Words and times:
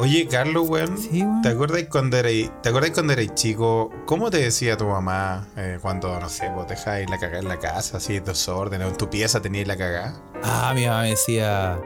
Oye, 0.00 0.28
Carlos, 0.28 0.68
weón. 0.68 0.96
Sí, 0.96 1.22
weón. 1.22 1.42
¿Te 1.42 1.48
acuerdas 1.48 1.82
cuando 1.90 2.16
eres, 2.18 2.50
¿te 2.62 2.68
acuerdas 2.68 2.92
cuando 2.92 3.14
eres 3.14 3.34
chico? 3.34 3.90
¿Cómo 4.06 4.30
te 4.30 4.38
decía 4.38 4.76
tu 4.76 4.86
mamá 4.86 5.48
eh, 5.56 5.78
cuando, 5.82 6.20
no 6.20 6.28
sé, 6.28 6.48
vos 6.50 6.68
dejáis 6.68 7.10
la 7.10 7.18
cagada 7.18 7.40
en 7.40 7.48
la 7.48 7.58
casa, 7.58 7.96
así, 7.96 8.20
desorden, 8.20 8.80
o 8.82 8.88
en 8.88 8.96
tu 8.96 9.10
pieza 9.10 9.40
tenías 9.40 9.66
la 9.66 9.76
cagada? 9.76 10.14
Ah, 10.44 10.72
mi 10.72 10.86
mamá 10.86 11.02
me 11.02 11.10
decía. 11.10 11.80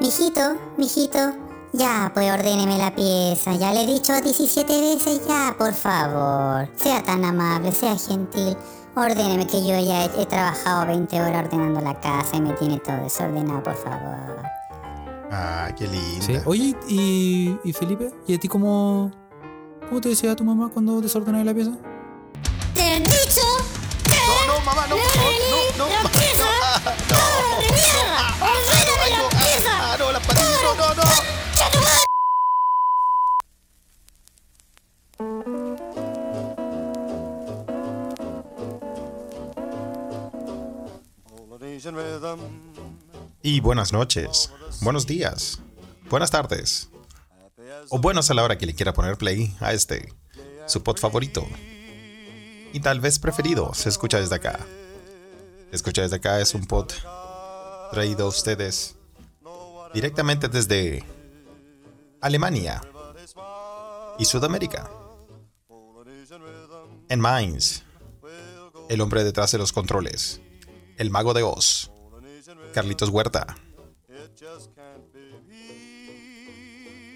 Mijito, 0.00 0.56
mijito, 0.76 1.18
ya, 1.72 2.10
pues 2.12 2.32
ordéneme 2.32 2.78
la 2.78 2.92
pieza. 2.92 3.54
Ya 3.54 3.72
le 3.72 3.84
he 3.84 3.86
dicho 3.86 4.12
17 4.20 4.80
veces 4.80 5.20
ya, 5.28 5.54
por 5.56 5.72
favor. 5.72 6.68
Sea 6.74 7.00
tan 7.04 7.24
amable, 7.24 7.70
sea 7.70 7.96
gentil. 7.96 8.56
Ordéneme 8.96 9.46
que 9.46 9.60
yo 9.60 9.78
ya 9.78 10.06
he, 10.06 10.22
he 10.22 10.26
trabajado 10.26 10.86
20 10.86 11.20
horas 11.22 11.44
ordenando 11.44 11.80
la 11.80 12.00
casa 12.00 12.36
y 12.36 12.40
me 12.40 12.54
tiene 12.54 12.80
todo 12.80 12.96
desordenado, 12.96 13.62
por 13.62 13.76
favor. 13.76 14.55
Ah, 15.30 15.70
qué 15.76 15.86
linda. 15.86 16.24
Sí. 16.24 16.36
Oye, 16.44 16.74
¿y, 16.88 17.58
y 17.64 17.72
Felipe? 17.72 18.10
¿Y 18.26 18.34
a 18.34 18.38
ti 18.38 18.48
cómo, 18.48 19.10
cómo 19.88 20.00
te 20.00 20.08
decía 20.10 20.36
tu 20.36 20.44
mamá 20.44 20.70
cuando 20.72 21.00
desordenabas 21.00 21.46
la 21.46 21.54
pieza? 21.54 21.72
¡Te 22.74 22.96
he 22.96 23.00
dicho! 23.00 23.42
No, 24.08 24.54
no, 24.54 24.60
mamá, 24.64 24.86
no, 24.86 24.96
no, 24.96 25.02
no, 25.02 25.86
no. 25.86 25.88
¡La 26.02 26.08
pieza! 26.10 26.44
¡De 27.60 27.66
mierda! 27.72 28.34
¡Ordéname 28.40 29.10
la 29.10 29.28
pieza! 29.30 29.72
Ah, 29.72 29.96
no, 29.98 30.12
las 30.12 30.26
patillas, 30.26 30.60
no, 30.62 30.74
no, 30.74 30.94
no. 30.94 31.02
Polynesian 41.48 41.94
rhythm. 41.94 42.40
Y 43.46 43.60
buenas 43.60 43.92
noches, 43.92 44.50
buenos 44.80 45.06
días, 45.06 45.60
buenas 46.10 46.32
tardes, 46.32 46.90
o 47.90 48.00
buenos 48.00 48.28
a 48.28 48.34
la 48.34 48.42
hora 48.42 48.58
que 48.58 48.66
le 48.66 48.74
quiera 48.74 48.92
poner 48.92 49.16
play 49.16 49.56
a 49.60 49.72
este, 49.72 50.12
su 50.66 50.82
pod 50.82 50.98
favorito. 50.98 51.46
Y 52.72 52.80
tal 52.80 52.98
vez 52.98 53.20
preferido, 53.20 53.72
se 53.72 53.88
escucha 53.88 54.18
desde 54.18 54.34
acá. 54.34 54.58
Se 55.70 55.76
escucha 55.76 56.02
desde 56.02 56.16
acá 56.16 56.40
es 56.40 56.54
un 56.54 56.66
pod 56.66 56.90
traído 57.92 58.24
a 58.24 58.28
ustedes 58.30 58.96
directamente 59.94 60.48
desde 60.48 61.04
Alemania 62.20 62.82
y 64.18 64.24
Sudamérica. 64.24 64.90
En 67.08 67.20
Mainz, 67.20 67.84
el 68.88 69.00
hombre 69.00 69.22
detrás 69.22 69.52
de 69.52 69.58
los 69.58 69.72
controles, 69.72 70.40
el 70.96 71.12
mago 71.12 71.32
de 71.32 71.44
Oz. 71.44 71.92
Carlitos 72.76 73.08
Huerta. 73.08 73.56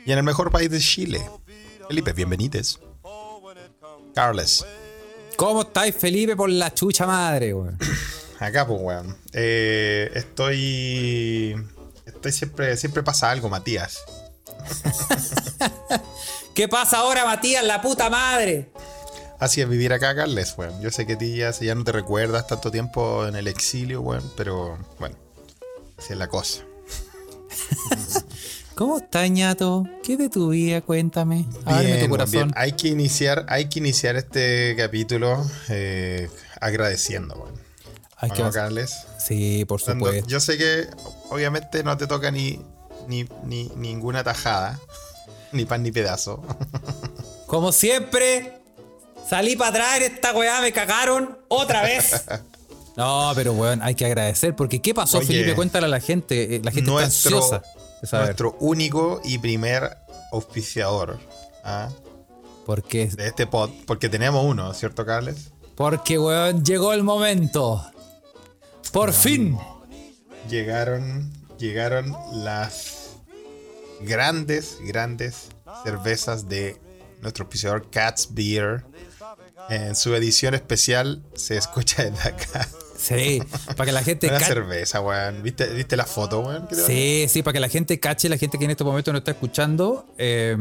Y 0.06 0.10
en 0.10 0.16
el 0.16 0.24
mejor 0.24 0.50
país 0.50 0.70
de 0.70 0.80
Chile, 0.80 1.20
Felipe, 1.86 2.14
bienvenidos. 2.14 2.80
Carles, 4.14 4.64
¿Cómo 5.36 5.60
estáis, 5.60 5.94
Felipe, 5.94 6.34
por 6.34 6.48
la 6.48 6.72
chucha 6.72 7.06
madre, 7.06 7.52
weón? 7.52 7.76
acá 8.40 8.66
pues 8.66 8.80
weón. 8.80 9.18
Eh, 9.34 10.10
estoy. 10.14 11.54
Estoy 12.06 12.32
siempre. 12.32 12.74
Siempre 12.78 13.02
pasa 13.02 13.30
algo, 13.30 13.50
Matías. 13.50 13.98
¿Qué 16.54 16.68
pasa 16.68 17.00
ahora, 17.00 17.26
Matías, 17.26 17.62
la 17.64 17.82
puta 17.82 18.08
madre? 18.08 18.70
Así 19.38 19.60
es 19.60 19.68
vivir 19.68 19.92
acá, 19.92 20.16
Carles, 20.16 20.54
weón. 20.56 20.80
Yo 20.80 20.90
sé 20.90 21.06
que 21.06 21.16
ti 21.16 21.36
ya, 21.36 21.50
ya 21.50 21.74
no 21.74 21.84
te 21.84 21.92
recuerdas 21.92 22.46
tanto 22.46 22.70
tiempo 22.70 23.26
en 23.26 23.36
el 23.36 23.46
exilio, 23.46 24.00
weón, 24.00 24.24
pero 24.38 24.78
bueno. 24.98 25.16
Así 26.00 26.12
es 26.14 26.18
la 26.18 26.28
cosa. 26.28 26.62
¿Cómo 28.74 28.98
estás, 28.98 29.30
ñato? 29.30 29.84
¿Qué 30.02 30.16
de 30.16 30.30
tu 30.30 30.48
vida? 30.50 30.80
Cuéntame. 30.80 31.44
Ábreme 31.66 31.84
Bien, 31.84 31.98
tu 31.98 32.04
weón, 32.06 32.10
corazón. 32.10 32.32
bien. 32.32 32.52
Hay 32.56 32.72
que 32.72 32.88
iniciar, 32.88 33.44
hay 33.48 33.68
que 33.68 33.78
iniciar 33.80 34.16
este 34.16 34.74
capítulo 34.78 35.44
eh, 35.68 36.30
agradeciendo. 36.60 37.52
Hay 38.16 38.30
¿O 38.30 38.34
que 38.34 38.42
Carles? 38.50 38.94
Sí, 39.18 39.64
por 39.66 39.82
Cuando- 39.82 40.06
supuesto. 40.06 40.28
yo 40.28 40.40
sé 40.40 40.56
que 40.56 40.86
obviamente 41.30 41.82
no 41.84 41.96
te 41.98 42.06
toca 42.06 42.30
ni, 42.30 42.60
ni, 43.06 43.28
ni 43.44 43.68
ninguna 43.76 44.24
tajada, 44.24 44.80
ni 45.52 45.66
pan 45.66 45.82
ni 45.82 45.92
pedazo. 45.92 46.42
Como 47.46 47.72
siempre, 47.72 48.62
salí 49.28 49.56
para 49.56 49.70
atrás 49.70 49.96
en 49.98 50.02
esta 50.14 50.32
weá, 50.34 50.60
me 50.62 50.72
cagaron 50.72 51.38
otra 51.48 51.82
vez. 51.82 52.24
No, 52.96 53.32
pero 53.34 53.52
weón, 53.52 53.80
hay 53.82 53.94
que 53.94 54.04
agradecer, 54.06 54.54
porque 54.56 54.80
¿qué 54.82 54.92
pasó, 54.94 55.18
Oye, 55.18 55.26
Felipe? 55.28 55.54
Cuéntale 55.54 55.86
a 55.86 55.88
la 55.88 56.00
gente. 56.00 56.56
eh, 56.56 56.60
La 56.62 56.70
gente 56.72 56.90
está 56.90 57.04
ansiosa 57.04 57.62
de 58.02 58.18
nuestro 58.18 58.56
único 58.60 59.20
y 59.24 59.38
primer 59.38 59.96
auspiciador 60.32 61.18
¿ah? 61.64 61.90
Porque, 62.66 63.06
de 63.08 63.26
este 63.26 63.46
pod, 63.46 63.70
porque 63.86 64.08
tenemos 64.08 64.44
uno, 64.44 64.72
¿cierto, 64.74 65.04
Carles? 65.04 65.50
porque, 65.74 66.18
weón, 66.18 66.62
llegó 66.64 66.92
el 66.92 67.02
momento. 67.02 67.82
Por 68.92 69.12
fin. 69.12 69.56
Llegaron, 70.48 71.32
llegaron 71.58 72.14
las 72.32 73.16
grandes, 74.00 74.76
grandes 74.82 75.48
cervezas 75.84 76.48
de 76.48 76.76
nuestro 77.22 77.44
auspiciador 77.44 77.88
Cats 77.90 78.28
Beer. 78.34 78.84
En 79.68 79.94
su 79.94 80.14
edición 80.14 80.54
especial 80.54 81.22
se 81.34 81.56
escucha 81.56 82.04
desde 82.04 82.28
acá. 82.28 82.68
Sí, 82.96 83.40
para 83.76 83.86
que 83.86 83.92
la 83.92 84.02
gente 84.02 84.28
Una 84.28 84.40
cerveza, 84.40 85.00
weón. 85.00 85.42
¿Viste, 85.42 85.66
¿Viste 85.72 85.96
la 85.96 86.04
foto, 86.04 86.40
weón? 86.40 86.66
¿Qué 86.68 86.76
te 86.76 86.82
Sí, 86.86 87.26
sí, 87.28 87.42
para 87.42 87.54
que 87.54 87.60
la 87.60 87.68
gente 87.68 87.98
cache, 87.98 88.28
la 88.28 88.36
gente 88.36 88.58
que 88.58 88.64
en 88.66 88.72
este 88.72 88.84
momento 88.84 89.10
no 89.12 89.18
está 89.18 89.30
escuchando. 89.30 90.06
eh, 90.18 90.56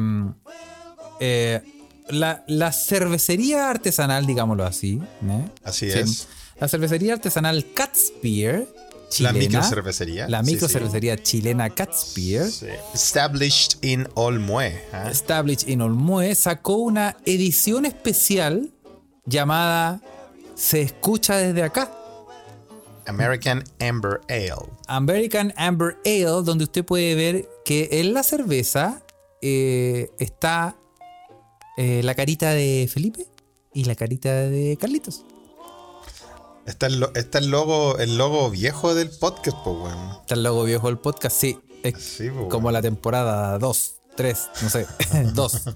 eh, 1.20 1.62
la, 2.10 2.44
la 2.48 2.72
cervecería 2.72 3.70
artesanal, 3.70 4.26
digámoslo 4.26 4.64
así. 4.66 5.00
¿eh? 5.28 5.46
Así 5.64 5.92
Sí, 5.92 6.00
es. 6.00 6.28
La 6.60 6.68
cervecería 6.68 7.14
artesanal 7.14 7.66
Cat's 7.74 8.12
Beer. 8.24 8.68
La 8.70 9.10
Chilena, 9.10 9.34
microcervecería. 9.40 10.28
La 10.30 10.44
Sí, 10.44 10.52
microcervecería 10.54 11.18
chilena 11.22 11.70
Cat's 11.72 12.14
Beer. 12.16 12.50
sí. 12.50 12.68
Established 12.94 13.84
in 13.84 14.08
Olmue. 14.16 14.80
¿ah? 14.94 15.10
Established 15.12 15.68
in 15.68 15.82
Olmue 15.82 16.34
sacó 16.36 16.76
una 16.78 17.18
edición 17.26 17.86
especial 17.86 18.72
llamada 19.30 20.02
Se 20.56 20.82
escucha 20.82 21.38
desde 21.38 21.64
acá. 21.64 21.92
American 23.06 23.64
Amber 23.80 24.22
Ale. 24.28 24.70
American 24.88 25.54
Amber 25.58 25.98
Ale, 26.06 26.26
donde 26.44 26.66
usted 26.66 26.84
puede 26.86 27.16
ver 27.16 27.50
que 27.66 27.88
en 27.92 28.14
la 28.14 28.24
cerveza 28.24 29.02
eh, 29.42 30.12
está 30.20 30.76
eh, 31.78 32.02
la 32.04 32.14
carita 32.14 32.52
de 32.52 32.90
Felipe 32.92 33.26
y 33.74 33.86
la 33.86 33.96
carita 33.96 34.32
de 34.32 34.78
Carlitos. 34.80 35.24
Está 36.66 36.86
el, 36.88 37.04
está 37.16 37.40
el 37.40 37.50
logo, 37.50 37.98
el 37.98 38.18
logo 38.18 38.50
viejo 38.52 38.94
del 38.94 39.10
podcast, 39.10 39.58
pues, 39.64 39.76
weón. 39.76 40.12
Está 40.22 40.36
el 40.36 40.44
logo 40.44 40.64
viejo 40.66 40.88
del 40.88 41.00
podcast, 41.00 41.36
sí. 41.36 41.58
Es 41.82 41.96
Sí, 42.04 42.30
po, 42.30 42.50
como 42.50 42.70
la 42.72 42.82
temporada 42.82 43.58
2, 43.58 43.94
3, 44.18 44.50
no 44.62 44.70
sé, 44.70 44.86
2. 45.34 45.68
El 45.68 45.74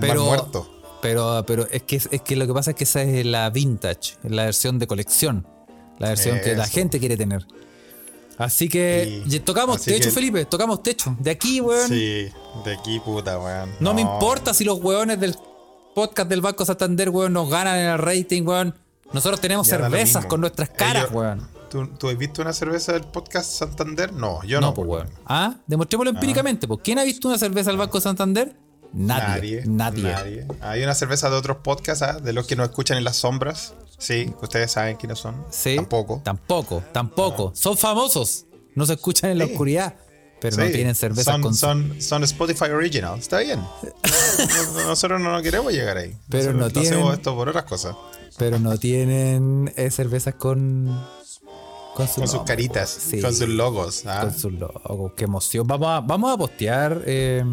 Pero, 0.00 0.24
muerto. 0.24 0.81
Pero, 1.02 1.44
pero 1.46 1.66
es, 1.70 1.82
que, 1.82 1.96
es 1.96 2.22
que 2.22 2.36
lo 2.36 2.46
que 2.46 2.54
pasa 2.54 2.70
es 2.70 2.76
que 2.76 2.84
esa 2.84 3.02
es 3.02 3.26
la 3.26 3.50
vintage, 3.50 4.14
la 4.22 4.44
versión 4.46 4.78
de 4.78 4.86
colección. 4.86 5.46
La 5.98 6.08
versión 6.08 6.40
que 6.42 6.54
la 6.56 6.66
gente 6.66 6.98
quiere 6.98 7.16
tener. 7.16 7.46
Así 8.38 8.68
que 8.68 9.22
Sí. 9.28 9.40
tocamos 9.40 9.76
Así 9.76 9.90
techo, 9.92 10.08
que- 10.08 10.14
Felipe, 10.14 10.44
tocamos 10.46 10.82
techo. 10.82 11.14
De 11.20 11.30
aquí, 11.30 11.60
weón. 11.60 11.86
Sí, 11.88 12.28
de 12.64 12.72
aquí, 12.78 12.98
puta, 13.00 13.38
weón. 13.38 13.70
No, 13.78 13.92
me 13.94 14.00
importa 14.00 14.54
si 14.54 14.64
los 14.64 14.82
weones 14.82 15.20
del 15.20 15.36
podcast 15.94 16.28
del 16.28 16.40
Banco 16.40 16.64
Santander, 16.64 17.10
weón, 17.10 17.32
nos 17.34 17.48
ganan 17.50 17.78
en 17.78 17.86
el 17.90 17.98
rating, 17.98 18.42
weón. 18.44 18.74
Nosotros 19.12 19.40
tenemos 19.40 19.66
Ya 19.68 19.76
cervezas 19.76 20.24
con 20.26 20.40
nuestras 20.40 20.70
caras, 20.70 21.04
Ellos- 21.04 21.14
weón. 21.14 21.48
¿Tú, 21.70 21.86
tú 21.98 22.08
has 22.08 22.18
visto 22.18 22.42
una 22.42 22.52
cerveza 22.52 22.92
del 22.92 23.04
podcast 23.04 23.50
Santander? 23.50 24.12
No, 24.12 24.42
yo 24.44 24.60
No, 24.60 24.68
no. 24.68 24.74
pues, 24.74 24.88
weón. 24.88 25.08
Ah, 25.26 25.54
demostrémoslo 25.66 26.10
empíricamente, 26.10 26.66
pues. 26.66 26.80
¿Quién 26.82 26.98
ha 26.98 27.04
visto 27.04 27.28
una 27.28 27.38
cerveza 27.38 27.70
del 27.70 27.78
Banco 27.78 28.00
Santander? 28.00 28.54
Nadie. 28.92 29.62
Nadie. 29.66 30.02
Nadie. 30.02 30.46
Hay 30.60 30.82
una 30.82 30.94
cerveza 30.94 31.30
de 31.30 31.36
otros 31.36 31.58
podcasts, 31.58 32.02
¿ah? 32.02 32.18
de 32.20 32.32
los 32.32 32.46
que 32.46 32.56
nos 32.56 32.68
escuchan 32.68 32.98
en 32.98 33.04
las 33.04 33.16
sombras. 33.16 33.74
Sí, 33.98 34.32
ustedes 34.42 34.72
saben 34.72 34.96
quiénes 34.96 35.18
son. 35.18 35.44
Sí. 35.50 35.76
Tampoco. 35.76 36.20
Tampoco, 36.24 36.82
tampoco. 36.92 37.52
Son 37.54 37.76
famosos. 37.78 38.46
No 38.74 38.84
se 38.86 38.94
escuchan 38.94 39.30
en 39.30 39.38
la 39.38 39.46
Sí. 39.46 39.52
oscuridad. 39.52 39.94
Pero 40.40 40.56
no 40.56 40.66
tienen 40.70 40.94
cervezas 40.96 41.32
son, 41.34 41.40
con. 41.42 41.54
son, 41.54 42.02
son 42.02 42.24
Spotify 42.24 42.64
Original. 42.64 43.16
Está 43.18 43.38
bien. 43.38 43.60
No- 43.60 44.72
no- 44.74 44.88
Nosotros 44.88 45.20
no 45.20 45.40
queremos 45.40 45.72
llegar 45.72 45.96
ahí. 45.98 46.16
Pero 46.28 46.52
Nosotros 46.52 46.56
no 46.74 46.80
tienen- 46.80 46.92
hacemos 46.94 47.14
esto 47.14 47.34
por 47.36 47.48
otras 47.48 47.64
cosas. 47.64 47.94
Pero 48.38 48.58
no 48.58 48.76
tienen 48.76 49.72
eh, 49.76 49.90
cervezas 49.90 50.34
con. 50.34 50.86
Con, 51.94 52.08
su 52.08 52.14
Con 52.22 52.28
sus 52.28 52.42
caritas, 52.42 52.88
Sí. 52.90 53.20
con 53.20 53.34
sus 53.34 53.48
logos. 53.48 54.04
¿ah? 54.06 54.22
Con 54.22 54.34
sus 54.36 54.52
logos. 54.52 55.12
Qué 55.16 55.24
emoción. 55.24 55.66
Vamos 55.66 55.88
a, 55.88 56.00
vamos 56.00 56.32
a 56.34 56.36
postear. 56.38 57.02
eh, 57.06 57.44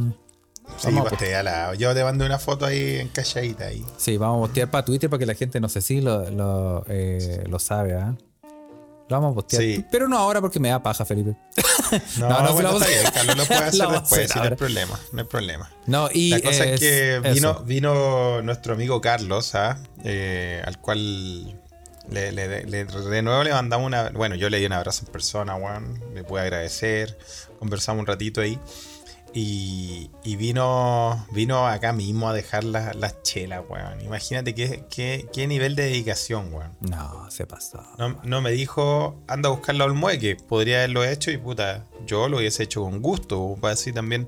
Sí, 0.77 0.87
vamos 0.87 1.07
a 1.07 1.09
postéala. 1.09 1.73
Yo 1.75 1.93
te 1.93 2.03
mandé 2.03 2.25
una 2.25 2.39
foto 2.39 2.65
ahí 2.65 2.97
en 2.97 3.09
calladita 3.09 3.65
ahí. 3.65 3.85
Sí, 3.97 4.17
vamos 4.17 4.37
a 4.37 4.47
postear 4.47 4.71
para 4.71 4.85
Twitter 4.85 5.09
para 5.09 5.19
que 5.19 5.25
la 5.25 5.35
gente, 5.35 5.59
no 5.59 5.67
sé 5.69 5.81
si 5.81 6.01
lo, 6.01 6.29
lo, 6.29 6.85
eh, 6.87 7.43
lo 7.47 7.59
sabe, 7.59 7.95
¿ah? 7.95 8.15
Lo 8.43 9.15
vamos 9.19 9.31
a 9.31 9.35
postear. 9.35 9.63
Sí. 9.63 9.85
Pero 9.91 10.07
no 10.07 10.17
ahora 10.17 10.39
porque 10.39 10.59
me 10.59 10.69
da 10.69 10.81
paja, 10.83 11.03
Felipe. 11.03 11.35
No, 12.19 12.29
No, 12.29 12.41
no, 12.43 12.53
bueno, 12.53 12.69
vamos 12.69 12.83
está 12.87 13.01
bien, 13.01 13.11
Carlos 13.13 13.37
lo 13.37 13.45
puede 13.45 13.59
hacer 13.65 13.87
después, 13.89 14.11
hacer 14.11 14.29
sí, 14.29 14.37
no 14.39 14.43
hay 14.45 14.55
problema, 14.55 14.99
no 15.11 15.21
hay 15.21 15.27
problema. 15.27 15.71
No, 15.87 16.09
y 16.13 16.29
La 16.29 16.41
cosa 16.41 16.63
es, 16.65 16.73
es- 16.73 16.79
que 16.79 17.19
vino, 17.33 17.51
eso. 17.51 17.63
vino 17.63 18.41
nuestro 18.43 18.73
amigo 18.75 19.01
Carlos, 19.01 19.55
¿ah? 19.55 19.79
Eh, 20.03 20.61
al 20.63 20.79
cual 20.79 21.59
le, 22.11 22.31
le- 22.31 22.65
le- 22.65 22.85
de 22.85 23.21
nuevo 23.21 23.43
le 23.43 23.51
mandamos 23.51 23.87
una. 23.87 24.09
Bueno, 24.11 24.35
yo 24.35 24.49
le 24.49 24.59
di 24.59 24.65
un 24.67 24.73
abrazo 24.73 25.05
en 25.05 25.11
persona, 25.11 25.53
Juan. 25.55 25.99
Le 26.13 26.23
pude 26.23 26.41
agradecer. 26.41 27.17
Conversamos 27.57 28.01
un 28.01 28.07
ratito 28.07 28.41
ahí. 28.41 28.59
Y, 29.33 30.09
y 30.23 30.35
vino 30.37 31.27
vino 31.31 31.67
acá 31.67 31.93
mismo 31.93 32.29
a 32.29 32.33
dejar 32.33 32.63
las 32.63 32.95
las 32.95 33.21
chelas, 33.21 33.61
weón. 33.69 34.01
Imagínate 34.01 34.55
qué, 34.55 34.85
qué, 34.89 35.27
qué 35.31 35.45
nivel 35.45 35.75
de 35.75 35.83
dedicación, 35.83 36.51
weón. 36.53 36.71
No, 36.81 37.29
se 37.29 37.45
pasó. 37.45 37.83
No, 37.99 38.19
no 38.23 38.41
me 38.41 38.51
dijo, 38.51 39.21
anda 39.27 39.49
a 39.49 39.51
buscarlo 39.51 39.83
al 39.83 39.93
mueque. 39.93 40.35
Podría 40.35 40.77
haberlo 40.79 41.03
hecho 41.03 41.29
y 41.29 41.37
puta, 41.37 41.85
yo 42.07 42.27
lo 42.27 42.37
hubiese 42.37 42.63
hecho 42.63 42.81
con 42.81 43.01
gusto. 43.01 43.55
Para 43.61 43.75
así 43.75 43.93
también 43.93 44.27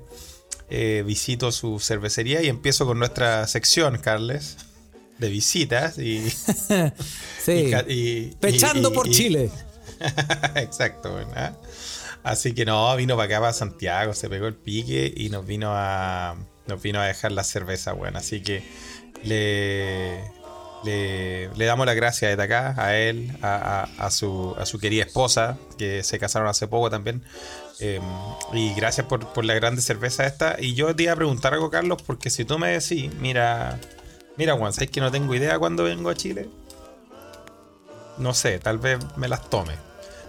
eh, 0.70 1.02
visito 1.04 1.50
su 1.50 1.80
cervecería 1.80 2.40
y 2.42 2.48
empiezo 2.48 2.86
con 2.86 2.98
nuestra 3.00 3.46
sección, 3.48 3.98
Carles, 3.98 4.56
de 5.18 5.28
visitas 5.28 5.98
y. 5.98 6.30
Sí. 7.44 7.52
y 7.52 7.70
ca- 7.72 7.84
y- 7.88 8.36
Pechando 8.40 8.92
por 8.92 9.10
Chile. 9.10 9.50
Exacto, 10.54 11.12
¿verdad? 11.14 11.56
Así 12.22 12.54
que 12.54 12.64
no, 12.64 12.94
vino 12.96 13.16
para 13.16 13.26
acá, 13.26 13.40
para 13.40 13.52
Santiago, 13.52 14.14
se 14.14 14.28
pegó 14.28 14.46
el 14.46 14.54
pique 14.54 15.12
y 15.16 15.28
nos 15.30 15.46
vino 15.46 15.70
a. 15.74 16.36
Nos 16.66 16.80
vino 16.80 17.00
a 17.00 17.06
dejar 17.06 17.32
la 17.32 17.42
cerveza, 17.44 17.92
bueno. 17.92 18.18
Así 18.18 18.42
que 18.42 18.62
le. 19.24 20.30
Le, 20.84 21.48
damos 21.64 21.86
las 21.86 21.94
gracias 21.94 22.32
desde 22.32 22.42
acá 22.42 22.74
a 22.76 22.96
él, 22.96 23.30
a, 23.40 23.86
a- 23.98 24.10
su, 24.10 24.52
a 24.58 24.66
su 24.66 24.80
querida 24.80 25.04
esposa, 25.04 25.56
que 25.78 26.02
se 26.02 26.18
casaron 26.18 26.48
hace 26.48 26.66
poco 26.66 26.90
también. 26.90 27.22
Eh, 27.78 28.00
y 28.52 28.74
gracias 28.74 29.06
por, 29.06 29.32
por 29.32 29.44
la 29.44 29.54
grande 29.54 29.80
cerveza 29.80 30.26
esta. 30.26 30.56
Y 30.58 30.74
yo 30.74 30.94
te 30.96 31.04
iba 31.04 31.12
a 31.12 31.16
preguntar 31.16 31.54
algo, 31.54 31.70
Carlos, 31.70 32.02
porque 32.04 32.30
si 32.30 32.44
tú 32.44 32.58
me 32.58 32.70
decís, 32.70 33.14
mira, 33.20 33.78
mira, 34.36 34.56
Juan, 34.56 34.72
¿sabes 34.72 34.90
que 34.90 35.00
no 35.00 35.12
tengo 35.12 35.32
idea 35.36 35.56
cuándo 35.56 35.84
vengo 35.84 36.10
a 36.10 36.16
Chile? 36.16 36.48
No 38.18 38.34
sé, 38.34 38.58
tal 38.58 38.78
vez 38.78 38.98
me 39.16 39.28
las 39.28 39.48
tome. 39.50 39.74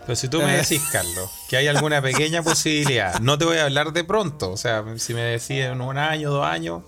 Pero 0.05 0.15
si 0.15 0.27
tú 0.27 0.41
me 0.41 0.57
decís, 0.57 0.81
Carlos, 0.91 1.29
que 1.49 1.57
hay 1.57 1.67
alguna 1.67 2.01
pequeña 2.01 2.43
posibilidad, 2.43 3.19
no 3.19 3.37
te 3.37 3.45
voy 3.45 3.57
a 3.57 3.65
hablar 3.65 3.93
de 3.93 4.03
pronto. 4.03 4.51
O 4.51 4.57
sea, 4.57 4.83
si 4.97 5.13
me 5.13 5.21
decís 5.21 5.61
en 5.61 5.81
un 5.81 5.97
año, 5.97 6.29
dos 6.29 6.45
años, 6.45 6.83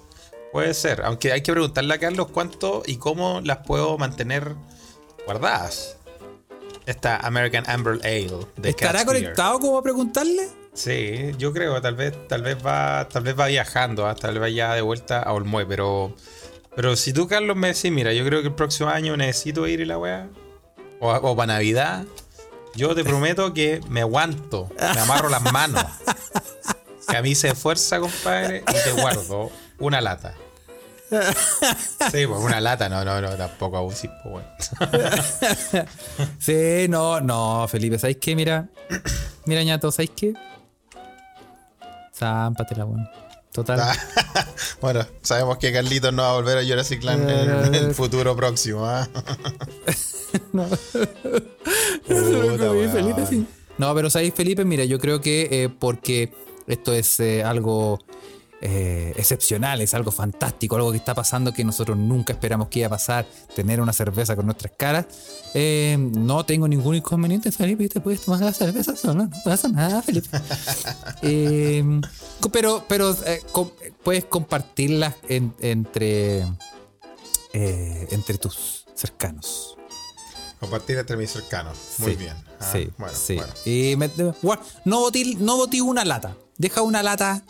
puede 0.52 0.74
ser. 0.74 1.02
Aunque 1.04 1.32
hay 1.32 1.42
que 1.42 1.52
preguntarle 1.52 1.94
a 1.94 2.00
Carlos 2.00 2.28
cuánto 2.32 2.84
y 2.86 2.98
cómo 2.98 3.42
las 3.44 3.60
puedo 3.60 3.98
mantener 3.98 4.56
guardadas. 5.26 5.98
Esta 6.86 7.18
American 7.18 7.64
Amber 7.68 8.00
Ale 8.04 8.46
de 8.58 8.70
¿Estará 8.70 9.00
Cat's 9.00 9.06
conectado 9.06 9.60
como 9.60 9.78
a 9.78 9.82
preguntarle? 9.82 10.48
Sí, 10.74 11.32
yo 11.38 11.54
creo, 11.54 11.82
tal 11.82 11.96
vez, 11.96 12.14
tal 12.28 12.44
vez 12.44 12.58
va, 12.64 13.08
tal 13.10 13.24
vez 13.24 13.40
va 13.40 13.48
viajando, 13.48 14.06
¿ah? 14.06 14.14
tal 14.14 14.34
vez 14.34 14.42
vaya 14.42 14.74
de 14.74 14.82
vuelta 14.82 15.22
a 15.22 15.32
Olmué, 15.32 15.66
pero, 15.66 16.14
pero 16.76 16.98
si 16.98 17.14
tú, 17.14 17.28
Carlos, 17.30 17.56
me 17.56 17.70
decís, 17.70 17.92
mira, 17.92 18.12
yo 18.12 18.26
creo 18.26 18.42
que 18.42 18.50
el 18.50 18.56
próximo 18.56 18.90
año 18.90 19.16
necesito 19.16 19.66
ir 19.68 19.80
y 19.80 19.86
la 19.86 19.98
weá, 19.98 20.28
o, 21.00 21.12
o 21.14 21.36
para 21.36 21.54
Navidad, 21.54 22.06
yo 22.76 22.94
te 22.96 23.04
prometo 23.04 23.54
que 23.54 23.82
me 23.90 24.02
aguanto, 24.02 24.70
me 24.78 25.00
amarro 25.02 25.30
las 25.30 25.42
manos, 25.52 25.84
que 27.08 27.18
a 27.18 27.22
mí 27.22 27.36
se 27.36 27.50
esfuerza, 27.50 28.00
compadre, 28.00 28.64
y 28.68 28.74
te 28.84 29.02
guardo 29.02 29.52
una 29.80 30.02
lata. 30.02 30.34
Sí, 32.12 32.26
pues 32.28 32.42
una 32.42 32.60
lata, 32.60 32.90
no, 32.90 33.06
no, 33.06 33.22
no, 33.22 33.30
tampoco 33.36 33.78
abusís, 33.78 34.10
pues 34.24 34.34
bueno. 34.34 35.88
Sí, 36.40 36.88
no, 36.90 37.22
no, 37.22 37.68
Felipe, 37.68 38.00
¿sabéis 38.00 38.18
qué? 38.20 38.36
Mira, 38.36 38.68
mira, 39.46 39.64
ñato, 39.64 39.92
¿sabéis 39.92 40.12
qué? 40.16 40.34
Zámpatela, 42.14 42.86
weón. 42.86 43.10
Total. 43.56 43.80
Ah, 43.80 43.96
bueno, 44.82 45.08
sabemos 45.22 45.58
que 45.60 45.72
Carlitos 45.72 46.12
no 46.12 46.24
va 46.24 46.32
a 46.32 46.34
volver 46.34 46.58
a 46.58 46.64
Jurassic 46.64 47.02
Land 47.04 47.30
en, 47.30 47.66
en 47.68 47.76
el 47.76 47.96
futuro 47.96 48.36
próximo, 48.36 48.86
¿ah? 48.86 49.08
No. 50.52 50.68
Puta, 52.06 52.72
Oye, 52.72 52.88
weón. 52.88 52.92
Felipe, 52.92 53.26
sí. 53.26 53.48
No, 53.78 53.96
pero 53.96 54.10
sabéis, 54.10 54.34
Felipe, 54.34 54.66
mira, 54.66 54.84
yo 54.84 55.00
creo 55.00 55.22
que 55.22 55.48
eh, 55.50 55.70
porque 55.70 56.34
esto 56.68 56.92
es 56.92 57.18
eh, 57.22 57.42
algo 57.44 58.00
eh, 58.68 59.14
excepcional, 59.16 59.80
es 59.82 59.94
algo 59.94 60.10
fantástico, 60.12 60.76
algo 60.76 60.90
que 60.92 60.98
está 60.98 61.14
pasando 61.14 61.54
que 61.54 61.64
nosotros 61.64 61.96
nunca 61.98 62.34
esperamos 62.34 62.68
que 62.70 62.80
iba 62.80 62.88
a 62.88 62.90
pasar, 62.90 63.26
tener 63.56 63.80
una 63.80 63.94
cerveza 63.94 64.36
con 64.36 64.46
nuestras 64.48 64.74
caras. 64.76 65.06
eh, 65.54 65.96
no 66.00 66.46
tengo 66.46 66.68
ningún 66.68 66.96
inconveniente, 66.96 67.52
Felipe, 67.52 67.88
te 67.90 68.00
puedes 68.02 68.22
tomar 68.22 68.42
la 68.42 68.52
cerveza 68.54 68.96
solo, 68.96 69.26
no 69.26 69.30
pasa 69.44 69.68
nada, 69.68 70.02
Felipe. 70.02 70.30
Eh, 71.22 71.84
pero 72.52 72.84
pero 72.88 73.16
eh, 73.26 73.42
com- 73.52 73.72
puedes 74.04 74.26
compartirlas 74.26 75.16
en- 75.30 75.54
entre, 75.60 76.46
entre 77.54 78.38
tus 78.38 78.86
cercanos. 78.96 79.78
Compartir 80.60 80.98
entre 80.98 81.18
mis 81.18 81.32
cercanos. 81.32 81.78
Muy 82.00 82.12
Sí, 82.12 82.18
bien. 82.18 82.34
Ah, 82.60 82.70
sí, 82.72 82.90
bueno, 82.98 83.14
sí. 83.16 83.36
bueno. 83.36 83.54
Y 83.66 83.96
me- 83.98 84.10
no 84.86 85.00
botí, 85.02 85.36
no 85.36 85.58
botí 85.58 85.82
una 85.82 86.04
lata. 86.06 86.36
Deja 86.58 86.82
una 86.82 87.04
lata 87.04 87.44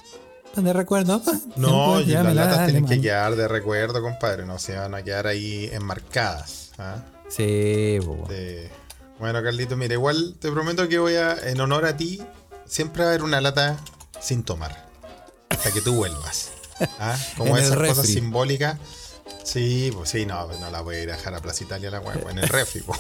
de 0.64 0.74
recuerdo. 0.74 1.22
No, 1.56 2.00
y 2.02 2.06
las 2.06 2.34
latas 2.36 2.66
tienen 2.66 2.86
que 2.86 3.00
quedar 3.02 3.36
de 3.36 3.48
recuerdo, 3.48 4.02
compadre. 4.02 4.46
No 4.46 4.60
se 4.60 4.76
van 4.76 4.94
a 4.96 5.02
quedar 5.04 5.26
ahí 5.28 5.70
enmarcadas. 5.72 6.72
¿ah? 6.78 6.98
Sí, 7.30 7.98
bobo. 8.00 8.28
De- 8.28 8.70
Bueno, 9.20 9.42
Carlito, 9.42 9.78
mira, 9.78 9.94
igual 9.94 10.36
te 10.40 10.52
prometo 10.52 10.88
que 10.90 11.00
voy 11.00 11.16
a, 11.16 11.34
en 11.50 11.60
honor 11.62 11.86
a 11.86 11.96
ti, 11.96 12.22
siempre 12.66 13.04
va 13.04 13.10
a 13.10 13.14
haber 13.14 13.24
una 13.24 13.40
lata 13.42 13.78
sin 14.20 14.44
tomar. 14.44 14.86
Hasta 15.50 15.72
que 15.72 15.80
tú 15.82 15.96
vuelvas. 15.96 16.50
¿Ah? 17.00 17.18
Como 17.38 17.56
esas 17.58 17.78
cosas 17.78 18.06
simbólicas. 18.08 18.78
Sí, 19.44 19.92
pues 19.96 20.10
sí, 20.10 20.26
no, 20.26 20.48
no 20.60 20.70
la 20.72 20.82
voy 20.82 20.96
a 20.98 21.04
ir 21.04 21.12
a 21.12 21.16
dejar 21.18 21.34
a 21.36 21.40
Plaza 21.40 21.64
Italia 21.64 21.90
la 21.90 22.00
hueá, 22.02 22.18
en 22.32 22.40
el 22.40 22.48
refri. 22.50 22.84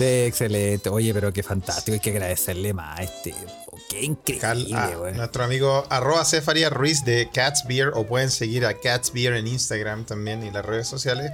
Sí, 0.00 0.24
excelente. 0.24 0.88
Oye, 0.88 1.12
pero 1.12 1.32
qué 1.32 1.42
fantástico. 1.42 1.92
Hay 1.94 2.00
que 2.00 2.10
agradecerle 2.10 2.72
más 2.72 2.98
a 2.98 3.02
este. 3.02 3.34
po. 3.66 3.78
Qué 3.88 4.02
increíble, 4.02 4.74
ah, 4.74 4.92
nuestro 5.14 5.44
amigo 5.44 5.84
arroba 5.90 6.24
Cefaria 6.24 6.70
Ruiz 6.70 7.04
de 7.04 7.28
Cats 7.32 7.64
Beer 7.66 7.88
o 7.94 8.06
pueden 8.06 8.30
seguir 8.30 8.64
a 8.64 8.78
Cats 8.78 9.12
Beer 9.12 9.34
en 9.34 9.46
Instagram 9.46 10.04
también 10.06 10.42
y 10.44 10.50
las 10.50 10.64
redes 10.64 10.86
sociales 10.88 11.32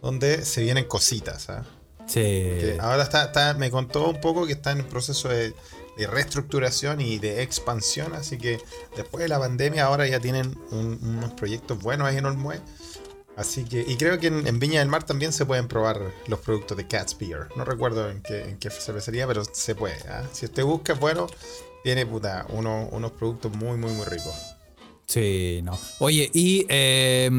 donde 0.00 0.44
se 0.44 0.62
vienen 0.62 0.84
cositas. 0.84 1.50
¿ah? 1.50 1.64
Sí. 2.06 2.20
Que 2.22 2.78
ahora 2.80 3.02
está, 3.02 3.24
está- 3.24 3.54
me 3.54 3.70
contó 3.70 4.08
un 4.10 4.20
poco 4.20 4.46
que 4.46 4.52
está 4.52 4.70
en 4.70 4.84
proceso 4.86 5.28
de, 5.28 5.52
de 5.98 6.06
reestructuración 6.06 7.00
y 7.00 7.18
de 7.18 7.42
expansión, 7.42 8.14
así 8.14 8.38
que 8.38 8.58
después 8.96 9.20
de 9.22 9.28
la 9.28 9.38
pandemia 9.40 9.84
ahora 9.84 10.06
ya 10.06 10.20
tienen 10.20 10.56
un- 10.70 10.98
unos 11.02 11.32
proyectos 11.32 11.78
buenos 11.82 12.06
ahí 12.08 12.16
en 12.16 12.26
Olmue. 12.26 12.60
Así 13.38 13.64
que, 13.64 13.84
y 13.86 13.96
creo 13.96 14.18
que 14.18 14.26
en, 14.26 14.46
en 14.48 14.58
Viña 14.58 14.80
del 14.80 14.88
Mar 14.88 15.04
también 15.04 15.32
se 15.32 15.46
pueden 15.46 15.68
probar 15.68 16.00
los 16.26 16.40
productos 16.40 16.76
de 16.76 16.88
Cat's 16.88 17.16
Beer. 17.16 17.46
No 17.56 17.64
recuerdo 17.64 18.10
en 18.10 18.20
qué, 18.20 18.42
en 18.42 18.58
qué 18.58 18.68
cervecería, 18.68 19.26
pero 19.28 19.44
se 19.50 19.74
puede. 19.76 19.96
¿ah? 20.08 20.24
Si 20.32 20.44
usted 20.46 20.64
busca, 20.64 20.94
bueno, 20.94 21.28
tiene 21.84 22.04
puta, 22.04 22.46
uno- 22.50 22.88
unos 22.90 23.12
productos 23.12 23.52
muy, 23.54 23.78
muy, 23.78 23.92
muy 23.92 24.04
ricos. 24.06 24.34
Sí, 25.06 25.60
no. 25.62 25.78
Oye, 26.00 26.28
y 26.34 26.66
eh, 26.68 27.30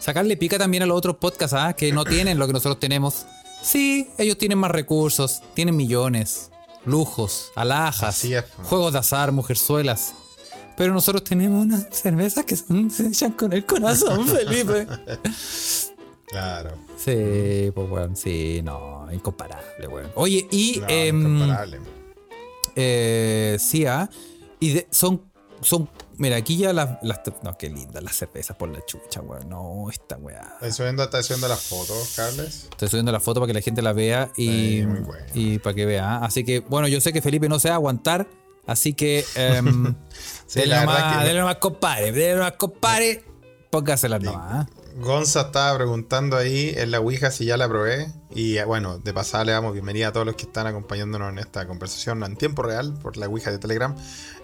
sacarle 0.00 0.36
pica 0.36 0.58
también 0.58 0.82
a 0.82 0.86
los 0.86 0.98
otros 0.98 1.16
podcasts 1.16 1.54
¿ah? 1.56 1.74
que 1.74 1.92
no 1.92 2.04
tienen 2.04 2.36
lo 2.38 2.46
que 2.48 2.52
nosotros 2.52 2.80
tenemos. 2.80 3.24
Sí, 3.62 4.08
ellos 4.18 4.36
tienen 4.36 4.58
más 4.58 4.72
recursos, 4.72 5.42
tienen 5.54 5.76
millones, 5.76 6.50
lujos, 6.84 7.52
alhajas, 7.54 8.24
es. 8.24 8.44
juegos 8.64 8.92
de 8.94 8.98
azar, 8.98 9.30
mujerzuelas. 9.32 10.12
Pero 10.80 10.94
nosotros 10.94 11.22
tenemos 11.24 11.62
unas 11.66 11.88
cervezas 11.90 12.46
que 12.46 12.56
son- 12.56 12.90
se 12.90 13.06
echan 13.08 13.32
con 13.32 13.52
el 13.52 13.66
corazón, 13.66 14.26
Felipe. 14.26 14.86
Claro. 16.26 16.70
Sí, 16.96 17.70
pues 17.74 17.86
bueno, 17.90 18.16
sí, 18.16 18.62
no, 18.64 19.06
incomparable, 19.12 19.86
weón. 19.88 20.10
Oye, 20.14 20.48
y 20.50 20.78
No, 20.80 20.86
em, 20.88 21.34
incomparable. 21.36 21.80
eh, 22.76 23.58
sí, 23.60 23.84
ah, 23.84 24.08
y 24.58 24.72
de- 24.72 24.86
son, 24.90 25.20
son, 25.60 25.90
mira, 26.16 26.36
aquí 26.36 26.56
ya 26.56 26.72
las, 26.72 26.96
las, 27.02 27.20
no, 27.42 27.58
qué 27.58 27.68
lindas 27.68 28.02
las 28.02 28.16
cervezas 28.16 28.56
por 28.56 28.70
la 28.70 28.82
chucha, 28.86 29.20
weón. 29.20 29.50
No, 29.50 29.90
esta 29.90 30.16
weá. 30.16 30.54
¿Estás 30.62 30.76
subiendo, 30.76 31.02
estás 31.02 31.26
subiendo 31.26 31.48
las 31.48 31.60
fotos, 31.60 32.14
Carles? 32.16 32.68
Estoy 32.70 32.88
subiendo 32.88 33.12
la 33.12 33.20
foto 33.20 33.40
para 33.40 33.48
que 33.48 33.54
la 33.54 33.60
gente 33.60 33.82
la 33.82 33.92
vea 33.92 34.32
y, 34.34 34.78
Sí, 34.78 34.86
muy 34.86 35.00
bueno. 35.00 35.26
y 35.34 35.58
para 35.58 35.74
que 35.74 35.84
vea. 35.84 36.16
¿ah? 36.16 36.24
Así 36.24 36.42
que, 36.42 36.60
bueno, 36.60 36.88
yo 36.88 37.02
sé 37.02 37.12
que 37.12 37.20
Felipe 37.20 37.50
no 37.50 37.58
se 37.58 37.68
va 37.68 37.74
a 37.74 37.76
aguantar, 37.76 38.26
así 38.66 38.92
que, 38.94 39.24
em, 39.34 39.94
Sí, 40.46 40.60
denle, 40.60 40.80
nomás, 40.80 41.18
que- 41.18 41.24
denle 41.24 41.40
nomás, 41.40 41.56
compadre, 41.56 42.12
denle 42.12 42.34
nomás, 42.36 42.52
compadre, 42.52 43.24
póngaselas 43.70 44.20
nomás. 44.22 44.42
¿ah? 44.52 44.66
Gonza 44.96 45.42
estaba 45.42 45.76
preguntando 45.78 46.36
ahí 46.36 46.74
en 46.76 46.90
la 46.90 46.98
Ouija 46.98 47.30
si 47.30 47.44
ya 47.44 47.56
la 47.56 47.68
probé. 47.68 48.12
Y 48.34 48.56
eh, 48.58 48.64
bueno, 48.64 48.98
de 48.98 49.14
pasada 49.14 49.44
le 49.44 49.52
damos 49.52 49.72
bienvenida 49.72 50.08
a 50.08 50.12
todos 50.12 50.26
los 50.26 50.34
que 50.34 50.42
están 50.42 50.66
acompañándonos 50.66 51.30
en 51.30 51.38
esta 51.38 51.66
conversación 51.66 52.22
en 52.24 52.36
tiempo 52.36 52.62
real 52.62 52.94
por 53.00 53.16
la 53.16 53.26
Ouija 53.28 53.52
de 53.52 53.58
Telegram. 53.58 53.94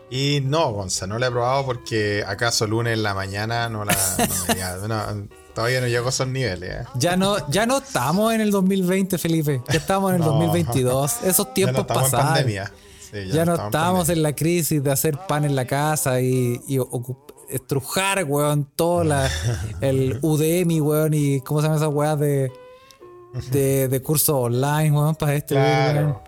Y 0.09 0.41
no, 0.45 0.71
Gonza, 0.73 1.09
no 1.09 1.19
la 1.19 1.27
he 1.27 1.31
probado 1.33 1.67
porque 1.67 2.25
acaso 2.27 2.69
lunes 2.69 2.95
en 2.95 3.03
la 3.03 3.13
mañana 3.13 3.69
no 3.69 3.85
la. 3.85 3.93
no 4.19 4.35
me- 4.47 4.55
ya, 4.59 4.77
no, 4.89 5.27
todavía 5.53 5.81
no 5.81 5.89
llegó 5.89 6.07
a 6.07 6.11
esos 6.11 6.29
niveles. 6.29 6.71
¿eh? 6.71 6.85
Ya 6.95 7.17
no, 7.17 7.51
ya 7.51 7.67
no 7.67 7.79
estamos 7.79 8.33
en 8.33 8.41
el 8.41 8.53
2020, 8.53 9.19
Felipe. 9.19 9.61
Ya 9.69 9.79
estamos 9.79 10.11
en 10.11 10.17
el 10.17 10.21
No. 10.23 10.27
2022. 10.29 11.25
Esos 11.25 11.39
Ya 11.39 11.45
no 11.49 11.53
tiempos 11.55 11.81
estamos 11.81 12.13
en 12.13 12.19
pandemia. 12.21 12.73
Sí, 13.11 13.29
Ya, 13.29 13.45
no 13.45 13.57
pandemia. 13.57 14.13
en 14.13 14.23
la 14.23 14.35
crisis 14.35 14.83
de 14.83 14.91
hacer 14.93 15.19
pan 15.29 15.45
en 15.45 15.55
la 15.55 15.65
casa 15.67 16.21
y, 16.21 16.61
y 16.67 16.79
estrujar, 17.49 18.25
weón, 18.25 18.69
todo 18.75 19.05
la, 19.05 19.31
el 19.81 20.19
Udemy, 20.23 20.81
weón, 20.81 21.15
y 21.15 21.41
¿cómo 21.41 21.61
se 21.61 21.67
llaman 21.67 21.79
esas 21.83 21.95
weas 21.95 22.19
de, 22.19 22.51
de, 23.51 23.89
de 23.89 24.03
cursos 24.03 24.35
online, 24.35 24.91
weón, 24.93 25.15
para 25.15 25.35
este 25.35 25.55
weón? 25.55 25.67
Claro, 25.67 26.23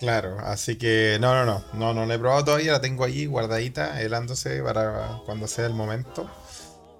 claro. 0.00 0.36
Así 0.40 0.76
que 0.76 1.18
no, 1.20 1.34
no, 1.34 1.44
no. 1.44 1.64
No, 1.74 1.94
no 1.94 2.06
la 2.06 2.14
he 2.14 2.18
probado 2.18 2.44
todavía. 2.44 2.72
La 2.72 2.80
tengo 2.80 3.04
allí 3.04 3.26
guardadita, 3.26 4.00
helándose 4.00 4.62
para 4.62 5.20
cuando 5.26 5.46
sea 5.46 5.66
el 5.66 5.74
momento. 5.74 6.28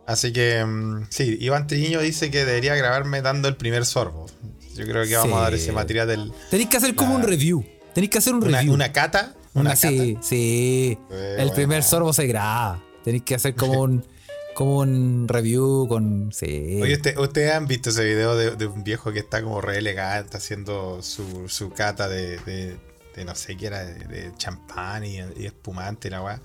Así 0.07 0.33
que 0.35 0.62
mm, 0.62 1.07
sí, 1.09 1.38
Iván 1.40 1.66
Triño 1.66 2.00
dice 2.00 2.31
que 2.31 2.45
debería 2.45 2.75
grabarme 2.75 3.23
dando 3.23 3.49
el 3.49 3.57
primer 3.57 3.87
sorbo. 3.87 4.26
Yo 4.75 4.85
creo 4.85 5.04
que 5.07 5.16
vamos 5.16 5.31
Sí. 5.33 5.38
a 5.38 5.43
dar 5.43 5.54
ese 5.54 5.73
material 5.73 6.09
del. 6.09 6.33
Tenéis 6.50 6.69
que 6.69 6.76
hacer 6.76 6.95
como 6.95 7.14
un 7.14 7.23
review. 7.23 7.64
Tenéis 7.94 8.10
que 8.10 8.18
hacer 8.18 8.34
un 8.34 8.44
Una, 8.44 8.58
review. 8.58 8.74
una 8.74 8.92
cata. 8.92 9.34
Una, 9.54 9.60
Una- 9.62 9.70
cata. 9.70 9.88
sí, 9.88 10.18
sí. 10.20 10.98
Eh, 11.10 11.36
el 11.38 11.52
primer 11.52 11.82
sorbo 11.82 12.12
se 12.12 12.26
graba. 12.26 12.82
Tenéis 13.04 13.22
que 13.22 13.34
hacer 13.36 13.54
como 13.54 13.80
un, 13.82 14.04
como 14.54 14.78
un 14.78 15.26
review 15.28 15.86
con. 15.88 16.30
Sí. 16.32 16.80
Oye, 16.82 16.94
usted- 16.94 17.16
ustedes 17.18 17.52
han 17.54 17.66
visto 17.66 17.90
ese 17.90 18.04
video 18.04 18.36
de, 18.36 18.56
de 18.56 18.66
un 18.66 18.82
viejo 18.84 19.12
que 19.12 19.20
está 19.20 19.42
como 19.42 19.60
re 19.60 19.78
elegante 19.78 20.36
haciendo 20.36 21.02
su, 21.02 21.48
su 21.48 21.70
cata 21.70 22.08
de, 22.08 22.38
de- 22.38 22.76
de 23.14 23.24
no 23.24 23.36
sé 23.36 23.56
qué 23.56 23.66
era, 23.66 23.84
de, 23.84 24.32
champán 24.38 25.04
y, 25.04 25.18
y 25.36 25.46
espumante 25.46 26.08
y 26.08 26.10
la 26.10 26.20
weá. 26.22 26.40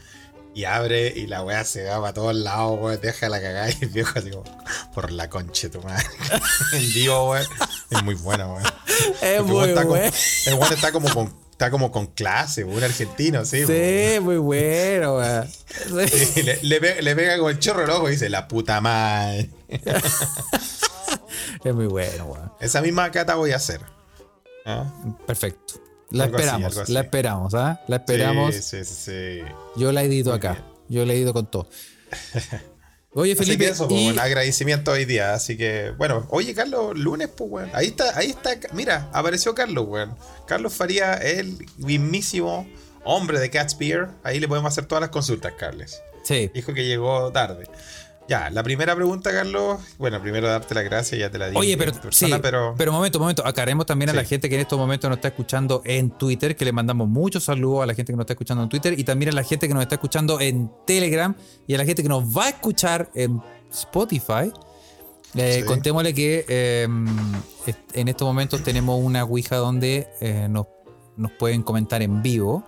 Y 0.54 0.66
abre 0.66 1.14
y 1.16 1.26
la 1.28 1.42
weá 1.44 1.64
se 1.64 1.84
va 1.86 2.00
para 2.02 2.14
todos 2.14 2.36
lados, 2.36 2.78
weón. 2.82 3.00
Deja 3.02 3.28
la 3.30 3.40
cagada 3.42 3.70
y 3.72 3.76
el 3.82 3.90
viejo 3.90 4.20
así 4.20 4.30
como, 4.32 4.44
por 4.94 5.12
la 5.12 5.30
concha 5.30 5.70
tu 5.70 5.82
madre. 5.82 6.06
en 6.74 6.94
vivo, 6.94 7.32
weón. 7.32 7.46
Es 7.90 8.04
muy 8.04 8.16
bueno, 8.16 8.54
weón. 8.54 8.64
es 9.22 9.44
muy 9.44 9.70
está, 9.70 9.84
bueno. 9.84 10.12
con, 10.60 10.68
el 10.68 10.74
está 10.74 10.92
como 10.92 11.14
con, 11.14 11.34
está 11.52 11.72
como 11.72 11.92
con 11.92 12.08
clase, 12.08 12.64
un 12.64 12.84
argentino, 12.84 13.46
sí. 13.46 13.66
Sí, 13.66 14.20
muy 14.20 14.38
bueno. 14.38 15.20
Sí. 16.08 16.44
Le, 16.44 16.60
le 16.64 16.82
pega, 16.82 17.02
le 17.02 17.16
pega 17.16 17.38
con 17.38 17.52
el 17.52 17.60
chorro 17.60 17.84
el 17.84 17.90
ojo 17.92 18.10
y 18.10 18.14
dice, 18.14 18.28
la 18.30 18.48
puta 18.48 18.82
madre. 18.82 19.50
Es 21.64 21.74
muy 21.74 21.88
bueno, 21.88 22.26
weón. 22.26 22.52
Esa 22.60 22.82
misma 22.82 23.12
cata 23.12 23.36
voy 23.36 23.52
a 23.52 23.58
hacer. 23.58 23.82
¿Ah? 24.66 24.86
Perfecto. 25.26 25.76
La 26.12 26.26
Algo 26.26 26.38
esperamos, 26.38 26.78
así. 26.78 26.92
la 26.94 27.02
esperamos, 27.02 27.54
¿ah? 27.54 27.82
La 27.88 27.98
esperamos. 27.98 28.56
Sí, 28.56 28.84
sí. 28.84 29.42
Yo 29.76 29.92
la 29.92 30.04
edito 30.04 30.30
Muy 30.30 30.38
acá. 30.38 30.64
Yo 30.88 31.06
la 31.06 31.14
edito 31.14 31.34
con 31.34 31.46
todo. 31.50 31.68
Oye, 33.14 33.34
Así 33.34 33.44
Felipe, 33.44 33.66
que 33.66 33.72
eso, 33.72 33.88
pues, 33.88 34.00
y- 34.02 34.10
un 34.10 34.20
agradecimiento 34.20 34.92
hoy 34.92 35.06
día. 35.06 35.34
Así 35.34 35.58
que, 35.58 35.92
bueno, 35.98 36.28
oye, 36.30 36.54
Carlos, 36.54 36.98
lunes, 36.98 37.28
pues, 37.36 37.50
weón. 37.52 37.70
Ahí 37.74 37.88
está, 37.88 38.18
ahí 38.18 38.30
está. 38.30 38.52
Mira, 38.74 39.10
apareció 39.14 39.56
Carlos, 39.56 39.86
weón. 39.88 40.16
Carlos 40.46 40.74
Faría, 40.74 41.16
el 41.16 41.58
mismísimo 41.78 42.68
hombre 43.04 43.40
de 43.40 43.50
Cat's 43.50 43.78
Beer. 43.78 44.10
Ahí 44.24 44.40
le 44.40 44.48
podemos 44.48 44.72
hacer 44.72 44.86
todas 44.86 45.02
las 45.02 45.10
consultas, 45.10 45.54
Carles. 45.58 46.02
sí, 46.24 46.52
Dijo 46.54 46.74
que 46.74 46.86
llegó 46.86 47.32
tarde. 47.32 47.68
Ya, 48.30 48.50
la 48.52 48.62
primera 48.62 48.96
pregunta, 48.96 49.32
Carlos. 49.32 49.80
Bueno, 49.98 50.22
primero 50.22 50.48
darte 50.48 50.76
las 50.76 50.84
gracias, 50.84 51.20
ya 51.20 51.32
te 51.32 51.40
la 51.40 51.50
di. 51.50 51.58
Oye, 51.58 51.76
pero, 51.78 51.92
persona, 51.94 52.36
sí, 52.36 52.42
pero, 52.42 52.76
pero 52.78 52.92
momento, 52.92 53.20
momento. 53.20 53.46
Aclaremos 53.46 53.88
también 53.88 54.10
a 54.12 54.14
la 54.14 54.24
gente 54.24 54.48
que 54.48 54.56
en 54.56 54.62
estos 54.62 54.78
momentos 54.78 55.10
nos 55.10 55.18
está 55.18 55.30
escuchando 55.30 55.82
en 55.84 56.12
Twitter, 56.12 56.56
que 56.56 56.64
le 56.64 56.72
mandamos 56.72 57.08
muchos 57.10 57.44
saludos 57.44 57.82
a 57.82 57.86
la 57.88 57.96
gente 57.96 58.14
que 58.14 58.18
nos 58.18 58.24
está 58.24 58.34
escuchando 58.34 58.62
en 58.64 58.70
Twitter 58.70 58.98
y 59.00 59.04
también 59.04 59.30
a 59.30 59.34
la 59.34 59.44
gente 59.44 59.68
que 59.68 59.74
nos 59.74 59.82
está 59.82 59.96
escuchando 59.96 60.40
en 60.40 60.70
Telegram 60.86 61.34
y 61.66 61.74
a 61.74 61.78
la 61.80 61.86
gente 61.86 62.04
que 62.04 62.10
nos 62.10 62.24
va 62.26 62.46
a 62.46 62.50
escuchar 62.50 63.10
en 63.16 63.42
Spotify. 63.72 64.52
Eh, 65.36 65.58
Sí. 65.62 65.66
Contémosle 65.66 66.14
que 66.14 66.46
eh, 66.48 66.88
est- 67.66 67.78
en 67.98 68.08
estos 68.10 68.28
momentos 68.28 68.64
tenemos 68.64 69.00
una 69.04 69.24
Ouija 69.24 69.56
donde 69.58 70.08
eh, 70.22 70.48
nos, 70.50 70.68
nos 71.18 71.32
pueden 71.32 71.62
comentar 71.64 72.02
en 72.04 72.22
vivo. 72.22 72.64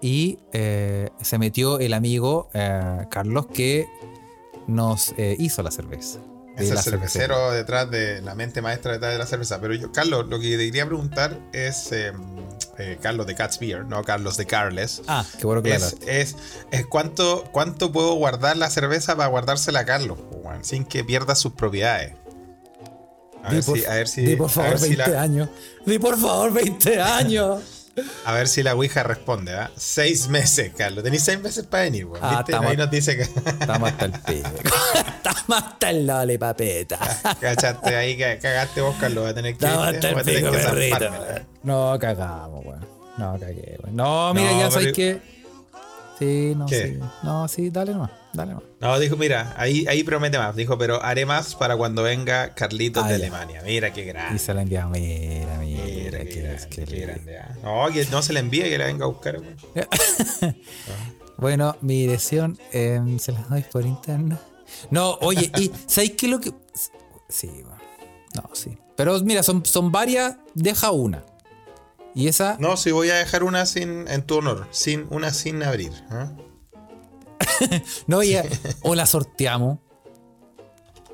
Y 0.00 0.38
eh, 0.52 1.10
se 1.20 1.38
metió 1.38 1.78
el 1.78 1.94
amigo 1.94 2.48
eh, 2.54 3.06
Carlos 3.10 3.46
que 3.46 3.86
nos 4.66 5.14
eh, 5.16 5.36
hizo 5.38 5.62
la 5.62 5.70
cerveza. 5.70 6.18
Es 6.56 6.70
el 6.70 6.78
cervecero 6.78 7.50
detrás 7.50 7.90
de 7.90 8.22
la 8.22 8.34
mente 8.34 8.62
maestra 8.62 8.92
detrás 8.92 9.12
de 9.12 9.18
la 9.18 9.26
cerveza. 9.26 9.60
Pero 9.60 9.74
yo, 9.74 9.92
Carlos, 9.92 10.26
lo 10.28 10.40
que 10.40 10.56
te 10.56 10.64
quería 10.64 10.86
preguntar 10.86 11.38
es 11.52 11.92
eh, 11.92 12.12
eh, 12.78 12.98
Carlos 13.02 13.26
de 13.26 13.34
Cat's 13.34 13.58
Beer, 13.58 13.84
no 13.84 14.02
Carlos 14.02 14.38
de 14.38 14.46
Carles. 14.46 15.02
Ah, 15.06 15.22
qué 15.38 15.44
bueno 15.46 15.62
que 15.62 15.74
Es, 15.74 15.96
es, 16.06 16.36
es 16.70 16.86
cuánto, 16.86 17.44
cuánto 17.52 17.92
puedo 17.92 18.14
guardar 18.14 18.56
la 18.56 18.70
cerveza 18.70 19.16
para 19.16 19.28
guardársela 19.28 19.80
a 19.80 19.84
Carlos, 19.84 20.18
sin 20.62 20.86
que 20.86 21.04
pierda 21.04 21.34
sus 21.34 21.52
propiedades. 21.52 22.14
A 23.44 23.50
Di 23.50 23.56
ver, 23.56 23.64
por, 23.64 23.78
si, 23.78 23.84
a 23.84 23.90
ver 23.94 24.08
si, 24.08 24.22
di 24.22 24.36
por 24.36 24.46
a 24.46 24.48
favor 24.48 24.70
ver 24.70 24.78
si 24.80 24.96
20 24.96 25.10
la, 25.10 25.22
años. 25.22 25.48
Di 25.84 25.98
por 25.98 26.18
favor 26.18 26.52
20 26.54 27.00
años. 27.02 27.75
A 28.24 28.32
ver 28.34 28.48
si 28.48 28.62
la 28.62 28.74
Ouija 28.74 29.02
responde, 29.02 29.54
¿ah? 29.54 29.70
Seis 29.76 30.28
meses, 30.28 30.72
Carlos. 30.76 31.02
Tenéis 31.04 31.22
seis 31.22 31.40
meses 31.40 31.66
para 31.66 31.84
venir, 31.84 32.04
weón. 32.06 32.22
Ah, 32.22 32.44
Ahí 32.60 32.76
nos 32.76 32.90
dice 32.90 33.16
que 33.16 33.22
Estamos 33.22 33.90
hasta 33.90 34.04
el 34.06 34.12
pico. 34.12 34.48
Estamos 34.94 35.62
hasta 35.62 35.90
el 35.90 36.06
lole, 36.06 36.38
papeta. 36.38 36.98
cachaste 37.40 37.96
ahí, 37.96 38.16
que 38.16 38.38
cagaste 38.40 38.80
vos, 38.80 38.96
Carlos. 39.00 39.24
Va 39.24 39.28
a 39.30 39.34
tener 39.34 39.56
que, 39.56 39.64
Estamos 39.64 39.88
hasta 39.88 40.08
el 40.10 40.22
pico, 40.24 40.50
perrito. 40.50 41.10
No, 41.62 41.98
cagamos, 41.98 42.64
weón. 42.64 42.86
No, 43.16 43.38
cagué, 43.38 43.78
weón. 43.82 43.96
No, 43.96 44.34
mira, 44.34 44.52
No, 44.52 44.60
ya 44.60 44.70
sabes 44.70 44.92
que. 44.92 45.20
Sí, 46.18 46.54
no, 46.56 46.66
¿Qué? 46.66 46.86
sí. 46.86 47.00
No, 47.22 47.46
sí, 47.48 47.70
dale 47.70 47.92
nomás, 47.92 48.10
dale 48.36 48.52
nomás. 48.52 48.68
No, 48.80 48.98
dijo, 48.98 49.16
mira, 49.16 49.54
ahí, 49.56 49.86
ahí 49.88 50.04
promete 50.04 50.38
más. 50.38 50.54
Dijo, 50.54 50.76
pero 50.78 51.02
haré 51.02 51.26
más 51.26 51.54
para 51.54 51.76
cuando 51.76 52.02
venga 52.02 52.54
Carlitos 52.54 53.02
Ah, 53.04 53.08
de 53.08 53.18
ya. 53.18 53.24
Alemania. 53.26 53.62
Mira 53.64 53.92
qué 53.92 54.02
Y 54.02 54.04
grande. 54.06 54.38
se 54.38 54.54
la 54.54 54.62
enviamos, 54.62 54.98
mira, 54.98 55.58
mira, 55.58 55.84
Mira, 55.84 56.18
qué, 56.24 56.40
grande, 56.42 56.66
qué 56.70 56.84
qué 56.84 56.86
lindo. 56.90 57.06
grande, 57.06 57.38
ah. 57.38 57.56
No, 57.62 57.92
que 57.92 58.04
no 58.06 58.22
se 58.22 58.32
le 58.32 58.40
envíe, 58.40 58.62
que 58.64 58.78
la 58.78 58.86
venga 58.86 59.04
a 59.04 59.08
buscar. 59.08 59.40
Bueno, 61.38 61.76
mi 61.82 62.00
dirección 62.02 62.58
em, 62.72 63.18
se 63.18 63.32
las 63.32 63.48
doy 63.50 63.62
por 63.70 63.84
internet. 63.84 64.38
No, 64.90 65.18
oye, 65.20 65.50
y 65.58 65.70
¿sabéis 65.86 66.12
qué 66.12 66.26
es 66.26 66.32
lo 66.32 66.40
que.? 66.40 66.52
Sí, 67.28 67.48
bueno. 67.48 67.78
No, 68.34 68.50
sí. 68.54 68.78
Pero 68.96 69.20
mira, 69.20 69.42
son, 69.42 69.64
son 69.66 69.92
varias, 69.92 70.36
deja 70.54 70.90
una. 70.92 71.24
Y 72.14 72.28
esa. 72.28 72.56
No, 72.58 72.78
si 72.78 72.90
voy 72.90 73.10
a 73.10 73.16
dejar 73.16 73.42
una 73.44 73.66
sin 73.66 74.08
en 74.08 74.22
tu 74.22 74.36
honor, 74.38 74.66
sin 74.70 75.06
una 75.10 75.30
sin 75.34 75.62
abrir. 75.62 75.92
¿ah? 76.10 76.32
No, 78.06 78.22
ya, 78.22 78.44
o 78.82 78.94
la 78.94 79.06
sorteamos. 79.06 79.78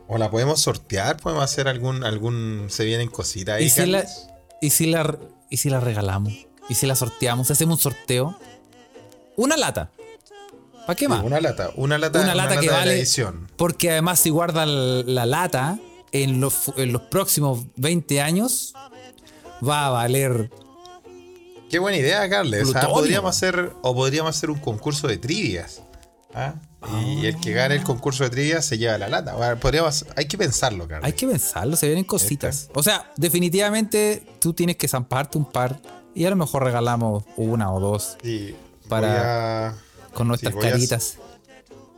O 0.09 0.19
la 0.19 0.31
podemos 0.31 0.61
sortear, 0.61 1.17
podemos 1.17 1.43
hacer 1.45 1.69
algún, 1.69 2.05
algún, 2.05 2.67
se 2.69 2.85
vienen 2.85 3.09
cositas 3.09 3.57
ahí. 3.57 3.65
Y 3.65 3.71
si, 3.71 3.87
la, 3.87 4.05
y, 4.61 4.71
si 4.71 4.87
la, 4.87 5.19
y 5.49 5.57
si 5.57 5.71
la 5.71 5.81
regalamos. 5.81 6.35
Y 6.69 6.75
si 6.75 6.87
la 6.87 6.95
sorteamos, 6.97 7.51
hacemos 7.51 7.79
un 7.79 7.83
sorteo. 7.93 8.37
Una 9.37 9.57
lata. 9.57 9.91
¿Para 10.87 10.97
qué 10.97 11.05
Sí, 11.07 11.09
más? 11.09 11.23
Una 11.25 11.41
lata, 11.41 11.71
una 11.77 11.97
lata, 11.97 12.21
Una 12.21 12.35
lata 12.35 12.55
que 12.57 12.67
de 12.67 12.73
la 12.73 12.79
vale- 12.79 12.95
edición. 12.99 13.49
Porque 13.57 13.91
además, 13.91 14.19
si 14.21 14.31
guarda 14.31 14.67
la, 14.67 15.03
la 15.07 15.27
lata 15.27 15.79
en 16.11 16.41
los, 16.41 16.73
en 16.77 16.93
los 16.93 17.03
próximos 17.03 17.67
20 17.77 18.21
años, 18.21 18.75
va 19.67 19.87
a 19.87 19.91
valer. 19.91 20.51
Qué 21.71 21.79
buena 21.79 21.97
idea, 21.97 22.29
Carles. 22.29 22.65
O 22.65 22.73
sea, 22.73 22.81
Plutonio. 22.83 22.95
podríamos 23.01 23.35
hacer, 23.37 23.73
o 23.81 23.95
podríamos 23.95 24.37
hacer 24.37 24.51
un 24.51 24.59
concurso 24.59 25.09
de 25.09 25.17
trivias. 25.17 25.83
¿Ah? 26.35 26.55
Y 27.05 27.27
el 27.27 27.39
que 27.39 27.53
gane 27.53 27.77
el 27.77 27.85
concurso 27.85 28.25
de 28.25 28.31
trivias 28.31 28.65
se 28.65 28.77
lleva 28.77 28.99
la 28.99 29.09
lata. 29.09 29.35
Bueno, 29.35 29.57
podríamos, 29.61 30.05
hay 30.17 30.27
que 30.27 30.37
pensarlo, 30.37 30.89
Carles. 30.89 31.07
Hay 31.07 31.13
que 31.13 31.27
pensarlo, 31.29 31.77
se 31.77 31.87
vienen 31.87 32.05
cositas. 32.05 32.69
O 32.75 32.83
sea, 32.83 33.13
definitivamente 33.17 34.25
tú 34.41 34.53
tienes 34.53 34.77
que 34.77 34.89
zamparte 34.89 35.39
un 35.39 35.45
par 35.45 35.79
y 36.15 36.25
a 36.25 36.31
lo 36.31 36.37
mejor 36.37 36.65
regalamos 36.65 37.25
una 37.37 37.73
o 37.73 37.79
dos 37.81 38.17
Sí, 38.23 38.57
Para- 38.89 39.69
a, 39.69 39.75
con 40.13 40.27
nuestras 40.29 40.53
Sí, 40.53 40.59
voy 40.59 40.67
a- 40.67 40.71
caritas. 40.73 41.19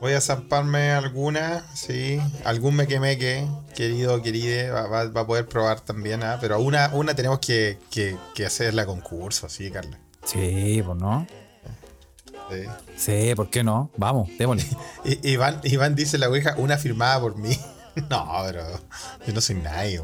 voy 0.00 0.12
a 0.12 0.20
zamparme 0.20 0.90
alguna, 0.92 1.64
sí. 1.74 2.20
Algún 2.44 2.76
meque 2.76 3.00
meque, 3.00 3.48
querido, 3.74 4.20
queride, 4.20 4.70
va, 4.70 4.86
va- 4.86 5.08
va 5.08 5.20
a 5.22 5.26
poder 5.26 5.46
probar 5.48 5.80
también, 5.80 6.22
¿ah? 6.22 6.36
Pero 6.42 6.60
una, 6.60 6.90
una 6.92 7.14
tenemos 7.14 7.38
que, 7.38 7.78
que, 7.90 8.16
que 8.34 8.44
hacerla 8.44 8.84
concurso, 8.84 9.48
sí, 9.48 9.70
Carles. 9.70 9.98
Sí, 10.26 10.82
pues 10.84 10.98
no. 10.98 11.26
Sí. 12.50 12.62
Sí, 12.96 13.34
¿por 13.34 13.48
qué 13.50 13.64
no? 13.64 13.90
Vamos, 13.96 14.28
démosle. 14.38 14.64
I- 15.04 15.30
Iván, 15.32 15.60
Iván 15.64 15.94
dice 15.94 16.18
la 16.18 16.28
ouija, 16.28 16.54
una 16.58 16.76
firmada 16.78 17.20
por 17.20 17.36
mí. 17.36 17.58
No, 18.10 18.28
pero 18.44 18.64
yo 19.24 19.32
no 19.32 19.40
soy 19.40 19.54
nadie. 19.54 20.00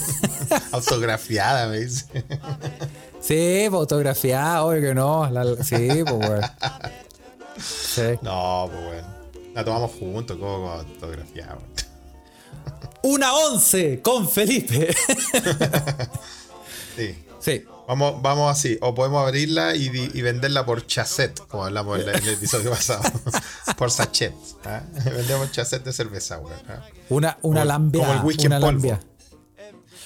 Autografiada, 0.72 1.66
me 1.68 1.78
dice. 1.80 2.04
Sí, 3.22 3.66
fotografiada, 3.70 4.62
obvio 4.62 4.82
que 4.82 4.94
no. 4.94 5.30
La- 5.30 5.64
sí, 5.64 6.04
pues 6.04 6.12
weón. 6.28 6.42
Sí. 7.58 8.18
No, 8.20 8.68
pues 8.70 8.84
bueno. 8.84 9.08
La 9.54 9.64
tomamos 9.64 9.92
juntos, 9.92 10.36
como 10.36 10.70
autografiada. 10.70 11.56
Una 13.02 13.32
once 13.34 14.02
con 14.02 14.28
Felipe. 14.28 14.94
Sí. 16.96 17.24
Sí. 17.40 17.64
Vamos, 17.88 18.20
vamos 18.20 18.50
así, 18.50 18.76
o 18.80 18.94
podemos 18.94 19.22
abrirla 19.24 19.76
y, 19.76 19.88
venderla 20.20 20.66
por 20.66 20.84
chasset, 20.86 21.38
como 21.46 21.64
hablamos 21.64 22.00
en, 22.00 22.06
la- 22.06 22.12
en 22.18 22.24
el 22.24 22.34
episodio 22.34 22.70
pasado. 22.70 23.02
por 23.78 23.90
sachet. 23.92 24.34
¿ah? 24.64 24.82
Vendemos 25.04 25.52
chasset 25.52 25.84
de 25.84 25.92
cerveza, 25.92 26.38
weón. 26.38 26.58
¿ah? 26.68 26.82
Una, 27.10 27.38
una 27.42 27.64
lambia. 27.64 28.00
como 28.06 28.18
el 28.18 28.24
whisky 28.26 28.46
una 28.46 28.56
en 28.56 28.62
polvo. 28.62 28.72
lambia. 28.88 29.00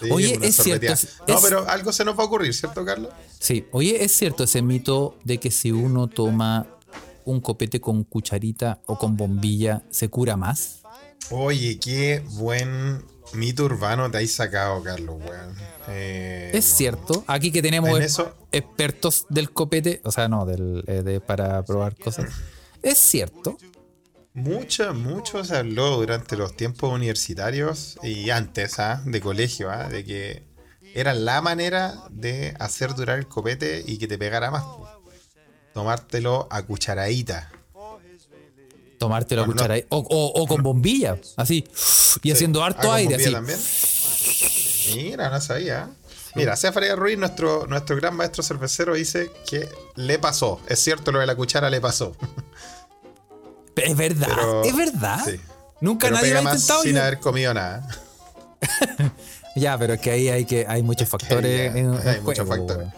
Sí, 0.00 0.08
Oye, 0.10 0.38
es 0.42 0.56
cierto, 0.56 0.86
No, 1.28 1.34
es- 1.36 1.40
pero 1.42 1.68
algo 1.68 1.92
se 1.92 2.04
nos 2.04 2.18
va 2.18 2.22
a 2.22 2.26
ocurrir, 2.26 2.54
¿cierto, 2.54 2.84
Carlos? 2.84 3.10
Sí. 3.38 3.66
Oye, 3.72 4.02
¿es 4.04 4.12
cierto 4.12 4.44
ese 4.44 4.62
mito 4.62 5.18
de 5.24 5.38
que 5.38 5.50
si 5.50 5.72
uno 5.72 6.06
toma 6.06 6.66
un 7.24 7.40
copete 7.40 7.80
con 7.80 8.04
cucharita 8.04 8.80
o 8.86 8.98
con 8.98 9.16
bombilla, 9.16 9.82
se 9.90 10.08
cura 10.08 10.36
más? 10.36 10.79
Oye, 11.30 11.78
qué 11.78 12.22
buen 12.30 13.04
mito 13.34 13.64
urbano 13.64 14.10
te 14.10 14.18
has 14.18 14.30
sacado, 14.30 14.82
Carlos, 14.82 15.16
weón. 15.20 15.54
Eh, 15.88 16.50
Es 16.54 16.64
cierto. 16.64 17.24
Aquí 17.26 17.52
que 17.52 17.62
tenemos 17.62 17.98
eso- 18.00 18.34
expertos 18.52 19.26
del 19.28 19.50
copete, 19.52 20.00
o 20.04 20.10
sea, 20.12 20.28
no, 20.28 20.44
del, 20.46 20.82
eh, 20.86 21.02
de, 21.02 21.20
para 21.20 21.62
probar 21.64 21.96
cosas. 21.96 22.30
Es 22.82 22.98
cierto. 22.98 23.56
Mucho, 24.32 24.94
mucho 24.94 25.44
se 25.44 25.56
habló 25.56 25.96
durante 25.96 26.36
los 26.36 26.56
tiempos 26.56 26.92
universitarios 26.92 27.98
y 28.02 28.30
antes, 28.30 28.78
¿ah? 28.78 29.02
de 29.04 29.20
colegio, 29.20 29.70
¿ah? 29.70 29.88
de 29.88 30.04
que 30.04 30.44
era 30.94 31.14
la 31.14 31.40
manera 31.42 31.94
de 32.10 32.54
hacer 32.60 32.94
durar 32.94 33.18
el 33.18 33.26
copete 33.26 33.82
y 33.86 33.98
que 33.98 34.06
te 34.08 34.18
pegara 34.18 34.50
más. 34.50 34.64
Tomártelo 35.74 36.48
a 36.50 36.62
cucharadita. 36.62 37.50
Tomarte 39.00 39.34
la 39.34 39.44
Con 39.46 39.52
cuchara 39.54 39.74
ahí. 39.74 39.84
O, 39.88 39.96
o- 39.98 40.42
o 40.42 40.46
con 40.46 40.62
bombilla, 40.62 41.16
así. 41.38 41.66
Y 42.22 42.32
haciendo 42.32 42.62
Ah, 42.62 42.66
harto 42.66 42.86
con 42.88 42.96
aire, 42.96 43.14
así. 43.14 43.32
también. 43.32 43.58
Mira, 44.94 45.30
no 45.30 45.40
sabía. 45.40 45.88
Mira, 46.34 46.54
Cefra 46.54 46.94
Ruiz, 46.94 47.16
nuestro, 47.18 47.66
nuestro 47.66 47.96
gran 47.96 48.14
maestro 48.14 48.42
cervecero, 48.42 48.94
dice 48.94 49.30
que 49.48 49.66
le 49.96 50.18
pasó. 50.18 50.60
Es 50.68 50.80
cierto, 50.80 51.12
lo 51.12 51.18
de 51.18 51.24
la 51.26 51.34
cuchara 51.34 51.70
le 51.70 51.80
pasó. 51.80 52.14
Es 53.74 53.96
verdad, 53.96 54.28
Pero- 54.28 54.64
es 54.64 54.76
verdad. 54.76 55.20
sí. 55.24 55.40
Nunca 55.80 56.08
Pero 56.08 56.16
nadie 56.20 56.34
lo 56.34 56.40
ha 56.40 56.42
más 56.42 56.54
intentado. 56.56 56.82
sin 56.82 56.94
yo- 56.96 57.00
haber 57.02 57.18
comido 57.20 57.54
nada. 57.54 57.88
Ya, 59.56 59.76
pero 59.76 59.94
es 59.94 60.00
que 60.00 60.10
ahí 60.12 60.28
hay 60.28 60.44
que 60.44 60.64
hay 60.68 60.82
muchos 60.82 61.08
factores. 61.08 61.72
ahí 61.72 61.80
en, 61.80 61.92
hay 62.06 62.16
en 62.18 62.22
muchos 62.22 62.46
juego, 62.46 62.68
factores. 62.68 62.88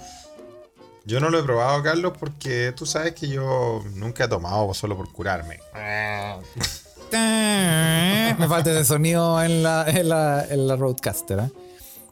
Yo 1.05 1.19
no 1.21 1.31
lo 1.31 1.39
he 1.41 1.43
probado, 1.43 1.83
Carlos, 1.83 2.13
porque 2.19 2.73
tú 2.77 2.87
sabes 2.87 3.13
que 3.15 3.29
yo 3.29 3.83
nunca 3.95 4.25
he 4.25 4.29
tomado 4.29 4.73
solo 4.75 4.97
por 4.97 5.11
curarme. 5.13 5.59
Me 7.13 8.49
falta 8.49 8.71
ese 8.73 8.85
sonido 8.85 9.43
en 9.43 9.63
la, 9.63 9.85
en 9.89 10.09
la, 10.09 10.47
en 10.49 10.67
la 10.67 10.77
Roadcaster. 10.77 11.39
¿eh? 11.41 11.51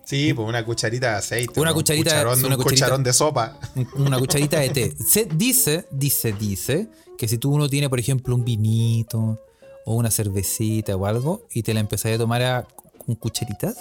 Sí, 0.04 0.34
pues 0.34 0.46
una 0.48 0.64
cucharita 0.64 1.10
de 1.12 1.16
aceite. 1.16 1.58
Una 1.60 1.72
cucharita- 1.72 1.98
un 1.98 2.04
cucharón, 2.04 2.38
sí, 2.38 2.44
una 2.44 2.56
un 2.56 2.62
cucharita. 2.62 2.86
cucharón 2.86 3.04
de 3.04 3.12
sopa. 3.12 3.58
Una 3.94 4.18
cucharita 4.18 4.58
de 4.60 4.70
té. 4.70 4.94
Se 5.06 5.24
dice, 5.24 5.86
dice, 5.90 6.32
dice 6.32 6.88
que 7.16 7.28
si 7.28 7.38
tú 7.38 7.52
uno 7.54 7.68
tiene, 7.68 7.88
por 7.88 7.98
ejemplo, 8.00 8.34
un 8.34 8.44
vinito 8.44 9.38
o 9.86 9.94
una 9.94 10.10
cervecita 10.10 10.96
o 10.96 11.06
algo 11.06 11.46
y 11.52 11.62
te 11.62 11.72
la 11.74 11.80
empezás 11.80 12.12
a 12.14 12.18
tomar 12.18 12.42
a, 12.42 12.66
con 13.06 13.14
cucharitas, 13.14 13.76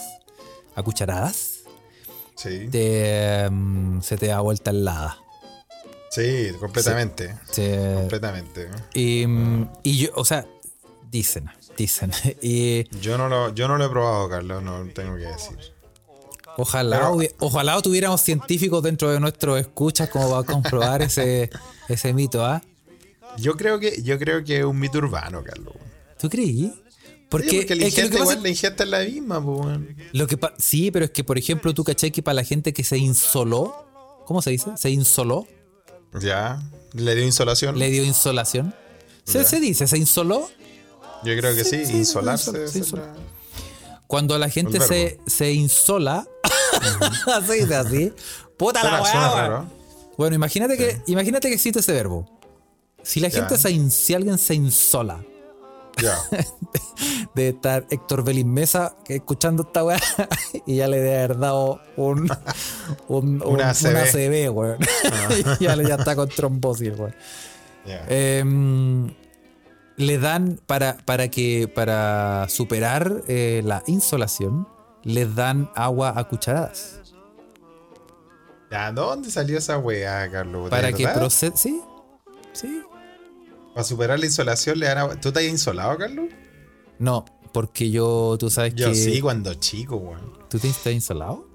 a 0.76 0.84
cucharadas, 0.84 1.59
Sí, 2.42 2.70
te, 2.72 3.50
mm, 3.50 4.02
se 4.02 4.18
te 4.18 4.28
da 4.28 4.40
vuelta 4.40 4.72
helada. 4.72 5.18
sí, 6.10 6.52
completamente. 6.60 7.36
Se- 7.52 7.94
Completamente. 7.96 8.70
y, 8.94 9.26
mm, 9.28 9.70
y 9.84 9.98
yo, 9.98 10.10
o 10.16 10.24
sea, 10.24 10.46
dicen, 11.12 11.50
dicen. 11.78 12.12
Y 12.42 12.88
Yo 13.00 13.18
no, 13.18 13.28
lo, 13.28 13.54
yo 13.54 13.68
no 13.68 13.78
lo 13.78 13.86
he 13.86 13.90
probado, 13.90 14.30
Carlos, 14.30 14.64
no 14.64 14.86
tengo 14.94 15.16
que 15.18 15.24
decir. 15.26 15.58
ojalá, 16.56 17.12
Pero- 17.18 17.34
ojalá 17.40 17.82
tuviéramos 17.82 18.22
científicos 18.22 18.82
dentro 18.84 19.10
de 19.12 19.20
nuestros 19.20 19.60
escuchas 19.60 20.10
como 20.10 20.30
para 20.32 20.44
comprobar 20.44 21.02
ese, 21.02 21.50
ese 21.90 22.14
mito, 22.14 22.46
¿ah? 22.46 22.62
Yo 23.38 23.56
creo 23.58 23.80
que, 23.80 24.02
yo 24.02 24.18
creo 24.18 24.44
que 24.46 24.60
es 24.60 24.64
un 24.66 24.80
mito 24.80 24.98
urbano, 25.00 25.44
Carlos. 25.44 25.74
¿Tú 26.20 26.30
creí? 26.30 26.74
Porque, 27.30 27.50
Sí, 27.50 27.58
porque 27.58 27.76
la 27.76 27.86
es 27.86 27.94
que 27.96 28.04
lo 28.04 28.10
que 28.10 28.18
pasa 28.18 28.24
igual 28.32 28.44
la 28.44 28.50
ingesta 28.50 28.84
es 28.84 28.90
la 28.90 29.00
misma, 29.02 29.44
pues. 29.46 29.78
Lo 30.14 30.26
que 30.28 30.40
sí, 30.58 30.90
pero 30.92 31.06
es 31.06 31.12
que, 31.12 31.24
por 31.24 31.38
ejemplo, 31.38 31.74
tú 31.74 31.84
caché 31.84 32.12
que 32.12 32.24
para 32.24 32.34
la 32.36 32.44
gente 32.44 32.74
que 32.74 32.84
se 32.84 32.98
insoló, 32.98 33.86
¿cómo 34.26 34.42
se 34.42 34.50
dice? 34.50 34.72
Se 34.78 34.90
insoló, 34.90 35.48
Ya, 36.20 36.60
le 36.94 37.14
dio 37.16 37.24
insolación. 37.26 37.78
le 37.78 37.90
dio 37.92 38.04
insolación. 38.04 38.74
¿Se, 39.26 39.44
se 39.44 39.60
dice? 39.60 39.86
¿Se 39.86 39.98
insoló? 39.98 40.50
Yo 41.24 41.36
creo 41.38 41.54
que 41.56 41.64
sí, 41.64 41.80
Sí, 41.80 41.86
sí, 41.86 41.98
insolarse. 41.98 42.52
insol- 42.52 42.68
se 42.84 42.96
la- 42.98 43.16
Cuando 44.08 44.36
la 44.40 44.50
gente 44.50 44.80
se, 44.80 45.20
se 45.28 45.52
insola, 45.54 46.28
se 47.46 47.54
dice 47.54 47.76
así. 47.76 48.14
Puta 48.58 48.84
la 48.84 48.90
Suena, 49.06 49.20
weá, 49.20 49.28
weón. 49.36 49.38
raro. 49.52 49.66
Bueno, 50.18 50.36
imagínate 50.36 50.78
que, 50.78 51.00
imagínate 51.08 51.48
que 51.50 51.54
existe 51.54 51.80
ese 51.80 51.94
verbo. 51.94 52.28
Si 53.04 53.20
la 53.20 53.28
Ya. 53.28 53.36
gente 53.42 53.58
se 53.58 53.90
si 53.92 54.14
alguien 54.16 54.38
se 54.40 54.56
insola 54.56 55.24
De 57.36 57.50
estar 57.50 57.86
Héctor 57.90 58.24
Belín 58.24 58.52
Mesa 58.54 58.96
escuchando 59.08 59.64
esta 59.64 59.84
weá 59.84 60.00
y 60.66 60.78
ya 60.78 60.88
le 60.88 60.98
debe 60.98 61.18
haber 61.18 61.38
dado 61.38 61.80
un, 61.96 62.30
un, 63.08 63.42
un- 63.42 63.44
Una 63.44 63.74
weón. 64.52 64.78
y 65.60 65.64
ya, 65.64 65.76
ya 65.76 65.96
está 65.96 66.16
con 66.16 66.28
trombosis, 66.30 66.98
weón. 66.98 67.16
Em, 68.08 69.14
le 69.96 70.18
dan 70.18 70.60
para, 70.66 70.98
para 71.06 71.30
que 71.30 71.68
para 71.74 72.48
superar 72.50 73.24
eh, 73.28 73.62
la 73.66 73.84
insolación, 73.88 74.68
les 75.04 75.34
dan 75.36 75.70
agua 75.76 76.14
a 76.16 76.24
cucharadas. 76.26 77.00
Ya, 78.72 78.92
¿Dónde 78.92 79.32
salió 79.32 79.58
esa 79.58 79.78
weá, 79.80 80.30
Carlos? 80.30 80.66
¿De 80.66 80.70
Para 80.70 80.94
que 80.94 81.08
proceda. 81.08 81.56
Sí, 81.56 81.82
sí. 82.54 82.84
Para 83.80 83.88
superar 83.88 84.20
la 84.20 84.26
insolación 84.26 84.78
le 84.78 84.88
dan 84.88 84.98
agua. 84.98 85.16
¿Tú 85.22 85.32
te 85.32 85.40
has 85.40 85.46
insolado, 85.46 85.98
Carlos? 85.98 86.26
No, 86.98 87.24
porque 87.54 87.90
yo, 87.90 88.36
tú 88.38 88.50
sabes 88.50 88.76
Yo 88.76 88.90
que. 88.90 88.96
sí, 88.96 89.22
cuando 89.22 89.54
chico, 89.54 89.96
weón. 89.96 90.34
¿Tú 90.50 90.60
te 90.60 90.68
estás 90.68 90.92
insolado? 90.92 91.48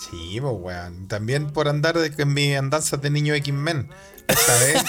Sí, 0.00 0.40
pues, 0.40 0.52
weón. 0.58 1.06
También 1.06 1.52
por 1.52 1.68
andar 1.68 1.96
de, 1.96 2.12
en 2.20 2.34
mis 2.34 2.56
andanzas 2.56 3.00
de 3.00 3.08
niño 3.08 3.34
X-Men. 3.34 3.88
Esta 4.26 4.58
vez. 4.58 4.82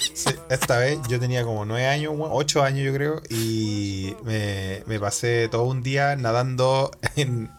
sí, 0.14 0.30
esta 0.48 0.78
vez 0.78 0.98
yo 1.10 1.20
tenía 1.20 1.44
como 1.44 1.66
nueve 1.66 1.86
años, 1.86 2.14
weón, 2.16 2.30
ocho 2.32 2.62
años 2.62 2.86
yo 2.86 2.94
creo, 2.94 3.20
y 3.28 4.16
me, 4.24 4.82
me 4.86 4.98
pasé 4.98 5.48
todo 5.48 5.64
un 5.64 5.82
día 5.82 6.16
nadando 6.16 6.90
en, 7.16 7.50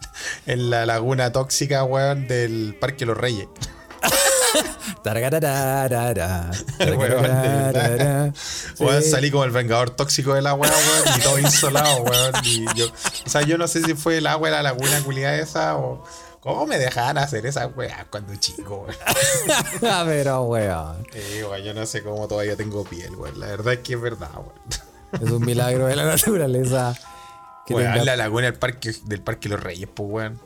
en 0.48 0.72
la 0.72 0.88
laguna 0.88 1.32
tóxica, 1.32 1.84
weón, 1.84 2.28
del 2.28 2.76
Parque 2.82 3.06
Los 3.06 3.16
Reyes. 3.16 3.48
Weón, 8.80 8.96
de 8.98 9.02
Sí. 9.04 9.12
salí 9.12 9.32
como 9.32 9.44
el 9.44 9.52
vengador 9.52 9.90
tóxico 9.92 10.34
del 10.34 10.48
agua, 10.48 10.68
weón, 10.70 11.18
y 11.18 11.22
todo 11.22 11.40
insolado, 11.40 11.98
weón. 12.04 12.32
Y 12.44 12.66
yo, 12.76 12.88
o 12.88 13.30
sea, 13.30 13.42
yo 13.42 13.58
no 13.58 13.68
sé 13.68 13.84
si 13.84 13.94
fue 13.96 14.18
el 14.18 14.28
agua 14.28 14.50
de 14.50 14.56
la 14.56 14.64
laguna 14.64 15.02
culiada 15.04 15.36
esa 15.38 15.78
o. 15.78 16.04
¿Cómo 16.40 16.66
me 16.66 16.78
dejaban 16.78 17.18
hacer 17.18 17.46
esa 17.46 17.68
weá 17.68 18.08
cuando 18.10 18.34
chico, 18.36 18.86
weón? 18.88 18.96
Ah, 19.84 20.04
pero, 20.06 20.44
weón. 20.44 21.06
Sí, 21.12 21.44
weón, 21.44 21.62
yo 21.64 21.74
no 21.74 21.86
sé 21.86 22.04
cómo 22.04 22.28
todavía 22.28 22.56
tengo 22.56 22.84
piel, 22.86 23.16
weón. 23.16 23.40
La 23.40 23.48
verdad 23.48 23.74
es 23.74 23.80
que 23.80 23.94
es 23.96 24.02
verdad, 24.02 24.30
weón. 24.34 25.26
Es 25.26 25.32
un 25.32 25.44
milagro 25.46 25.88
de 25.88 25.96
la 25.96 26.06
naturaleza. 26.06 26.94
Que 27.66 27.74
Weón, 27.74 27.92
tenga- 27.94 28.06
la 28.06 28.16
laguna 28.16 28.46
del 28.46 28.54
parque, 28.54 28.94
del 29.06 29.22
parque 29.22 29.50
Los 29.50 29.62
Reyes, 29.62 29.90
pues, 29.94 30.10
weón. 30.10 30.40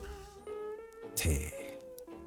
Sí. 1.14 1.48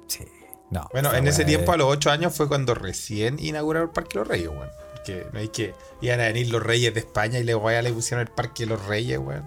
Sí. 0.06 0.24
No. 0.70 0.88
Bueno, 0.92 1.12
en 1.14 1.26
ese 1.28 1.44
tiempo, 1.44 1.72
a 1.72 1.74
es- 1.74 1.78
los 1.78 1.88
ocho 1.92 2.10
años, 2.10 2.34
fue 2.34 2.48
cuando 2.48 2.74
recién 2.74 3.38
inauguraron 3.38 3.88
el 3.88 3.92
Parque 3.94 4.18
Los 4.18 4.26
Reyes, 4.28 4.48
weón. 4.48 4.70
Que 5.04 5.26
no 5.32 5.38
hay 5.38 5.48
que. 5.48 5.74
Iban 6.00 6.20
a 6.20 6.24
venir 6.24 6.50
los 6.50 6.60
reyes 6.62 6.92
de 6.92 7.00
España 7.00 7.38
y 7.38 7.44
le, 7.44 7.54
weá, 7.54 7.80
le 7.82 7.92
pusieron 7.92 8.26
el 8.26 8.32
Parque 8.32 8.66
Los 8.66 8.84
Reyes, 8.86 9.18
weón. 9.18 9.44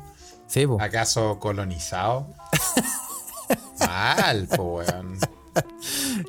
Sí, 0.47 0.65
po. 0.65 0.77
¿Acaso 0.81 1.37
colonizado? 1.39 2.27
Mal, 3.79 4.47
pues, 4.47 4.59
weón. 4.59 5.17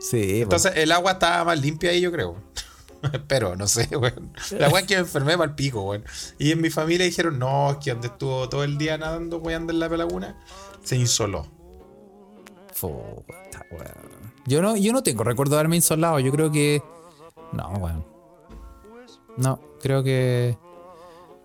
Sí, 0.00 0.38
po. 0.40 0.42
Entonces, 0.42 0.72
el 0.76 0.90
agua 0.92 1.12
estaba 1.12 1.44
más 1.44 1.60
limpia 1.60 1.90
ahí, 1.90 2.00
yo 2.00 2.10
creo. 2.10 2.36
Pero, 3.28 3.56
no 3.56 3.66
sé, 3.68 3.88
weón. 3.96 4.32
La 4.50 4.66
es 4.66 4.86
que 4.86 4.94
me 4.96 5.00
enfermé 5.02 5.36
mal 5.36 5.54
pico, 5.54 5.82
weón. 5.82 6.04
Y 6.38 6.50
en 6.52 6.60
mi 6.60 6.70
familia 6.70 7.06
dijeron, 7.06 7.38
no, 7.38 7.70
es 7.70 7.76
que 7.78 7.92
donde 7.92 8.08
estuvo 8.08 8.48
todo 8.48 8.64
el 8.64 8.78
día 8.78 8.98
nadando, 8.98 9.38
weón, 9.38 9.70
en 9.70 9.78
la 9.78 9.88
laguna, 9.88 10.36
se 10.82 10.96
insoló. 10.96 11.46
Puta, 12.80 13.64
weón. 13.70 14.09
Yo 14.50 14.60
no, 14.60 14.76
yo 14.76 14.92
no 14.92 15.00
tengo 15.04 15.22
recuerdo 15.22 15.54
de 15.54 15.60
haberme 15.60 15.76
insolado. 15.76 16.18
Yo 16.18 16.32
creo 16.32 16.50
que. 16.50 16.82
No, 17.52 17.68
weón. 17.74 18.04
No, 19.36 19.60
creo 19.80 20.02
que. 20.02 20.58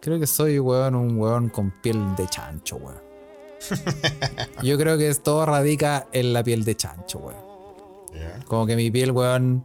Creo 0.02 0.20
que 0.20 0.26
soy, 0.26 0.58
weón, 0.58 0.96
un 0.96 1.20
weón 1.20 1.50
con 1.50 1.70
piel 1.82 2.16
de 2.16 2.28
chancho, 2.28 2.78
weón. 2.78 3.00
Yo 4.64 4.76
creo 4.80 4.98
que 4.98 5.14
todo 5.16 5.46
radica 5.46 6.08
en 6.12 6.34
la 6.34 6.44
piel 6.44 6.66
de 6.66 6.76
chancho, 6.76 7.20
weón. 7.20 7.46
Como 8.48 8.66
que 8.66 8.76
mi 8.76 8.90
piel, 8.90 9.12
weón, 9.12 9.64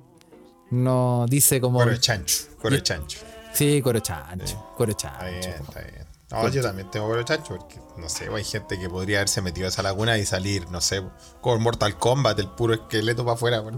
no 0.71 1.25
dice 1.27 1.63
como. 1.63 1.79
Cuero 1.79 1.97
chancho, 1.97 2.45
cuero 2.61 2.79
chancho. 2.81 3.21
Sí, 3.55 3.81
cuero 3.81 4.01
chancho. 4.01 4.73
Cuero 4.77 4.93
Está 4.93 5.25
bien, 5.25 5.41
chancho. 5.41 5.65
está 5.67 5.81
bien. 5.81 6.10
No, 6.31 6.49
yo 6.49 6.63
también 6.63 6.91
tengo 6.91 7.09
pelo 7.11 7.23
chancho, 7.25 7.57
porque 7.57 7.81
no 7.97 8.09
sé, 8.09 8.29
hay 8.33 8.45
gente 8.45 8.79
que 8.79 8.89
podría 8.89 9.19
haberse 9.19 9.43
metido 9.43 9.67
a 9.67 9.69
esa 9.71 9.83
laguna 9.83 10.17
y 10.17 10.25
salir, 10.25 10.71
no 10.71 10.81
sé, 10.81 11.03
con 11.41 11.61
Mortal 11.61 11.99
Kombat, 11.99 12.39
el 12.39 12.49
puro 12.49 12.75
esqueleto 12.75 13.25
para 13.25 13.35
afuera. 13.35 13.63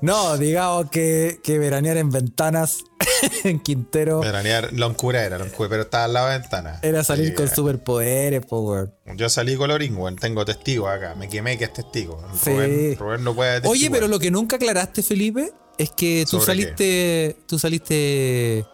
No, 0.00 0.36
digamos 0.38 0.90
que, 0.90 1.40
que 1.42 1.58
veranear 1.58 1.96
en 1.96 2.10
ventanas 2.10 2.78
en 3.44 3.58
Quintero 3.58 4.20
Veranear, 4.20 4.72
loncura 4.72 5.24
era, 5.24 5.38
loncura, 5.38 5.68
pero 5.68 5.82
estaba 5.82 6.04
al 6.04 6.12
lado 6.12 6.26
de 6.28 6.32
la 6.34 6.38
ventana. 6.38 6.78
era 6.82 7.02
salir 7.02 7.30
Sí, 7.30 7.34
con 7.34 7.48
superpoderes, 7.48 8.46
po, 8.46 8.60
weón. 8.60 8.94
Yo 9.16 9.28
salí 9.28 9.56
colorín, 9.56 9.96
weón, 9.96 10.14
tengo 10.14 10.44
testigos 10.44 10.88
acá, 10.90 11.16
me 11.16 11.28
quemé 11.28 11.58
que 11.58 11.64
es 11.64 11.72
testigo. 11.72 12.22
Sí. 12.40 12.50
Rubén, 12.50 12.96
Rubén 12.96 13.24
no 13.24 13.34
puede 13.34 13.50
Oye, 13.50 13.58
atestiguar. 13.66 13.92
pero 13.92 14.08
lo 14.08 14.18
que 14.20 14.30
nunca 14.30 14.54
aclaraste, 14.56 15.02
Felipe, 15.02 15.52
es 15.78 15.90
que 15.90 16.24
tú 16.30 16.38
¿Sobre 16.40 16.46
saliste. 16.46 17.36
Tú 17.46 17.58
saliste. 17.58 18.64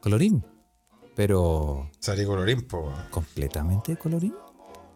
colorín. 0.00 0.44
Pero. 1.14 1.90
Salí 2.00 2.24
colorín, 2.24 2.62
po, 2.62 2.92
completamente 3.10 3.96
colorín. 3.96 4.34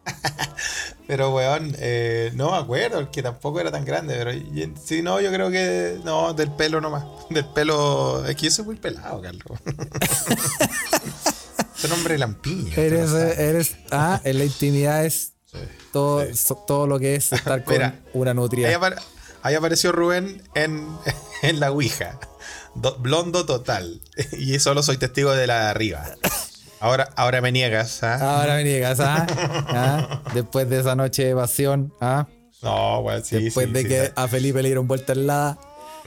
Pero, 1.06 1.34
weón, 1.34 1.74
eh, 1.78 2.30
no 2.34 2.50
me 2.50 2.58
acuerdo, 2.58 3.10
que 3.10 3.22
tampoco 3.22 3.60
era 3.60 3.70
tan 3.70 3.82
grande, 3.86 4.14
pero 4.14 4.30
si 4.84 5.00
no, 5.00 5.20
yo 5.22 5.32
creo 5.32 5.50
que, 5.50 5.98
no, 6.04 6.34
del 6.34 6.50
pelo 6.52 6.82
nomás. 6.82 7.04
Del 7.30 7.46
pelo, 7.46 8.26
es 8.26 8.36
que 8.36 8.44
yo 8.46 8.50
soy 8.50 8.66
muy 8.66 8.76
pelado, 8.76 9.22
Carlos. 9.22 9.58
Soy 11.76 11.90
un 11.90 11.96
hombre 11.98 12.18
lampiño. 12.18 12.72
Eres, 12.76 13.12
eres. 13.12 13.76
Ah, 13.90 14.20
en 14.24 14.38
la 14.38 14.44
intimidad 14.44 15.04
es 15.06 15.32
Sí. 15.46 15.58
todo, 15.92 16.26
sí. 16.26 16.34
so- 16.34 16.56
todo 16.66 16.86
lo 16.86 16.98
que 16.98 17.14
es 17.14 17.32
estar 17.32 17.64
con 17.64 17.72
Mira, 17.74 18.00
una 18.12 18.32
Ahí, 18.32 18.36
nutria. 18.36 18.78
apare- 18.78 19.00
ahí 19.42 19.54
apareció 19.54 19.92
Rubén 19.92 20.42
en, 20.54 20.86
en 21.42 21.60
la 21.60 21.70
Ouija. 21.70 22.18
Do- 22.80 22.96
blondo 22.98 23.44
total. 23.46 24.00
Y 24.38 24.58
solo 24.58 24.82
soy 24.82 24.96
testigo 24.98 25.32
de 25.32 25.46
la 25.46 25.64
de 25.64 25.66
arriba. 25.70 26.04
Ahora, 26.80 27.10
ahora 27.16 27.40
me 27.40 27.50
niegas, 27.50 28.02
¿ah? 28.04 28.38
Ahora 28.40 28.54
me 28.56 28.64
niegas, 28.64 29.00
¿ah? 29.00 29.26
¿Ah? 29.68 30.22
Después 30.34 30.68
de 30.70 30.80
esa 30.80 30.94
noche 30.94 31.24
de 31.24 31.30
evasión, 31.30 31.92
¿ah? 32.00 32.26
No, 32.62 33.00
weón, 33.00 33.24
sí, 33.24 33.42
Después 33.44 33.66
sí, 33.66 33.72
de 33.72 33.82
sí, 33.82 33.88
que 33.88 34.06
sí. 34.06 34.12
a 34.14 34.28
Felipe 34.28 34.62
le 34.62 34.68
dieron 34.68 34.86
vuelta 34.88 35.14
la. 35.14 35.58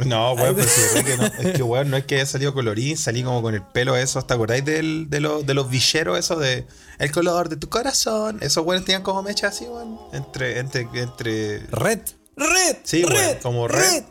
No, 0.06 0.34
weón, 0.34 0.56
pues 0.56 0.68
sí, 0.72 0.82
es 0.98 1.04
que 1.04 1.18
no, 1.18 1.26
es 1.26 1.58
que 1.58 1.64
weón, 1.64 1.90
no 1.90 1.98
es 1.98 2.06
que 2.06 2.16
haya 2.16 2.26
salido 2.26 2.54
colorín, 2.54 2.96
salí 2.98 3.22
como 3.24 3.42
con 3.42 3.54
el 3.54 3.62
pelo 3.62 3.96
eso, 3.98 4.18
¿hasta 4.20 4.34
acordáis 4.36 4.64
del, 4.66 5.10
de, 5.10 5.20
los 5.20 5.46
de 5.46 5.54
los 5.54 5.70
villeros 5.70 6.18
eso 6.18 6.38
de 6.38 6.66
el 7.00 7.12
color 7.12 7.50
de 7.50 7.58
tu 7.58 7.68
corazón? 7.70 8.38
Esos 8.42 8.66
weones 8.66 8.86
tenían 8.86 9.04
como 9.04 9.22
mecha 9.24 9.48
así, 9.48 9.66
weón. 9.66 9.98
Entre, 10.14 10.60
entre, 10.60 10.88
entre. 10.94 11.60
Red. 11.68 12.00
Red. 12.38 12.78
Sí, 12.84 13.04
weón, 13.04 13.16
red, 13.18 13.42
como 13.42 13.68
red. 13.68 14.04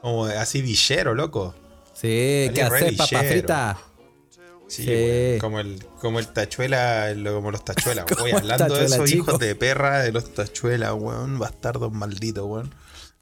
Como 0.00 0.24
así 0.26 0.62
villero, 0.62 1.14
loco. 1.14 1.54
Sí, 2.00 2.44
Salí 2.46 2.54
¿qué 2.54 2.68
re 2.68 2.76
hacer, 2.76 2.96
papa 2.96 3.20
villero. 3.20 3.30
frita? 3.30 3.78
Sí, 4.68 5.38
como 5.40 5.58
el, 5.58 5.84
como 6.00 6.18
el 6.20 6.28
tachuela, 6.28 7.12
como 7.34 7.50
los 7.50 7.64
tachuelas. 7.64 8.06
Voy 8.18 8.30
hablando 8.30 8.74
de 8.74 8.84
esos 8.84 9.10
chico. 9.10 9.24
hijos 9.30 9.40
de 9.40 9.54
perra, 9.56 10.02
de 10.02 10.12
los 10.12 10.32
tachuelas, 10.32 10.94
weón, 10.96 11.38
bastardos 11.38 11.92
malditos, 11.92 12.46
weón. 12.46 12.72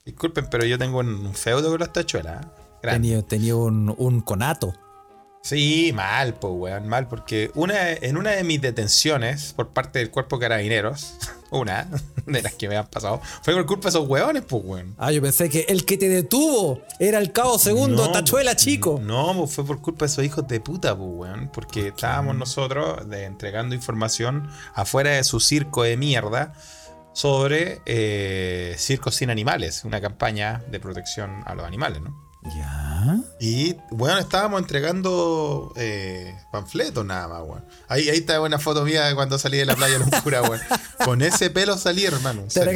Disculpen, 0.05 0.49
pero 0.51 0.65
yo 0.65 0.79
tengo 0.79 0.99
un, 0.99 1.35
feudo 1.35 1.71
con 1.71 1.81
los 1.81 1.93
tachuelas. 1.93 2.45
¿eh? 2.45 2.49
Tenía, 2.83 3.23
tenía 3.23 3.57
un, 3.57 3.95
un 3.97 4.21
conato. 4.21 4.75
Sí, 5.41 5.93
mal, 5.95 6.35
pues, 6.35 6.53
weón, 6.55 6.89
mal, 6.89 7.09
porque 7.09 7.51
una, 7.55 7.93
en 7.93 8.17
una 8.17 8.33
de 8.33 8.45
mis 8.45 8.61
detenciones 8.61 9.53
por 9.55 9.69
parte 9.69 9.99
del 10.01 10.11
cuerpo 10.11 10.37
de 10.37 10.43
carabineros, 10.43 11.15
una 11.51 11.89
de 12.27 12.43
las 12.43 12.55
que 12.55 12.69
me 12.69 12.77
han 12.77 12.87
pasado, 12.87 13.21
fue 13.43 13.55
por 13.55 13.65
culpa 13.65 13.85
de 13.85 13.89
esos 13.91 14.09
weones, 14.09 14.43
pues, 14.47 14.63
weón. 14.65 14.95
Ah, 14.99 15.13
yo 15.13 15.23
pensé 15.23 15.49
que 15.49 15.65
el 15.69 15.85
que 15.85 15.97
te 15.97 16.09
detuvo 16.09 16.83
era 16.99 17.19
el 17.19 17.33
cabo 17.33 17.59
segundo, 17.59 18.07
No, 18.07 18.13
tachuela 18.13 18.57
chico. 18.57 19.01
No, 19.03 19.35
pues, 19.39 19.53
fue 19.53 19.65
por 19.65 19.81
culpa 19.81 20.05
de 20.05 20.13
esos 20.13 20.25
hijos 20.25 20.47
de 20.49 20.61
puta, 20.61 20.97
pues, 20.97 21.11
weón. 21.13 21.51
Porque 21.53 21.89
estábamos 21.89 22.37
nosotros 22.37 23.09
de, 23.09 23.25
entregando 23.25 23.75
información 23.75 24.51
afuera 24.75 25.11
de 25.13 25.25
su 25.25 25.41
circo 25.41 25.85
de 25.85 25.97
mierda 25.97 26.53
sobre 27.13 27.81
eh, 27.87 28.75
circos 28.77 29.15
sin 29.15 29.31
animales, 29.31 29.85
una 29.85 30.01
campaña 30.01 30.63
de 30.71 30.79
protección 30.79 31.43
a 31.47 31.55
los 31.55 31.65
animales, 31.65 32.03
¿no? 32.03 32.28
Ya. 32.57 33.19
Y, 33.41 33.77
bueno, 33.91 34.19
estábamos 34.19 34.61
entregando 34.61 35.73
eh, 35.77 36.35
panfletos 36.51 37.05
nada 37.05 37.29
más, 37.29 37.43
weón. 37.43 37.65
Ahí, 37.89 38.09
ahí 38.09 38.19
está 38.19 38.41
una 38.41 38.59
foto 38.59 38.85
mía 38.85 39.05
de 39.05 39.15
cuando 39.15 39.39
salí 39.39 39.59
de 39.59 39.67
la 39.67 39.77
playa 39.77 39.99
locura, 39.99 40.43
weón. 40.43 40.61
Con 41.05 41.23
ese 41.23 41.51
pelo 41.51 41.79
salí, 41.79 42.05
hermano. 42.05 42.45
salí. 42.49 42.73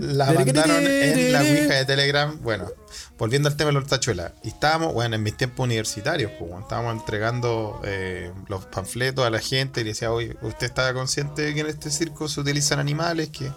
La 0.00 0.32
mandaron 0.32 0.86
en 0.86 1.32
la 1.32 1.40
Ouija 1.40 1.74
de 1.74 1.84
Telegram. 1.84 2.38
Bueno, 2.42 2.70
volviendo 3.18 3.48
al 3.48 3.56
tema 3.56 3.68
de 3.68 3.74
los 3.74 3.86
tachuelas. 3.86 4.32
Y 4.42 4.48
estábamos, 4.48 4.94
bueno, 4.94 5.16
en 5.16 5.22
mis 5.22 5.36
tiempos 5.36 5.64
universitarios, 5.64 6.30
pues, 6.38 6.48
bueno, 6.50 6.64
estábamos 6.64 7.00
entregando 7.00 7.80
eh, 7.84 8.32
los 8.48 8.66
panfletos 8.66 9.26
a 9.26 9.30
la 9.30 9.40
gente 9.40 9.80
y 9.80 9.84
le 9.84 9.90
decía, 9.90 10.12
oye, 10.12 10.36
¿usted 10.42 10.66
está 10.66 10.92
consciente 10.94 11.42
de 11.42 11.54
que 11.54 11.60
en 11.60 11.66
este 11.66 11.90
circo 11.90 12.28
se 12.28 12.40
utilizan 12.40 12.78
animales? 12.78 13.30
Que, 13.30 13.50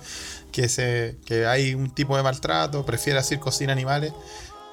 que, 0.52 0.70
se, 0.70 1.18
que 1.26 1.46
hay 1.46 1.76
un 1.76 1.94
tipo 1.94 2.18
de 2.18 2.24
maltrato, 2.24 2.86
prefiere 2.86 3.22
circos 3.24 3.58
sin 3.58 3.70
animales. 3.70 4.14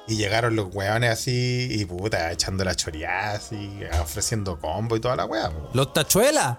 Y 0.07 0.15
llegaron 0.15 0.55
los 0.55 0.73
weones 0.73 1.11
así, 1.11 1.67
y 1.69 1.85
puta, 1.85 2.31
echando 2.31 2.63
la 2.63 2.75
choreada, 2.75 3.33
así, 3.33 3.81
ofreciendo 4.01 4.59
combo 4.59 4.95
y 4.95 5.01
toda 5.01 5.17
la 5.17 5.25
weá, 5.25 5.49
po. 5.49 5.69
Los 5.73 5.93
tachuelas. 5.93 6.57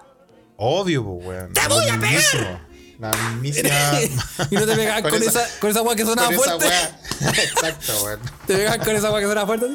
Obvio, 0.57 1.03
pues, 1.03 1.27
weón. 1.27 1.53
¡Te 1.53 1.67
voy 1.67 1.87
a 1.87 1.99
pegar! 1.99 2.69
La 2.99 3.11
mismísima. 3.15 3.69
y 4.51 4.55
no 4.55 4.65
te 4.65 4.75
pegaban 4.75 5.03
con, 5.09 5.23
esa, 5.23 5.47
con 5.59 5.69
esa 5.69 5.81
weá 5.81 5.95
que 5.95 6.05
sonaba 6.05 6.27
con 6.27 6.35
esa 6.35 6.57
fuerte. 6.57 6.67
weá. 6.67 6.99
Exacto, 7.43 8.03
weón. 8.03 8.19
Te 8.45 8.55
pegaban 8.55 8.79
con 8.81 8.95
esa 8.95 9.11
weá 9.11 9.21
que 9.21 9.27
sonaba 9.27 9.47
fuerte. 9.47 9.67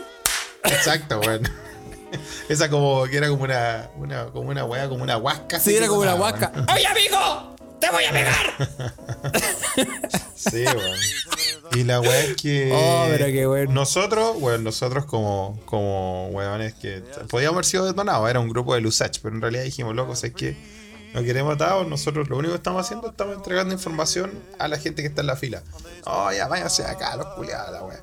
Exacto, 0.64 1.20
weón. 1.20 1.50
Esa 2.48 2.68
como 2.70 3.04
que 3.06 3.16
era 3.16 3.28
como 3.28 3.42
una, 3.42 3.90
una 3.96 4.26
como 4.26 4.50
una 4.50 4.64
weá, 4.64 4.88
como 4.88 5.02
una 5.02 5.16
huasca. 5.16 5.58
Sí, 5.58 5.74
era 5.74 5.88
como 5.88 6.02
una 6.02 6.14
huasca. 6.14 6.52
¡Oye, 6.72 6.86
amigo! 6.86 7.56
¡Te 7.80 7.90
voy 7.90 8.04
a 8.04 8.12
pegar! 8.12 8.44
Sí, 10.50 10.64
weón. 10.64 10.98
Y 11.74 11.84
la 11.84 12.00
weá 12.00 12.24
es 12.24 12.36
que. 12.36 12.70
Oh, 12.74 13.06
pero 13.08 13.26
qué 13.26 13.46
bueno. 13.46 13.72
Nosotros, 13.72 14.36
weón, 14.38 14.64
nosotros 14.64 15.04
como, 15.06 15.60
como 15.64 16.28
weones 16.28 16.74
que 16.74 17.02
podíamos 17.28 17.56
haber 17.56 17.64
sido 17.64 17.86
detonados, 17.86 18.28
era 18.28 18.40
un 18.40 18.48
grupo 18.48 18.74
de 18.74 18.80
Lusach, 18.80 19.18
pero 19.22 19.34
en 19.34 19.40
realidad 19.40 19.64
dijimos, 19.64 19.94
locos, 19.94 20.22
es 20.24 20.32
que 20.32 20.56
no 21.14 21.22
queremos 21.22 21.54
atados, 21.54 21.86
nosotros 21.86 22.28
lo 22.28 22.36
único 22.36 22.52
que 22.52 22.56
estamos 22.56 22.84
haciendo 22.84 23.08
estamos 23.08 23.36
entregando 23.36 23.72
información 23.72 24.32
a 24.58 24.66
la 24.66 24.78
gente 24.78 25.02
que 25.02 25.08
está 25.08 25.20
en 25.20 25.28
la 25.28 25.36
fila. 25.36 25.62
Oh, 26.04 26.30
ya, 26.32 26.48
váyanse 26.48 26.84
acá, 26.84 27.16
los 27.16 27.26
culiados, 27.28 27.72
la 27.72 27.84
weá. 27.84 28.02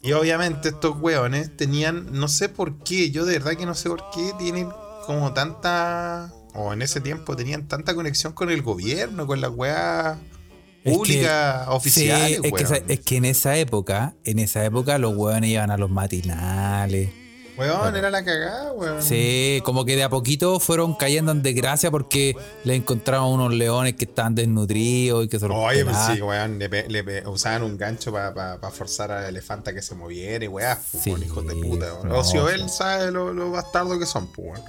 Y 0.00 0.12
obviamente 0.14 0.70
estos 0.70 0.96
weones 0.98 1.56
tenían, 1.56 2.08
no 2.10 2.28
sé 2.28 2.48
por 2.48 2.82
qué, 2.82 3.10
yo 3.10 3.24
de 3.24 3.34
verdad 3.34 3.52
que 3.52 3.66
no 3.66 3.74
sé 3.74 3.88
por 3.88 4.10
qué 4.10 4.32
tienen 4.38 4.68
como 5.06 5.32
tanta, 5.32 6.32
o 6.54 6.72
en 6.72 6.82
ese 6.82 7.00
tiempo 7.00 7.36
tenían 7.36 7.68
tanta 7.68 7.94
conexión 7.94 8.32
con 8.32 8.50
el 8.50 8.62
gobierno, 8.62 9.26
con 9.26 9.40
las 9.40 9.50
weas 9.50 10.16
Es 10.16 10.41
públicas, 10.84 11.66
oficiales, 11.68 12.26
sí, 12.28 12.34
es 12.34 12.40
que, 12.42 12.48
weón. 12.50 12.64
esa- 12.64 12.82
es 12.88 13.00
que 13.00 13.16
en 13.16 13.24
esa 13.24 13.56
época, 13.56 14.14
en 14.24 14.38
esa 14.38 14.64
época 14.64 14.98
los 14.98 15.14
hueones 15.16 15.50
iban 15.50 15.70
a 15.70 15.76
los 15.76 15.90
matinales. 15.90 17.10
Weón, 17.58 17.94
era 17.94 18.10
la 18.10 18.24
cagada, 18.24 18.72
weón. 18.72 19.02
Sí, 19.02 19.60
como 19.62 19.84
que 19.84 19.94
de 19.94 20.02
a 20.02 20.08
poquito 20.08 20.58
fueron 20.58 20.94
cayendo 20.94 21.32
en 21.32 21.42
desgracia 21.42 21.90
porque 21.90 22.34
le 22.64 22.74
encontraron 22.74 23.26
unos 23.28 23.52
leones 23.52 23.94
que 23.94 24.04
estaban 24.06 24.34
desnutridos 24.34 25.26
y 25.26 25.28
que 25.28 25.38
se 25.38 25.46
los 25.46 25.56
Oye, 25.58 25.84
pues 25.84 25.96
sí, 26.10 26.22
weón, 26.22 26.58
le, 26.58 26.70
pe- 26.70 26.86
le 26.88 27.04
pe- 27.04 27.26
usaban 27.28 27.62
un 27.62 27.76
gancho 27.76 28.10
para 28.10 28.58
forzar 28.72 29.12
al 29.12 29.24
elefante 29.26 29.70
a 29.70 29.74
que 29.74 29.82
se 29.82 29.94
moviera 29.94 30.42
y 30.42 30.48
weá, 30.48 30.78
pues, 30.90 31.04
Sí, 31.04 31.10
hijos 31.10 31.46
de 31.46 31.54
puta, 31.56 31.92
weón. 31.92 32.08
no, 32.08 32.18
o 32.20 32.24
si 32.24 32.38
él 32.38 32.70
sabe 32.70 33.10
lo, 33.12 33.34
lo 33.34 33.50
bastardo 33.50 33.98
que 33.98 34.06
son, 34.06 34.32
pues, 34.32 34.48
weón. 34.58 34.62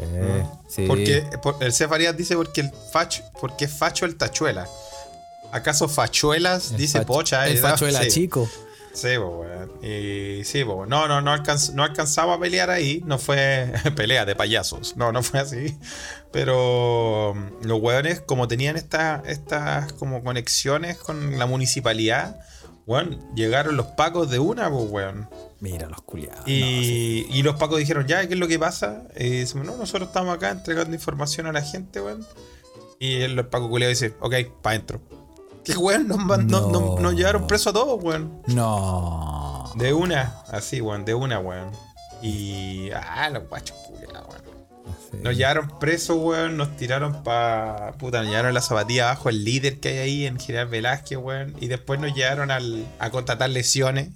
Eh, 0.00 0.44
sí. 0.68 0.84
Porque 0.88 1.22
por- 1.40 1.56
el 1.60 1.72
Cefarías 1.72 2.16
dice 2.16 2.34
porque 2.36 2.62
el 2.62 2.70
facho, 2.92 3.22
porque 3.40 3.66
es 3.66 3.72
facho 3.72 4.04
el 4.06 4.16
tachuela. 4.16 4.66
¿Acaso 5.52 5.88
fachuelas? 5.88 6.72
El 6.72 6.76
dice 6.78 7.02
pocha. 7.02 7.46
El 7.48 7.56
eh, 7.56 7.60
fachuela 7.60 8.02
sí. 8.02 8.08
chico. 8.10 8.48
Sí, 8.92 9.16
weón. 9.16 9.70
Y 9.82 10.42
sí, 10.44 10.64
no, 10.64 10.86
no, 10.86 11.20
no, 11.20 11.34
alcanz- 11.36 11.72
no 11.72 11.84
alcanzaba 11.84 12.34
a 12.34 12.40
pelear 12.40 12.70
ahí. 12.70 13.02
No 13.06 13.18
fue 13.18 13.72
pelea 13.96 14.24
de 14.24 14.34
payasos. 14.34 14.96
No, 14.96 15.12
no 15.12 15.22
fue 15.22 15.40
así. 15.40 15.78
Pero 16.32 17.34
mm, 17.34 17.66
los 17.66 17.80
weones, 17.80 18.20
como 18.20 18.48
tenían 18.48 18.76
esta- 18.76 19.22
estas 19.26 19.92
como 19.94 20.22
conexiones 20.22 20.96
con 20.98 21.38
la 21.38 21.46
municipalidad, 21.46 22.40
weón, 22.86 23.20
llegaron 23.34 23.76
los 23.76 23.86
pacos 23.86 24.30
de 24.30 24.38
una, 24.38 24.70
pues, 24.70 24.84
weón. 24.90 25.28
Mira 25.60 25.88
los 25.88 26.02
culiados. 26.02 26.46
Y, 26.46 27.26
y 27.30 27.42
los 27.42 27.56
pacos 27.56 27.78
dijeron, 27.78 28.06
ya, 28.06 28.26
¿qué 28.26 28.34
es 28.34 28.40
lo 28.40 28.48
que 28.48 28.58
pasa? 28.58 29.04
Y 29.16 29.40
decimos, 29.40 29.66
no, 29.66 29.76
nosotros 29.76 30.08
estamos 30.08 30.34
acá 30.34 30.50
entregando 30.50 30.94
información 30.94 31.46
a 31.46 31.52
la 31.52 31.62
gente, 31.62 32.00
weón. 32.00 32.26
Y 33.00 33.20
el, 33.22 33.46
paco 33.46 33.68
culiado 33.68 33.90
dice, 33.90 34.14
ok, 34.20 34.34
pa' 34.62 34.70
adentro. 34.70 35.00
¿Qué 35.72 35.76
weón? 35.78 36.08
Nos, 36.08 36.18
man- 36.18 36.46
nos- 36.46 36.70
No. 36.72 36.98
nos 36.98 37.14
llevaron 37.14 37.46
presos 37.46 37.68
a 37.68 37.72
todos, 37.72 38.02
weón. 38.02 38.42
No. 38.46 39.70
De 39.76 39.92
una, 39.92 40.34
así, 40.50 40.80
weón, 40.80 41.04
de 41.04 41.14
una, 41.14 41.38
weón. 41.40 41.70
Y. 42.22 42.90
Ah, 42.90 43.30
los 43.30 43.48
guachos 43.48 43.76
culiados, 43.86 44.26
weón. 44.28 44.42
Sí. 45.10 45.18
Nos 45.22 45.36
llevaron 45.36 45.78
presos, 45.78 46.16
weón. 46.18 46.56
Nos 46.56 46.76
tiraron 46.76 47.22
pa. 47.22 47.92
Puta, 47.98 48.18
nos 48.22 48.28
llevaron 48.30 48.54
la 48.54 48.60
zapatilla 48.62 49.10
abajo, 49.10 49.28
el 49.28 49.44
líder 49.44 49.80
que 49.80 49.88
hay 49.90 49.98
ahí 49.98 50.26
en 50.26 50.38
General 50.40 50.68
Velázquez, 50.68 51.18
weón. 51.18 51.54
Y 51.60 51.66
después 51.68 52.00
nos 52.00 52.14
llevaron 52.14 52.50
al, 52.50 52.86
a 52.98 53.10
contratar 53.10 53.50
lesiones. 53.50 54.08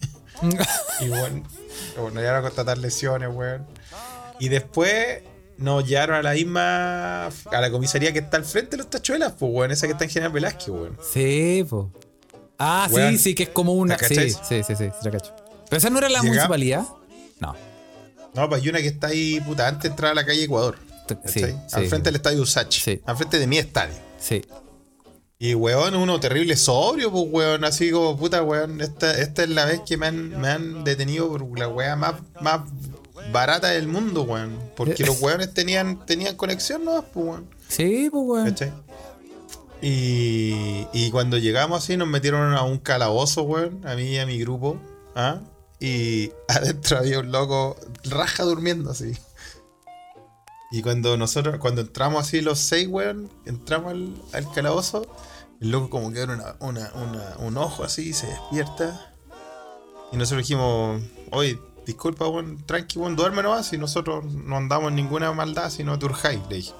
y 1.01 1.09
bueno, 1.09 1.43
bueno, 1.97 2.11
nos 2.11 2.23
llevaron 2.23 2.39
a 2.41 2.43
contratar 2.43 2.79
lesiones, 2.79 3.29
weón. 3.33 3.67
Y 4.41 4.49
después 4.49 5.23
nos 5.63 5.87
llevaron 5.87 6.17
a 6.17 6.23
la 6.23 6.33
misma. 6.33 7.27
a 7.27 7.61
la 7.61 7.71
comisaría 7.71 8.13
que 8.13 8.19
está 8.21 8.37
al 8.37 8.45
frente 8.45 8.73
de 8.73 8.79
los 8.79 8.91
tachuelas, 8.91 9.33
pues, 9.39 9.53
weón. 9.53 9.71
Esa 9.71 9.87
que 9.87 9.93
está 9.93 10.05
en 10.05 10.11
General 10.11 10.33
Velázquez, 10.33 10.69
weón. 10.69 10.99
Sí, 11.13 11.65
po. 11.69 11.93
Ah, 12.59 12.89
Weón, 12.91 13.13
sí, 13.13 13.19
sí, 13.19 13.35
que 13.35 13.45
es 13.45 13.49
como 13.49 13.73
una. 13.73 13.97
¿la 13.97 14.07
Sí, 14.07 14.15
sí, 14.15 14.37
sí, 14.49 14.63
sí, 14.63 14.75
sí, 14.77 14.85
la 15.03 15.11
cacho. 15.11 15.35
Pero 15.69 15.79
esa 15.79 15.91
no 15.91 15.99
era 15.99 16.09
la 16.09 16.23
municipalidad. 16.23 16.85
No. 17.41 17.57
No, 18.35 18.49
pues 18.49 18.63
hay 18.63 18.69
una 18.69 18.79
que 18.79 18.87
está 18.87 19.09
ahí, 19.09 19.41
puta, 19.41 19.67
antes 19.67 19.83
de 19.83 19.89
entrar 19.89 20.13
a 20.13 20.15
la 20.15 20.25
calle 20.25 20.45
Ecuador. 20.45 20.79
Sí. 21.27 21.45
Al 21.73 21.87
frente 21.87 22.09
del 22.09 22.17
estadio 22.17 22.43
Usach. 22.43 22.73
Sí. 22.73 23.01
Al 23.05 23.17
frente 23.17 23.39
de 23.39 23.47
mi 23.47 23.59
estadio. 23.59 23.95
Sí. 24.19 24.43
Y 25.39 25.55
weón, 25.55 25.97
uno 25.97 26.21
terrible 26.21 26.57
sobrio, 26.57 27.11
pues 27.11 27.25
weón, 27.29 27.65
así 27.65 27.91
como 27.91 28.17
puta 28.17 28.43
weón, 28.45 28.81
esta, 28.81 29.19
esta 29.19 29.43
es 29.43 29.49
la 29.49 29.65
vez 29.65 29.81
que 29.85 29.97
me 29.97 30.07
han, 30.07 30.41
me 30.41 30.49
han 30.49 30.85
detenido 30.85 31.29
por 31.29 31.59
la 31.59 31.67
weá 31.67 31.97
más, 31.97 32.15
más 32.41 32.61
barata 33.31 33.69
del 33.69 33.87
mundo, 33.89 34.23
weón. 34.23 34.59
Porque 34.77 35.05
los 35.07 35.21
weones 35.21 35.53
tenían, 35.55 36.05
tenían 36.07 36.37
conexión, 36.37 36.85
¿no? 36.85 37.03
Pues 37.03 37.27
weón. 37.27 37.49
Sí, 37.69 38.09
pues, 38.11 38.25
weón. 38.27 38.45
¿Cachai? 38.49 38.73
Y, 39.81 40.87
y 40.93 41.11
cuando 41.11 41.39
llegamos 41.39 41.83
así 41.83 41.97
nos 41.97 42.07
metieron 42.09 42.55
a 42.55 42.63
un 42.63 42.79
calabozo, 42.79 43.43
weón, 43.43 43.87
a 43.87 43.95
mí 43.97 44.05
y 44.05 44.19
a 44.19 44.27
mi 44.27 44.39
grupo, 44.39 44.77
¿ah? 45.17 45.41
Y 45.81 46.31
adentro 46.49 46.99
había 46.99 47.19
un 47.19 47.33
loco 47.33 47.77
raja 48.05 48.45
durmiendo 48.45 48.91
así. 48.91 49.13
Y 50.71 50.83
cuando 50.83 51.17
nosotros, 51.17 51.59
cuando 51.59 51.81
entramos 51.83 52.27
así 52.27 52.41
los 52.41 52.59
seis, 52.59 52.87
weón, 52.89 53.31
entramos 53.45 53.93
al, 53.93 54.15
al 54.33 54.51
calabozo, 54.53 55.05
el 55.61 55.71
loco 55.71 55.91
como 55.91 56.13
que 56.13 56.21
abre 56.23 56.35
una, 56.35 56.57
una, 56.61 56.93
una- 56.95 57.37
un 57.41 57.57
ojo 57.59 57.85
así 57.85 58.09
y 58.11 58.13
se 58.13 58.27
despierta. 58.29 59.13
Y 60.13 60.17
nosotros 60.17 60.47
dijimos, 60.47 61.03
oye, 61.31 61.59
disculpa, 61.87 62.27
weón, 62.29 62.65
tranqui, 62.67 62.99
weón, 62.99 63.17
duerme 63.17 63.43
nomás 63.43 63.73
nosotros 63.75 64.25
no 64.25 64.57
andamos 64.57 64.89
en 64.91 64.97
ninguna 64.97 65.33
maldad, 65.33 65.71
sino 65.71 65.99
te 65.99 66.07
urjáis, 66.07 66.41
le 66.49 66.57
dije. 66.57 66.75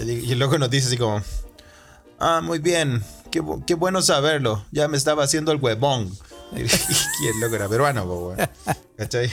Y 0.00 0.32
el 0.32 0.38
loco 0.38 0.58
nos 0.58 0.70
dice 0.70 0.88
así 0.88 0.96
como, 0.96 1.22
ah, 2.18 2.40
muy 2.42 2.58
bien, 2.58 3.02
qué, 3.30 3.42
qué 3.66 3.74
bueno 3.74 4.02
saberlo, 4.02 4.64
ya 4.72 4.88
me 4.88 4.96
estaba 4.96 5.24
haciendo 5.24 5.52
el 5.52 5.60
huevón. 5.60 6.10
Y 6.52 7.26
el 7.26 7.40
loco 7.40 7.56
era 7.56 7.68
peruano, 7.68 8.06
pues. 8.06 8.48
¿Cachai? 8.96 9.30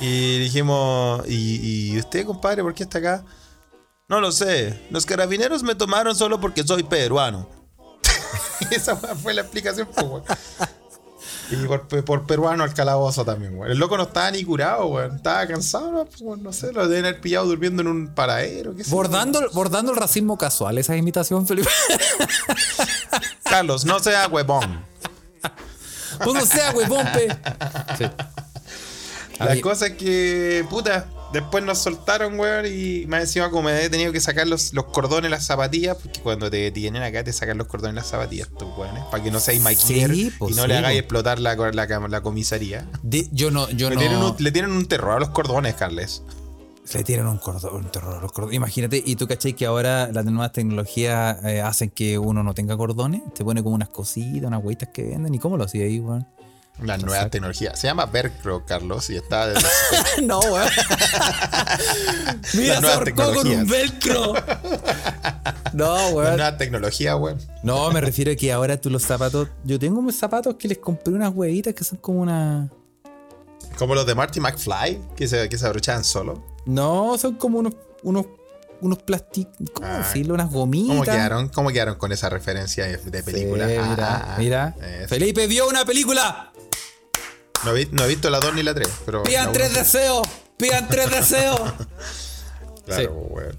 Y 0.00 0.38
dijimos, 0.38 1.24
¿Y, 1.26 1.92
¿y 1.92 1.98
usted, 1.98 2.24
compadre, 2.24 2.62
por 2.62 2.72
qué 2.74 2.84
está 2.84 2.98
acá? 2.98 3.24
No 4.08 4.20
lo 4.20 4.32
sé, 4.32 4.86
los 4.90 5.04
carabineros 5.04 5.62
me 5.62 5.74
tomaron 5.74 6.14
solo 6.14 6.40
porque 6.40 6.64
soy 6.64 6.82
peruano. 6.82 7.48
Esa 8.70 8.96
fue 8.96 9.34
la 9.34 9.42
explicación, 9.42 9.88
pues. 9.94 10.22
Y 11.50 11.56
por, 11.66 11.86
por 12.04 12.26
peruano 12.26 12.62
al 12.62 12.74
calabozo 12.74 13.24
también, 13.24 13.56
weón. 13.58 13.70
El 13.70 13.78
loco 13.78 13.96
no 13.96 14.02
estaba 14.04 14.30
ni 14.30 14.44
curado, 14.44 14.86
weón. 14.86 15.16
Estaba 15.16 15.46
cansado, 15.46 15.90
no, 15.90 16.04
Pues, 16.04 16.40
no 16.40 16.52
sé, 16.52 16.72
lo 16.72 16.86
deben 16.88 17.06
haber 17.06 17.20
pillado 17.20 17.46
durmiendo 17.46 17.82
en 17.82 17.88
un 17.88 18.08
paradero, 18.08 18.74
qué 18.76 18.84
sé 18.84 18.90
yo. 18.90 18.96
Bordando, 18.96 19.40
bordando 19.52 19.92
el 19.92 19.98
racismo 19.98 20.36
casual, 20.36 20.78
esa 20.78 20.96
imitación, 20.96 21.46
Felipe. 21.46 21.70
Carlos, 23.44 23.84
no 23.84 23.98
sea 24.00 24.28
huevón. 24.28 24.84
pues 26.22 26.34
no 26.34 26.44
sea, 26.44 26.70
huevón, 26.72 27.06
pe. 27.12 27.28
Sí. 27.96 28.04
La 29.38 29.60
cosa 29.60 29.86
es 29.86 29.92
que, 29.94 30.66
puta, 30.68 31.06
después 31.32 31.64
nos 31.64 31.78
soltaron, 31.78 32.38
weón, 32.38 32.66
y 32.66 33.06
más 33.06 33.22
encima 33.22 33.50
como 33.50 33.64
me 33.64 33.84
he 33.84 33.90
tenido 33.90 34.12
que 34.12 34.20
sacar 34.20 34.46
los, 34.46 34.72
los 34.72 34.86
cordones, 34.86 35.30
las 35.30 35.44
zapatillas, 35.46 35.96
porque 35.96 36.20
cuando 36.20 36.50
te 36.50 36.70
tienen 36.70 37.02
acá 37.02 37.22
te 37.24 37.32
sacan 37.32 37.58
los 37.58 37.66
cordones, 37.66 37.94
las 37.96 38.06
zapatillas, 38.06 38.48
tú, 38.58 38.66
weón, 38.76 38.94
para 39.10 39.22
que 39.22 39.30
no 39.30 39.40
seáis 39.40 39.60
maquiller 39.62 40.10
Sí, 40.10 40.32
pues 40.38 40.52
y 40.52 40.56
no 40.56 40.62
sí, 40.62 40.68
le 40.68 40.76
hagáis 40.78 40.98
explotar 41.00 41.38
la, 41.38 41.54
la, 41.54 41.86
la 42.08 42.20
comisaría. 42.20 42.86
De- 43.02 43.28
yo 43.32 43.50
no, 43.50 43.68
yo 43.70 43.88
Le, 43.90 43.94
no. 43.96 44.00
tienen 44.00 44.18
un, 44.18 44.34
le 44.38 44.52
tienen 44.52 44.72
un 44.72 44.86
terror 44.86 45.16
a 45.16 45.20
los 45.20 45.30
cordones, 45.30 45.74
Carles. 45.74 46.22
Le 46.94 47.04
tiran 47.04 47.26
un 47.26 47.36
cordón, 47.36 47.84
un 47.84 47.90
terror 47.92 48.16
a 48.16 48.20
los 48.22 48.32
cordones. 48.32 48.56
Imagínate, 48.56 49.02
y 49.04 49.14
tú 49.16 49.26
cachai 49.28 49.52
que 49.52 49.66
ahora 49.66 50.10
las 50.10 50.24
nuevas 50.24 50.52
tecnologías 50.52 51.36
eh, 51.44 51.60
hacen 51.60 51.90
que 51.90 52.18
uno 52.18 52.42
no 52.42 52.54
tenga 52.54 52.78
cordones. 52.78 53.20
Te 53.34 53.44
pone 53.44 53.62
como 53.62 53.74
unas 53.74 53.90
cositas, 53.90 54.44
unas 54.48 54.64
hueitas 54.64 54.88
que 54.94 55.02
venden. 55.02 55.34
¿Y 55.34 55.38
cómo 55.38 55.58
lo 55.58 55.64
hacía 55.64 55.84
ahí, 55.84 56.00
weón? 56.00 56.26
La 56.82 56.96
nueva 56.96 57.28
tecnología. 57.28 57.74
Se 57.74 57.86
llama 57.88 58.06
Velcro, 58.06 58.64
Carlos, 58.64 59.10
y 59.10 59.16
está 59.16 59.48
desde 59.48 59.66
no, 60.22 60.38
weón. 60.40 60.68
Mira, 62.54 62.80
se 62.80 62.86
ahorcó 62.86 63.34
con 63.34 63.46
un 63.48 63.66
velcro. 63.66 64.34
no, 65.72 65.96
la 65.96 66.06
weón. 66.08 66.36
nueva 66.36 66.56
tecnología, 66.56 67.16
weón. 67.16 67.38
No, 67.62 67.90
me 67.90 68.00
refiero 68.00 68.32
a 68.32 68.36
que 68.36 68.52
ahora 68.52 68.80
tú 68.80 68.90
los 68.90 69.02
zapatos. 69.02 69.48
Yo 69.64 69.78
tengo 69.78 69.98
unos 69.98 70.14
zapatos 70.14 70.54
que 70.56 70.68
les 70.68 70.78
compré 70.78 71.12
unas 71.14 71.32
huevitas 71.34 71.74
que 71.74 71.84
son 71.84 71.98
como 71.98 72.20
una. 72.20 72.68
Como 73.78 73.94
los 73.94 74.06
de 74.06 74.14
Marty 74.14 74.40
McFly, 74.40 75.00
que 75.16 75.28
se, 75.28 75.48
que 75.48 75.58
se 75.58 75.66
abrochaban 75.66 76.04
solo. 76.04 76.44
No, 76.66 77.16
son 77.18 77.34
como 77.36 77.58
unos. 77.58 77.74
unos 78.02 78.26
unos 78.80 79.02
plásticos. 79.02 79.56
¿Cómo 79.72 79.88
Ah. 79.88 79.98
decirlo? 80.06 80.34
Unas 80.34 80.52
gomitas. 80.52 80.90
¿Cómo 80.90 81.02
quedaron, 81.02 81.48
¿Cómo 81.48 81.70
quedaron 81.70 81.96
con 81.96 82.12
esa 82.12 82.28
referencia 82.28 82.84
de, 82.86 82.96
Sí, 82.96 83.24
película? 83.24 83.66
mira, 83.66 84.16
Ah, 84.24 84.36
mira. 84.38 84.76
eso. 85.00 85.08
Felipe 85.08 85.48
vio 85.48 85.66
una 85.68 85.84
película. 85.84 86.52
No, 87.64 87.70
he, 87.76 87.84
vi- 87.84 87.88
no 87.92 88.04
he 88.04 88.08
visto 88.08 88.30
la 88.30 88.40
2 88.40 88.54
ni 88.54 88.62
la 88.62 88.74
3, 88.74 88.88
pero. 89.04 89.22
Pidan 89.24 89.52
tres 89.52 89.68
sí. 89.70 89.74
deseos. 89.78 90.28
Pidan 90.56 90.88
tres 90.88 91.10
deseos. 91.10 91.60
Claro, 92.86 93.02
Sí. 93.02 93.06
weón. 93.34 93.56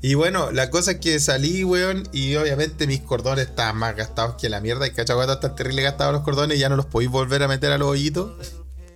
Y 0.00 0.14
bueno, 0.14 0.50
la 0.50 0.68
cosa 0.70 0.92
es 0.92 0.96
que 0.98 1.20
salí, 1.20 1.62
weón, 1.62 2.08
y 2.12 2.34
obviamente 2.34 2.88
mis 2.88 3.00
cordones 3.00 3.46
estaban 3.46 3.76
más 3.76 3.94
gastados 3.94 4.34
que 4.34 4.48
la 4.48 4.60
mierda. 4.60 4.88
Y 4.88 4.90
cachaguata 4.90 5.34
están 5.34 5.54
terrible 5.54 5.82
gastados 5.82 6.12
los 6.12 6.22
cordones 6.22 6.56
y 6.56 6.60
ya 6.60 6.68
no 6.68 6.74
los 6.74 6.86
podéis 6.86 7.10
volver 7.12 7.44
a 7.44 7.48
meter 7.48 7.70
a 7.70 7.78
los 7.78 7.86
hoyitos. 7.88 8.32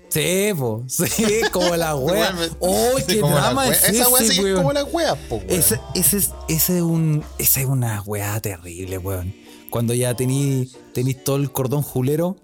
Sí, 0.08 0.50
po. 0.58 0.82
Sí, 0.88 1.42
como 1.52 1.76
la 1.76 1.94
wea. 1.96 2.34
Oh, 2.58 2.94
sí, 2.98 3.04
qué 3.06 3.18
drama 3.20 3.62
wea. 3.68 3.70
es 3.72 3.84
Esa 3.84 4.08
ese, 4.08 4.24
sí 4.26 4.28
que 4.30 4.38
es 4.38 4.42
weón. 4.44 4.56
como 4.56 4.72
la 4.72 4.82
wea, 4.82 5.14
po, 5.28 5.36
weón. 5.36 5.50
Ese, 5.50 5.78
ese 5.94 6.16
es, 6.16 6.30
ese 6.48 6.76
es 6.78 6.82
un, 6.82 7.24
esa 7.38 7.60
es 7.60 7.66
una 7.66 8.02
weá 8.02 8.40
terrible, 8.40 8.98
weón. 8.98 9.32
Cuando 9.70 9.94
ya 9.94 10.14
tení, 10.14 10.68
tenís 10.92 11.22
todo 11.22 11.36
el 11.36 11.52
cordón 11.52 11.82
julero 11.82 12.36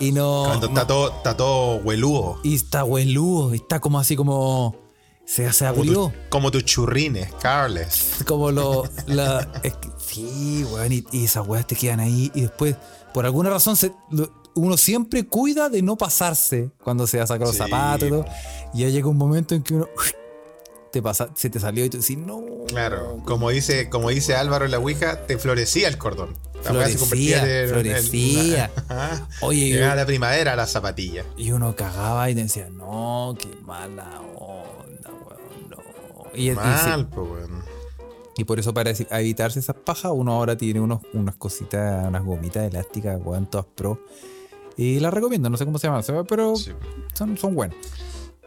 y 0.00 0.12
no. 0.12 0.44
Cuando 0.46 0.66
está 0.68 0.86
todo, 0.86 1.08
está 1.12 1.36
todo 1.36 1.76
hueludo. 1.76 2.38
Y 2.42 2.54
está 2.54 2.84
hueludo, 2.84 3.54
y 3.54 3.58
está 3.58 3.80
como 3.80 3.98
así 3.98 4.16
como. 4.16 4.76
Se, 5.26 5.50
se 5.54 5.66
Como, 5.68 5.78
abrió. 5.80 5.94
tu- 5.94 6.12
como 6.28 6.50
tus 6.50 6.64
churrines, 6.66 7.32
Carles. 7.40 8.16
Como 8.26 8.50
lo. 8.50 8.84
La, 9.06 9.48
es 9.62 9.72
que- 9.74 9.88
sí, 9.98 10.64
weón, 10.70 10.92
y, 10.92 11.04
y 11.12 11.24
esas 11.24 11.46
weas 11.48 11.66
te 11.66 11.74
quedan 11.76 12.00
ahí. 12.00 12.30
Y 12.34 12.42
después, 12.42 12.76
por 13.14 13.24
alguna 13.24 13.48
razón, 13.48 13.74
se, 13.76 13.92
uno 14.54 14.76
siempre 14.76 15.26
cuida 15.26 15.70
de 15.70 15.80
no 15.80 15.96
pasarse 15.96 16.70
cuando 16.82 17.06
se 17.06 17.16
va 17.18 17.24
a 17.24 17.26
sacar 17.26 17.46
los 17.46 17.56
zapatos 17.56 18.06
y 18.08 18.10
todo. 18.10 18.26
Y 18.74 18.80
ya 18.80 18.88
llega 18.90 19.08
un 19.08 19.16
momento 19.16 19.54
en 19.54 19.62
que 19.62 19.74
uno. 19.74 19.88
Te 20.92 21.02
pasa, 21.02 21.28
se 21.34 21.50
te 21.50 21.58
salió 21.58 21.84
y 21.84 21.90
tú 21.90 21.96
decís, 21.98 22.16
no. 22.18 22.40
Claro, 22.68 23.20
como 23.24 23.50
dice, 23.50 23.88
como 23.90 24.10
dice 24.10 24.36
Álvaro 24.36 24.64
en 24.66 24.70
la 24.70 24.78
Ouija, 24.78 25.26
te 25.26 25.38
florecía 25.38 25.88
el 25.88 25.98
cordón. 25.98 26.36
Florecía, 26.64 27.40
florecía. 27.68 28.70
Oye, 29.40 29.70
Llegaba 29.70 29.92
yo- 29.94 29.96
la 30.00 30.06
primavera 30.06 30.56
la 30.56 30.66
zapatilla. 30.66 31.24
Y 31.36 31.50
uno 31.52 31.74
cagaba 31.76 32.28
y 32.30 32.34
decía, 32.34 32.68
no, 32.70 33.36
qué 33.38 33.48
mala 33.62 34.20
onda, 34.36 35.10
weón, 35.10 35.70
no. 35.70 35.76
Y, 36.34 36.50
y 36.50 36.54
Mal, 36.54 37.08
po, 37.08 37.22
weón. 37.22 37.62
y 38.36 38.44
por 38.44 38.58
eso 38.58 38.72
para 38.74 38.90
evitarse 39.10 39.58
esas 39.60 39.76
pajas, 39.76 40.12
uno 40.14 40.32
ahora 40.32 40.56
tiene 40.56 40.80
unos, 40.80 41.00
unas 41.12 41.36
cositas, 41.36 42.06
unas 42.08 42.24
gomitas 42.24 42.64
elásticas, 42.70 43.20
weón, 43.22 43.46
todas 43.46 43.66
pro. 43.74 44.00
Y 44.76 44.98
las 45.00 45.14
recomiendo, 45.14 45.48
no 45.50 45.56
sé 45.56 45.64
cómo 45.64 45.78
se 45.78 45.86
llaman, 45.86 46.02
pero 46.28 46.56
Sí. 46.56 46.72
son, 47.12 47.36
son 47.38 47.54
buenas. 47.54 47.76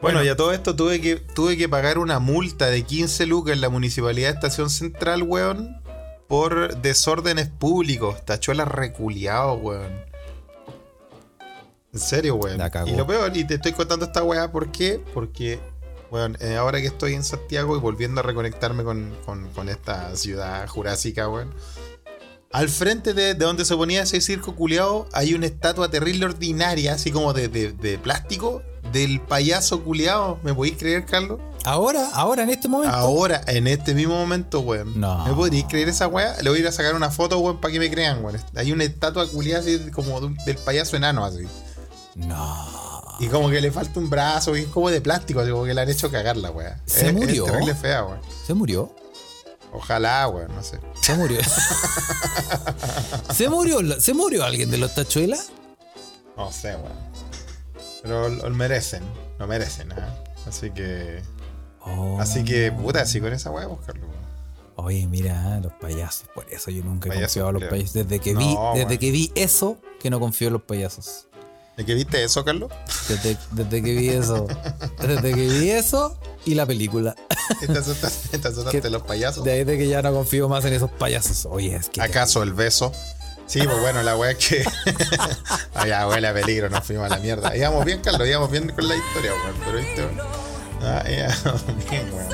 Bueno, 0.01 0.23
y 0.23 0.27
a 0.27 0.35
todo 0.35 0.51
esto 0.51 0.75
tuve 0.75 1.01
que, 1.01 1.15
tuve 1.15 1.57
que 1.57 1.67
pagar 1.67 1.97
una 1.97 2.19
multa 2.19 2.67
de 2.67 2.83
15 2.83 3.25
lucas 3.25 3.53
en 3.55 3.61
la 3.61 3.69
municipalidad 3.69 4.27
de 4.29 4.33
Estación 4.35 4.69
Central, 4.69 5.23
weón, 5.23 5.81
por 6.27 6.77
desórdenes 6.81 7.47
públicos. 7.49 8.23
Tachuelas 8.25 8.67
reculeado, 8.67 9.53
weón. 9.53 10.05
En 11.93 11.99
serio, 11.99 12.35
weón. 12.35 12.57
Y 12.91 12.95
lo 12.97 13.07
peor, 13.07 13.35
y 13.35 13.45
te 13.45 13.55
estoy 13.55 13.73
contando 13.73 14.05
esta 14.05 14.23
weá, 14.23 14.51
¿por 14.51 14.71
qué? 14.71 15.01
Porque, 15.13 15.59
weón, 16.11 16.37
eh, 16.41 16.55
ahora 16.55 16.79
que 16.81 16.87
estoy 16.87 17.13
en 17.13 17.23
Santiago 17.23 17.75
y 17.75 17.79
volviendo 17.79 18.19
a 18.19 18.23
reconectarme 18.23 18.83
con, 18.83 19.15
con- 19.25 19.47
con 19.49 19.69
esta 19.69 20.15
ciudad 20.15 20.67
jurásica, 20.67 21.27
weón. 21.29 21.53
Al 22.57 22.69
frente 22.69 23.13
de, 23.13 23.33
de 23.35 23.45
donde 23.45 23.65
se 23.65 23.75
ponía 23.75 24.01
ese 24.03 24.19
circo 24.21 24.55
culeado 24.55 25.07
hay 25.13 25.33
una 25.33 25.45
estatua 25.45 25.89
terrible 25.89 26.25
ordinaria, 26.25 26.93
así 26.93 27.11
como 27.11 27.33
de, 27.33 27.47
de- 27.49 27.71
de 27.73 27.97
plástico, 27.97 28.61
del 28.91 29.19
payaso 29.21 29.83
culeado. 29.83 30.39
¿Me 30.43 30.53
podéis 30.53 30.77
creer, 30.77 31.05
Carlos? 31.05 31.39
Ahora, 31.65 32.09
ahora, 32.13 32.43
en 32.43 32.49
este 32.49 32.67
momento. 32.67 32.95
Ahora, 32.95 33.41
en 33.47 33.67
este 33.67 33.93
mismo 33.93 34.15
momento, 34.15 34.61
weón. 34.61 34.99
No. 34.99 35.25
¿Me 35.25 35.33
podéis 35.33 35.65
creer 35.65 35.89
esa 35.89 36.07
weá? 36.07 36.35
Le 36.41 36.49
voy 36.49 36.59
a 36.59 36.61
ir 36.61 36.67
a 36.67 36.71
sacar 36.71 36.95
una 36.95 37.11
foto, 37.11 37.37
weón, 37.39 37.59
para 37.59 37.71
que 37.73 37.79
me 37.79 37.91
crean, 37.91 38.23
weón. 38.23 38.39
Hay 38.55 38.71
una 38.71 38.85
estatua 38.85 39.27
culeada 39.27 39.59
así 39.61 39.91
como 39.91 40.17
un- 40.17 40.35
del 40.45 40.57
payaso 40.57 40.95
enano, 40.95 41.25
así. 41.25 41.43
No. 42.15 43.17
Y 43.19 43.27
como 43.27 43.49
que 43.49 43.59
le 43.61 43.71
falta 43.71 43.99
un 43.99 44.09
brazo, 44.09 44.55
y 44.55 44.61
es 44.61 44.67
como 44.67 44.89
de 44.89 45.01
plástico, 45.01 45.39
así 45.41 45.51
como 45.51 45.65
que 45.65 45.73
le 45.73 45.81
han 45.81 45.89
hecho 45.89 46.09
cagar 46.11 46.37
la 46.37 46.51
weá. 46.51 46.79
¿Se 46.85 47.07
Es- 47.07 47.13
murió? 47.13 47.45
Es 47.45 47.51
terrible 47.51 47.75
fea, 47.75 48.03
weón. 48.03 48.19
¿Se 48.45 48.53
murió? 48.53 48.95
Ojalá, 49.77 50.27
weón, 50.27 50.55
no 50.55 50.63
sé. 50.63 50.79
Se 51.01 51.13
murió. 51.13 51.39
¿Se 53.31 53.47
murió, 53.47 54.01
¿Se 54.01 54.13
murió 54.15 54.43
alguien 54.43 54.71
de 54.71 54.79
los 54.79 54.95
tachuelas? 54.95 55.49
No 56.35 56.51
sé, 56.51 56.75
weón. 56.75 56.97
Pero 58.01 58.29
lo, 58.29 58.49
merecen, 58.49 59.03
lo 59.37 59.45
merecen, 59.45 59.91
¿ah? 59.91 60.15
Así 60.47 60.71
que. 60.71 61.21
Oh. 61.81 62.19
Así 62.19 62.43
que, 62.43 62.71
puta, 62.71 63.01
así 63.01 63.21
con 63.21 63.31
esa 63.33 63.51
weá, 63.51 63.67
Carlos. 63.85 64.09
Oye, 64.77 65.05
mira, 65.05 65.59
los 65.59 65.73
payasos. 65.73 66.27
Por 66.33 66.51
eso 66.51 66.71
yo 66.71 66.83
nunca 66.83 67.09
he 67.13 67.19
confiado 67.19 67.49
a 67.49 67.51
los 67.51 67.63
payasos. 67.63 67.93
Desde 67.93 68.19
que 68.19 68.33
No, 68.33 68.39
vi, 68.73 68.79
desde 68.79 68.97
que 68.97 69.11
vi 69.11 69.31
eso, 69.35 69.77
que 69.99 70.09
no 70.09 70.19
confío 70.19 70.47
en 70.47 70.53
los 70.53 70.63
payasos. 70.63 71.27
¿De 71.77 71.85
qué 71.85 71.93
viste 71.93 72.23
eso, 72.23 72.43
Carlos? 72.43 72.71
Desde, 73.07 73.37
desde 73.51 73.83
que 73.83 73.93
vi 73.93 74.09
eso. 74.09 74.47
Desde 74.99 75.33
que 75.33 75.47
vi 75.47 75.69
eso 75.69 76.17
y 76.43 76.55
la 76.55 76.65
película. 76.65 77.15
¿Te 77.65 77.71
asustaste, 77.77 78.81
te 78.81 78.89
los 78.89 79.03
payasos? 79.03 79.43
De 79.43 79.51
ahí 79.51 79.63
de 79.63 79.77
que 79.77 79.87
ya 79.87 80.01
no 80.01 80.11
confío 80.11 80.49
más 80.49 80.65
en 80.65 80.73
esos 80.73 80.89
payasos. 80.89 81.45
Oye, 81.49 81.75
es 81.75 81.89
que. 81.89 82.01
¿Acaso 82.01 82.41
el 82.41 82.53
beso? 82.53 82.91
Sí, 83.45 83.61
pues 83.63 83.79
bueno, 83.79 84.01
la 84.01 84.17
weá 84.17 84.31
es 84.31 84.37
que. 84.45 84.65
Ay, 85.75 85.89
ya 85.89 86.07
huele 86.07 86.27
a 86.27 86.33
peligro, 86.33 86.67
nos 86.69 86.83
fuimos 86.83 87.05
a 87.05 87.09
la 87.09 87.17
mierda. 87.19 87.55
Íbamos 87.55 87.85
bien, 87.85 88.01
Carlos, 88.01 88.27
íbamos 88.27 88.49
bien 88.51 88.69
con 88.69 88.87
la 88.87 88.95
historia, 88.95 89.31
weón. 89.33 89.55
Pero 89.63 89.77
viste, 89.77 90.01
weón. 90.03 90.21
Ah, 90.81 91.03
íbamos 91.09 91.65
bien, 91.91 92.11
weón. 92.13 92.27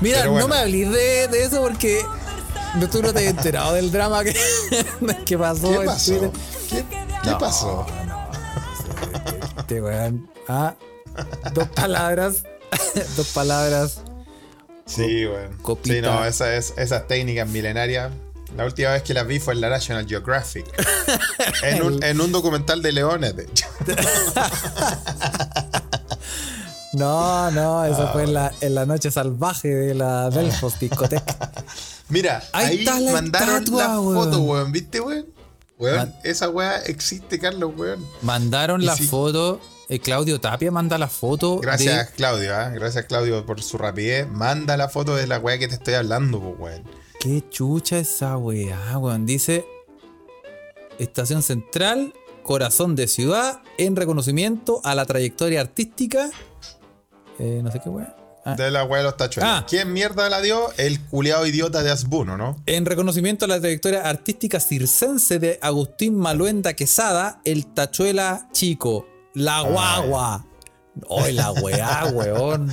Mira, 0.00 0.18
Pero 0.20 0.30
bueno. 0.32 0.48
no 0.48 0.54
me 0.54 0.60
hablís 0.60 0.90
de, 0.90 1.28
de 1.28 1.44
eso 1.44 1.60
porque 1.60 2.02
tú 2.92 3.02
no 3.02 3.12
te 3.12 3.18
has 3.26 3.34
enterado 3.34 3.74
del 3.74 3.90
drama 3.90 4.22
que, 4.22 4.34
que 5.26 5.36
pasó 5.38 5.70
¿Qué 5.70 5.74
en 5.76 5.84
pasó? 5.86 6.12
Twitter. 6.12 6.30
¿Qué, 6.70 6.84
qué 7.22 7.30
No, 7.30 7.38
pasó? 7.38 7.86
no, 8.06 8.13
Weón. 9.70 10.30
Ah, 10.48 10.74
dos 11.52 11.68
palabras. 11.68 12.44
dos 13.16 13.28
palabras. 13.28 14.00
Sí, 14.86 15.26
weón. 15.26 15.56
copita. 15.62 15.94
Sí, 15.94 16.00
no, 16.02 16.24
esa 16.24 16.54
es, 16.56 16.74
esas 16.76 17.06
técnicas 17.06 17.48
milenarias. 17.48 18.12
La 18.56 18.64
última 18.66 18.90
vez 18.92 19.02
que 19.02 19.14
las 19.14 19.26
vi 19.26 19.40
fue 19.40 19.54
en 19.54 19.60
la 19.62 19.68
National 19.68 20.06
Geographic. 20.06 20.66
en, 21.62 21.82
un, 21.82 22.02
en 22.02 22.20
un 22.20 22.30
documental 22.30 22.82
de 22.82 22.92
leones, 22.92 23.34
de 23.36 23.44
hecho. 23.44 23.66
No, 26.92 27.50
no, 27.50 27.80
Ah, 27.80 27.88
eso 27.88 28.08
fue 28.12 28.22
en 28.22 28.34
la, 28.34 28.52
en 28.60 28.74
la 28.74 28.86
noche 28.86 29.10
salvaje 29.10 29.68
de 29.68 29.94
la 29.94 30.30
Delfos 30.30 30.78
discoteca. 30.78 31.50
Mira, 32.08 32.40
Ahí 32.52 32.66
ahí, 32.66 32.78
está 32.80 33.00
la 33.00 33.12
mandaron 33.12 33.56
estatua, 33.64 33.88
la 33.88 33.94
foto, 33.94 34.40
weón. 34.42 34.70
¿Viste, 34.70 35.00
weón? 35.00 35.26
Weón, 35.84 35.96
Man- 35.96 36.14
esa 36.24 36.48
weá 36.48 36.78
existe, 36.86 37.38
Carlos, 37.38 37.72
weón. 37.76 38.04
Mandaron 38.22 38.84
la 38.84 38.96
si- 38.96 39.06
foto. 39.06 39.60
eh, 39.88 39.98
Claudio 40.00 40.40
Tapia 40.40 40.70
manda 40.70 40.96
la 40.98 41.08
foto. 41.08 41.58
Gracias, 41.58 42.10
de- 42.10 42.16
Claudio, 42.16 42.54
¿ah? 42.56 42.70
Gracias, 42.70 43.04
Claudio, 43.04 43.44
por 43.44 43.62
su 43.62 43.76
rapidez. 43.78 44.26
Manda 44.28 44.76
la 44.76 44.88
foto 44.88 45.14
de 45.14 45.26
la 45.26 45.38
weá 45.38 45.58
que 45.58 45.68
te 45.68 45.74
estoy 45.74 45.94
hablando, 45.94 46.40
pues, 46.40 46.54
weón. 46.58 46.84
Qué 47.20 47.44
chucha 47.50 47.98
esa 47.98 48.36
weá, 48.38 48.98
weón. 48.98 49.26
Dice 49.26 49.66
Estación 50.98 51.42
Central, 51.42 52.14
corazón 52.42 52.94
de 52.96 53.08
ciudad, 53.08 53.60
en 53.78 53.96
reconocimiento 53.96 54.80
a 54.84 54.94
la 54.94 55.04
trayectoria 55.06 55.60
artística. 55.60 56.30
Eh, 57.38 57.60
no 57.62 57.70
sé 57.70 57.80
qué 57.82 57.88
weá. 57.90 58.16
Ah, 58.46 58.56
De 58.56 58.70
la 58.70 58.84
weá 58.84 58.98
de 58.98 59.04
los 59.04 59.16
tachuelos. 59.16 59.50
Ah. 59.50 59.66
¿Quién 59.68 59.92
mierda 59.92 60.28
la 60.28 60.42
dio? 60.42 60.70
El 60.76 61.00
culiado 61.00 61.46
idiota 61.46 61.82
de 61.82 61.90
Asbuno, 61.90 62.36
¿no? 62.36 62.62
En 62.66 62.84
reconocimiento 62.84 63.46
a 63.46 63.48
la 63.48 63.58
trayectoria 63.58 64.02
artística 64.02 64.60
circense 64.60 65.38
de 65.38 65.58
Agustín 65.62 66.14
Maluenda 66.14 66.74
Quesada, 66.74 67.40
el 67.46 67.66
tachuela 67.72 68.48
chico, 68.52 69.08
la 69.32 69.62
guagua. 69.62 70.46
Hoy 71.08 71.32
la 71.32 71.52
weá, 71.52 72.04
weón. 72.12 72.70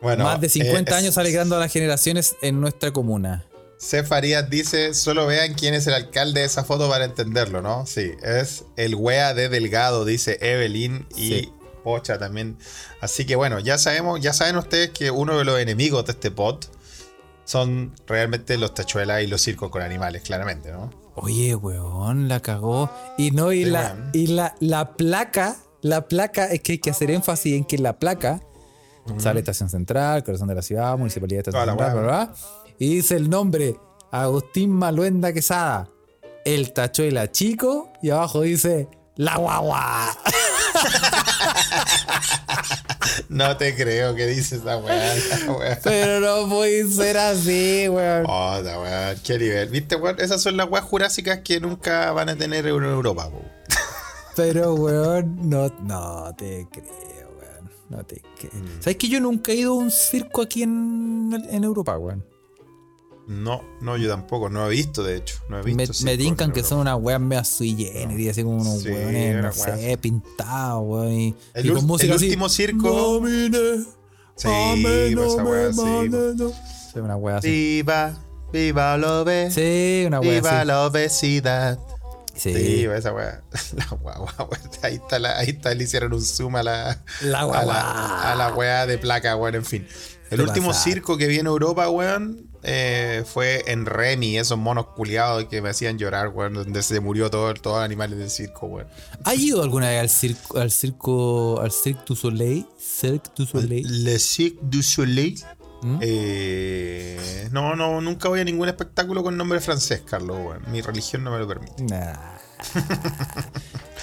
Bueno, 0.00 0.24
Más 0.24 0.40
de 0.40 0.48
50 0.48 0.90
eh, 0.90 0.94
años 0.94 1.16
alegrando 1.16 1.54
a 1.54 1.60
las 1.60 1.72
generaciones 1.72 2.34
en 2.42 2.60
nuestra 2.60 2.92
comuna. 2.92 3.46
C. 3.78 4.02
Farías 4.02 4.50
dice: 4.50 4.94
solo 4.94 5.26
vean 5.26 5.54
quién 5.54 5.74
es 5.74 5.86
el 5.86 5.94
alcalde 5.94 6.40
de 6.40 6.46
esa 6.46 6.64
foto 6.64 6.88
para 6.88 7.04
entenderlo, 7.04 7.62
¿no? 7.62 7.86
Sí, 7.86 8.10
es 8.22 8.64
el 8.76 8.96
wea 8.96 9.32
de 9.34 9.48
Delgado, 9.48 10.04
dice 10.04 10.38
Evelyn 10.40 11.06
y 11.16 11.28
Sí. 11.28 11.52
Pocha 11.82 12.18
también. 12.18 12.56
Así 13.00 13.24
que 13.26 13.36
bueno, 13.36 13.58
ya 13.58 13.78
sabemos, 13.78 14.20
ya 14.20 14.32
saben 14.32 14.56
ustedes 14.56 14.90
que 14.90 15.10
uno 15.10 15.38
de 15.38 15.44
los 15.44 15.58
enemigos 15.58 16.04
de 16.06 16.12
este 16.12 16.30
pod 16.30 16.64
son 17.44 17.92
realmente 18.06 18.56
los 18.56 18.74
tachuelas 18.74 19.22
y 19.22 19.26
los 19.26 19.42
circos 19.42 19.70
con 19.70 19.82
animales, 19.82 20.22
claramente, 20.22 20.70
¿no? 20.72 20.90
Oye, 21.14 21.54
weón, 21.54 22.28
la 22.28 22.40
cagó. 22.40 22.90
Y 23.18 23.32
no, 23.32 23.52
y 23.52 23.64
Sí, 23.64 23.70
la, 23.70 24.10
y 24.12 24.26
la, 24.28 24.54
la 24.60 24.94
placa, 24.94 25.56
la 25.82 26.08
placa, 26.08 26.46
es 26.46 26.60
que 26.62 26.72
hay 26.72 26.78
que 26.78 26.90
hacer 26.90 27.10
énfasis 27.10 27.54
en 27.54 27.64
que 27.64 27.78
la 27.78 27.98
placa 27.98 28.40
sale 29.18 29.40
Estación 29.40 29.68
Central, 29.68 30.22
Corazón 30.24 30.48
de 30.48 30.54
la 30.54 30.62
Ciudad, 30.62 30.96
Municipalidad 30.96 31.44
de 31.44 31.50
Estación 31.50 31.78
Central. 31.78 31.94
¿verdad? 31.94 32.34
Y 32.78 32.96
dice 32.96 33.16
el 33.16 33.28
nombre, 33.28 33.76
Agustín 34.10 34.70
Maluenda 34.70 35.32
Quesada, 35.32 35.88
el 36.44 36.72
tachuela 36.72 37.30
chico, 37.30 37.92
y 38.02 38.10
abajo 38.10 38.42
dice, 38.42 38.88
la 39.16 39.36
guagua. 39.36 40.16
No 43.28 43.56
te 43.56 43.74
creo 43.74 44.14
que 44.14 44.26
dice 44.26 44.56
esa 44.56 44.76
weá. 44.76 45.14
Pero 45.82 46.20
no 46.20 46.48
puede 46.48 46.88
ser 46.90 47.16
así, 47.16 47.88
weón. 47.88 48.24
Oh, 48.28 48.60
la 48.62 48.80
weá, 48.80 49.14
qué 49.22 49.38
nivel. 49.38 49.68
¿Viste, 49.70 49.96
weón? 49.96 50.20
Esas 50.20 50.42
son 50.42 50.56
las 50.56 50.68
weas 50.68 50.84
jurásicas 50.84 51.40
que 51.40 51.60
nunca 51.60 52.12
van 52.12 52.28
a 52.28 52.36
tener 52.36 52.66
en 52.66 52.84
Europa, 52.84 53.30
po. 53.30 53.42
Pero, 54.36 54.74
weón, 54.74 55.48
no, 55.48 55.68
no 55.80 56.34
te 56.36 56.66
creo, 56.70 57.30
weón. 57.40 57.70
No 57.88 58.04
te 58.04 58.22
creo. 58.38 58.52
Mm. 58.52 58.80
¿Sabes 58.80 58.96
que 58.96 59.08
yo 59.08 59.20
nunca 59.20 59.52
he 59.52 59.56
ido 59.56 59.72
a 59.72 59.76
un 59.76 59.90
circo 59.90 60.42
aquí 60.42 60.62
en, 60.62 61.32
en 61.50 61.64
Europa, 61.64 61.96
weón? 61.98 62.24
No, 63.28 63.62
no, 63.80 63.96
yo 63.96 64.08
tampoco. 64.10 64.48
No 64.48 64.66
he 64.66 64.70
visto, 64.70 65.02
de 65.02 65.16
hecho. 65.16 65.36
No 65.48 65.58
he 65.58 65.62
visto. 65.62 66.04
Me, 66.04 66.16
me 66.16 66.52
que 66.52 66.62
son 66.64 66.80
unas 66.80 66.98
weas 67.00 67.20
medio 67.20 67.44
sui 67.44 67.74
generis, 67.76 68.30
así 68.30 68.42
como 68.42 68.56
unos 68.60 68.82
Sí, 68.82 68.88
weones, 68.90 69.42
no 69.42 69.52
sé, 69.52 69.96
pintados, 69.98 70.82
weón. 70.84 71.12
Y, 71.12 71.34
El 71.54 71.66
y 71.66 71.68
ul- 71.70 71.74
con 71.76 71.86
música 71.86 72.10
el 72.12 72.16
así, 72.16 72.26
último 72.26 72.48
circo- 72.48 73.20
"Camine, 73.20 73.84
Sí, 74.34 74.48
amén, 74.48 75.14
pues 75.14 75.32
esa 75.32 75.44
wea, 75.44 75.72
sí, 75.72 75.80
amén". 75.82 76.36
Sí, 76.92 76.98
una 76.98 77.16
wea 77.16 77.36
así. 77.36 77.48
Viva, 77.48 78.18
viva 78.52 78.96
la 78.98 79.20
obesidad. 79.20 79.50
Sí, 79.54 80.04
una 80.06 80.20
wea 80.20 80.30
Viva 80.30 80.58
así. 80.58 80.66
la 80.66 80.86
obesidad. 80.86 81.78
Sí. 82.34 82.54
Sí, 82.54 82.84
esa 82.86 83.12
weá. 83.12 83.42
La 83.76 83.86
guagua, 84.00 84.34
weá. 84.50 84.60
Ahí 84.82 84.94
está, 84.94 85.18
la, 85.18 85.38
ahí 85.38 85.50
está, 85.50 85.74
le 85.74 85.84
hicieron 85.84 86.12
un 86.14 86.22
zoom 86.22 86.56
a 86.56 86.62
la, 86.62 87.02
La 87.20 87.40
a 87.40 87.44
guagua. 87.44 87.72
la, 87.74 88.32
a 88.32 88.34
la 88.34 88.54
weá 88.54 88.86
de 88.86 88.96
placa, 88.98 89.36
weón, 89.36 89.54
en 89.56 89.64
fin. 89.66 89.86
El 90.32 90.40
último 90.40 90.72
circo 90.72 91.16
que 91.16 91.26
vi 91.26 91.38
en 91.38 91.46
Europa, 91.46 91.88
weón, 91.88 92.48
eh, 92.62 93.24
fue 93.26 93.64
en 93.66 93.86
Remy, 93.86 94.38
esos 94.38 94.56
monos 94.56 94.86
culiados 94.96 95.44
que 95.44 95.60
me 95.60 95.70
hacían 95.70 95.98
llorar, 95.98 96.28
weón, 96.28 96.54
donde 96.54 96.82
se 96.82 97.00
murió 97.00 97.28
todo, 97.30 97.52
todos 97.54 97.76
los 97.78 97.84
animales 97.84 98.18
del 98.18 98.30
circo, 98.30 98.66
weón. 98.66 98.88
¿Has 99.24 99.38
ido 99.38 99.62
alguna 99.62 99.90
vez 99.90 100.00
al 100.00 100.08
circo, 100.08 100.58
al 100.58 100.70
circo, 100.70 101.60
al 101.60 101.72
Cirque 101.72 102.02
du 102.06 102.16
Soleil? 102.16 102.66
Cirque 102.78 103.30
du 103.36 103.46
Soleil. 103.46 104.04
Le 104.04 104.18
Cirque 104.18 104.58
du 104.62 104.82
Soleil. 104.82 105.42
¿Mm? 105.82 105.98
Eh, 106.00 107.48
no, 107.50 107.74
no, 107.74 108.00
nunca 108.00 108.28
voy 108.28 108.40
a 108.40 108.44
ningún 108.44 108.68
espectáculo 108.68 109.22
con 109.24 109.36
nombre 109.36 109.60
francés, 109.60 110.02
Carlos, 110.08 110.38
weón. 110.38 110.62
Mi 110.70 110.80
religión 110.80 111.24
no 111.24 111.32
me 111.32 111.38
lo 111.38 111.48
permite. 111.48 111.82
Nah. 111.82 112.38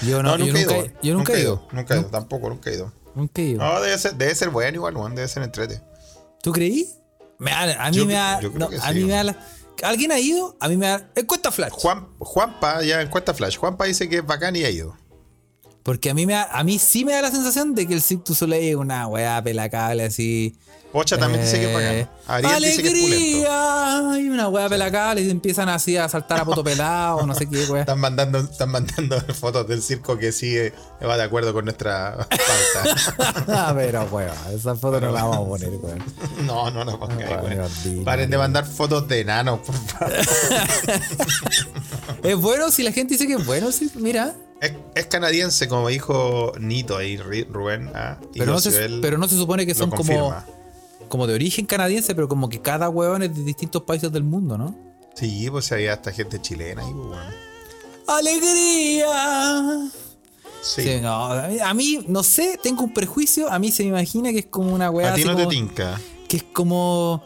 Yo 0.02 0.22
no, 0.22 0.36
yo 0.36 0.44
he 0.44 0.48
nunca, 0.48 0.60
ido, 0.60 0.86
yo 1.02 1.14
nunca 1.14 1.32
he 1.32 1.40
ido. 1.40 1.66
Nunca 1.72 1.94
he 1.94 2.00
ido, 2.00 2.08
tampoco, 2.08 2.48
nunca 2.50 2.70
he 2.70 2.74
ido. 2.74 2.92
Nunca 3.14 3.42
he 3.42 3.46
ido. 3.46 3.58
No, 3.64 3.80
debe 3.80 3.98
ser, 3.98 4.14
debe 4.14 4.34
ser 4.34 4.50
bueno 4.50 4.76
igual, 4.76 4.96
weón, 4.96 5.14
debe 5.14 5.28
ser 5.28 5.42
entrete. 5.42 5.82
¿Tú 6.42 6.52
creí? 6.52 6.88
Me 7.38 7.50
da- 7.50 7.84
a 7.84 7.90
mí 7.90 7.96
Yo- 7.96 8.06
me 8.06 8.14
da. 8.14 8.40
no, 8.40 8.66
a 8.66 8.88
sí, 8.88 8.94
mí 8.98 9.04
me 9.04 9.12
da 9.12 9.24
la- 9.24 9.46
¿Alguien 9.82 10.12
ha 10.12 10.18
ido? 10.18 10.56
A 10.60 10.68
mí 10.68 10.76
me 10.76 10.86
da. 10.88 11.10
Encuesta 11.14 11.50
flash. 11.50 11.70
Juan, 11.72 12.06
Juanpa, 12.18 12.82
ya 12.82 13.00
encuesta 13.00 13.32
Flash. 13.32 13.56
Juanpa 13.56 13.86
dice 13.86 14.08
que 14.10 14.18
es 14.18 14.26
bacán 14.26 14.54
y 14.56 14.64
ha 14.64 14.70
ido. 14.70 14.94
Porque 15.82 16.10
a 16.10 16.14
mí, 16.14 16.26
me 16.26 16.34
da- 16.34 16.50
a 16.52 16.62
mí 16.64 16.78
sí 16.78 17.06
me 17.06 17.12
da 17.12 17.22
la 17.22 17.30
sensación 17.30 17.74
de 17.74 17.86
que 17.86 17.94
el 17.94 18.02
Cirque 18.02 18.24
du 18.26 18.34
Soleil 18.34 18.68
es 18.70 18.76
una 18.76 19.06
weá 19.06 19.42
pelacable 19.42 20.04
así. 20.04 20.54
Pocha 20.92 21.16
también 21.16 21.44
dice 21.44 21.60
que 21.60 21.66
es 21.66 21.70
Eh, 21.70 22.06
bacán. 22.26 22.44
Ariel 22.44 22.62
dice 22.64 22.82
que 22.82 22.88
es 22.88 22.94
pulento. 23.00 23.50
¡Alegría! 23.52 24.20
Y 24.20 24.28
una 24.28 24.48
weá 24.48 24.68
pelacable 24.68 25.22
y 25.22 25.30
empiezan 25.30 25.68
así 25.68 25.96
a 25.96 26.08
saltar 26.08 26.40
a 26.40 26.44
poto 26.44 26.64
pelado, 26.64 27.24
no 27.26 27.34
sé 27.34 27.48
qué 27.48 27.64
weá. 27.66 27.82
Están 27.82 28.00
mandando, 28.00 28.38
están 28.38 28.70
mandando 28.70 29.20
fotos 29.34 29.68
del 29.68 29.82
circo 29.82 30.18
que 30.18 30.32
sí 30.32 30.56
eh, 30.58 30.72
va 31.06 31.16
de 31.16 31.22
acuerdo 31.22 31.52
con 31.52 31.64
nuestra 31.64 32.16
pauta. 32.28 33.44
Ah, 33.48 33.72
Pero 33.76 34.04
weá, 34.10 34.34
esa 34.52 34.74
foto 34.74 35.00
no 35.00 35.12
la 35.12 35.22
vamos 35.24 35.36
a 35.46 35.48
poner, 35.48 35.70
weón. 35.80 36.02
No, 36.46 36.70
no, 36.70 36.84
no 36.84 36.98
pongáis, 36.98 37.40
Bueno, 37.40 37.66
weón. 37.84 38.04
Paren 38.04 38.28
de 38.30 38.38
mandar 38.38 38.64
fotos 38.66 39.06
de 39.06 39.20
enanos, 39.20 39.60
por 39.60 39.74
favor. 39.76 40.12
Es 42.22 42.36
bueno 42.36 42.70
si 42.70 42.82
la 42.82 42.92
gente 42.92 43.14
dice 43.14 43.26
que 43.26 43.34
es 43.34 43.46
bueno, 43.46 43.72
sí, 43.72 43.90
mira. 43.94 44.34
Es, 44.60 44.72
es 44.94 45.06
canadiense, 45.06 45.68
como 45.68 45.88
dijo 45.88 46.52
Nito 46.58 46.96
ahí, 46.96 47.16
Rubén. 47.16 47.90
ah, 47.94 48.18
Pero 48.34 48.52
no, 48.52 48.60
se, 48.60 48.70
pero 49.00 49.16
no 49.18 49.26
se 49.26 49.36
supone 49.36 49.64
que 49.66 49.74
son 49.74 49.90
como. 49.90 50.34
Como 51.10 51.26
de 51.26 51.34
origen 51.34 51.66
canadiense, 51.66 52.14
pero 52.14 52.26
como 52.28 52.48
que 52.48 52.62
cada 52.62 52.88
weón 52.88 53.22
es 53.22 53.36
de 53.36 53.42
distintos 53.44 53.82
países 53.82 54.10
del 54.10 54.24
mundo, 54.24 54.56
¿no? 54.56 54.74
Sí, 55.14 55.48
pues 55.50 55.70
había 55.72 55.92
hasta 55.92 56.10
gente 56.12 56.40
chilena 56.40 56.80
ahí, 56.82 56.92
pues, 56.94 57.06
bueno. 57.08 57.22
¡Alegría! 58.06 59.90
Sí. 60.62 60.82
Sí, 60.82 61.00
no, 61.00 61.24
a 61.32 61.74
mí- 61.74 62.04
no 62.08 62.22
sé, 62.22 62.58
tengo 62.62 62.82
un 62.84 62.92
prejuicio. 62.92 63.50
A 63.50 63.58
mí 63.58 63.70
se 63.72 63.82
me 63.82 63.90
imagina 63.90 64.30
que 64.30 64.40
es 64.40 64.46
como 64.46 64.72
una 64.74 64.90
weá. 64.90 65.12
A 65.12 65.16
ti 65.16 65.24
no 65.24 65.34
te 65.36 65.46
tinca. 65.46 65.98
Que 66.28 66.38
es 66.38 66.42
como. 66.44 67.22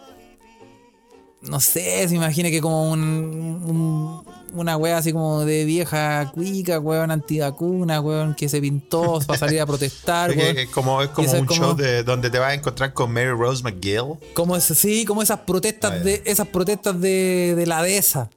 no 1.43 1.61
sé, 1.61 2.09
se 2.09 2.14
imagina 2.14 2.51
que 2.51 2.61
como 2.61 2.91
un, 2.91 3.01
un- 3.03 4.24
una 4.55 4.76
wea 4.76 4.98
así 4.98 5.12
como 5.12 5.44
de 5.44 5.64
vieja 5.64 6.30
cuica, 6.32 6.78
weón, 6.80 7.11
antivacuna, 7.11 8.00
weón, 8.00 8.34
que 8.34 8.48
se 8.48 8.61
pintó 8.61 9.18
para 9.26 9.38
salir 9.38 9.61
a 9.61 9.66
protestar, 9.66 10.30
Es 10.32 10.36
que- 10.36 10.42
weón. 10.42 10.59
es 10.59 10.68
como, 10.70 11.02
es 11.02 11.09
como 11.11 11.30
un 11.32 11.46
como- 11.46 11.61
show 11.61 11.76
de, 11.76 12.02
donde 12.05 12.30
te 12.30 12.38
vas 12.38 12.50
a 12.50 12.55
encontrar 12.55 12.92
con 12.92 13.12
Mary 13.12 13.30
Rose 13.30 13.62
McGill. 13.62 14.14
Como 14.34 14.57
es, 14.57 14.64
sí, 14.64 15.05
como 15.05 15.22
esas 15.22 15.40
protestas 15.40 15.92
Ah, 15.92 15.98
de 15.98 16.22
esas 16.24 16.48
protestas 16.48 17.00
de, 17.00 17.55
de 17.57 17.66
la 17.66 17.82
dehesa. 17.82 18.30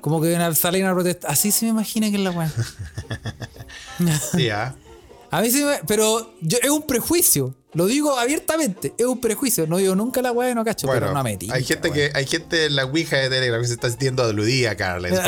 Como 0.00 0.20
que 0.20 0.36
salir 0.54 0.84
a 0.84 0.92
protestar. 0.94 1.30
Así 1.30 1.52
se 1.52 1.64
me 1.66 1.70
imagina 1.70 2.10
que 2.10 2.16
es 2.16 2.22
la 2.22 2.30
weá. 2.32 2.50
Sí, 4.34 4.48
ah. 4.50 4.74
A 5.30 5.40
mí 5.40 5.50
sí 5.50 5.64
me. 5.64 5.78
Pero 5.86 6.30
yo, 6.42 6.58
es 6.62 6.68
un 6.70 6.82
prejuicio. 6.82 7.54
Lo 7.74 7.86
digo 7.86 8.18
abiertamente. 8.18 8.92
Es 8.98 9.06
un 9.06 9.18
prejuicio. 9.20 9.66
No 9.66 9.78
digo 9.78 9.94
nunca 9.94 10.20
la 10.20 10.30
weá 10.30 10.50
y 10.50 10.54
no 10.54 10.62
cacho. 10.64 10.86
Bueno, 10.86 11.00
pero 11.06 11.14
no 11.14 11.22
me 11.24 11.36
tinca, 11.38 11.54
hay 11.54 11.64
gente 11.64 11.90
que 11.90 12.10
hay 12.14 12.26
gente 12.26 12.66
en 12.66 12.76
la 12.76 12.84
Ouija 12.84 13.16
de 13.16 13.30
Telegram 13.30 13.60
que 13.62 13.66
se 13.68 13.72
está 13.74 13.88
sintiendo 13.88 14.22
aludida, 14.22 14.76
Carles, 14.76 15.18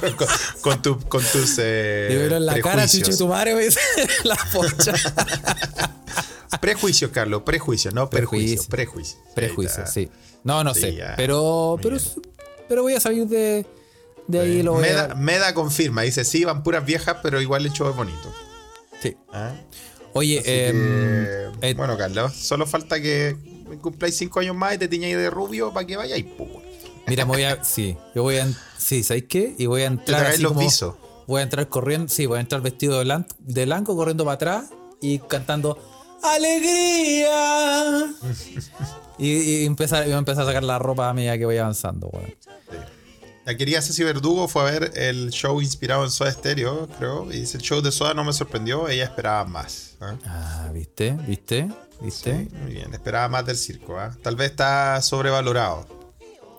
con, 0.00 0.12
con- 0.16 0.28
con 0.60 0.82
tu- 0.82 1.00
con 1.08 1.22
tus 1.24 1.56
eh, 1.58 2.06
Le 2.10 2.16
veo 2.28 2.36
en 2.36 2.44
la 2.46 2.60
cara, 2.60 2.86
tu 2.86 3.28
madre, 3.28 3.54
la 4.24 4.36
pocha. 4.52 4.92
Prejuicio, 6.60 7.10
Carlos, 7.10 7.42
prejuicio, 7.44 7.90
no 7.90 8.08
prejuicio, 8.08 8.62
prejuicio. 8.68 9.18
Prejuicio, 9.34 9.86
sí. 9.86 10.08
No, 10.44 10.62
no 10.62 10.72
Sí, 10.74 10.80
sé. 10.82 10.94
ya. 10.96 11.14
Pero, 11.16 11.78
pero, 11.82 11.96
pero 12.68 12.82
voy 12.82 12.94
a 12.94 13.00
salir 13.00 13.26
de, 13.26 13.66
de 14.28 14.40
ahí. 14.40 14.62
Lo 14.62 14.72
voy 14.74 14.82
Meda, 14.82 15.12
a, 15.12 15.14
Meda 15.14 15.54
confirma, 15.54 16.02
dice, 16.02 16.24
sí, 16.24 16.44
van 16.44 16.62
puras 16.62 16.84
viejas, 16.84 17.16
pero 17.22 17.40
igual 17.40 17.64
el 17.66 17.72
show 17.72 17.88
es 17.90 17.96
bonito. 17.96 18.32
sí. 19.02 19.16
¿Ah? 19.32 19.52
Oye, 20.14 20.38
em, 20.38 20.74
que, 20.74 21.68
eh, 21.70 21.74
bueno, 21.74 21.96
Carlos, 21.98 22.32
solo 22.34 22.66
falta 22.66 23.00
que 23.00 23.36
cumpláis 23.82 24.16
cinco 24.16 24.40
años 24.40 24.54
más 24.56 24.74
y 24.74 24.78
te 24.78 24.88
tiñáis 24.88 25.16
de 25.16 25.28
rubio 25.30 25.72
para 25.72 25.86
que 25.86 25.96
vayáis, 25.96 26.24
pues. 26.38 26.48
Mira, 27.06 27.24
me 27.26 27.32
voy 27.32 27.42
a. 27.42 27.62
Sí, 27.64 27.96
yo 28.14 28.22
voy 28.22 28.36
a. 28.38 28.48
Sí, 28.78 29.02
¿sabéis 29.02 29.24
qué? 29.28 29.54
Y 29.58 29.66
voy 29.66 29.82
a 29.82 29.86
entrar. 29.86 30.26
así 30.26 30.40
los 30.42 30.52
como- 30.52 30.64
visos. 30.64 30.94
Voy 31.26 31.40
a 31.40 31.42
entrar 31.44 31.68
corriendo. 31.68 32.08
Sí, 32.08 32.26
voy 32.26 32.38
a 32.38 32.40
entrar 32.40 32.60
vestido 32.62 32.98
de, 32.98 33.04
blan- 33.04 33.26
de 33.40 33.64
blanco, 33.64 33.96
corriendo 33.96 34.24
para 34.24 34.34
atrás 34.34 34.64
y 35.00 35.18
cantando 35.20 35.78
¡Alegría! 36.22 38.06
y, 39.18 39.30
y 39.62 39.64
empezar, 39.66 40.04
voy 40.04 40.12
a 40.14 40.18
empezar 40.18 40.44
a 40.44 40.46
sacar 40.46 40.64
la 40.64 40.78
ropa 40.78 41.08
a 41.10 41.14
medida 41.14 41.36
que 41.38 41.44
voy 41.44 41.56
avanzando, 41.58 42.08
weón. 42.08 42.34
La 43.44 43.54
querida 43.56 43.82
Ceci 43.82 44.02
Verdugo 44.02 44.48
fue 44.48 44.62
a 44.62 44.64
ver 44.64 44.92
el 44.94 45.30
show 45.30 45.60
inspirado 45.60 46.02
en 46.04 46.10
Soda 46.10 46.32
Stereo, 46.32 46.88
creo. 46.98 47.30
Y 47.30 47.40
dice, 47.40 47.58
el 47.58 47.62
show 47.62 47.82
de 47.82 47.92
Soda 47.92 48.14
no 48.14 48.24
me 48.24 48.32
sorprendió, 48.32 48.88
ella 48.88 49.04
esperaba 49.04 49.44
más. 49.44 49.96
¿ah? 50.00 50.14
Ah, 50.26 50.70
¿viste? 50.72 51.12
¿Viste? 51.26 51.68
¿Viste? 52.00 52.48
Sí, 52.50 52.56
muy 52.62 52.72
bien, 52.72 52.92
esperaba 52.94 53.28
más 53.28 53.44
del 53.44 53.56
circo. 53.56 53.98
¿ah? 53.98 54.16
Tal 54.22 54.36
vez 54.36 54.50
está 54.50 55.00
sobrevalorado. 55.02 55.86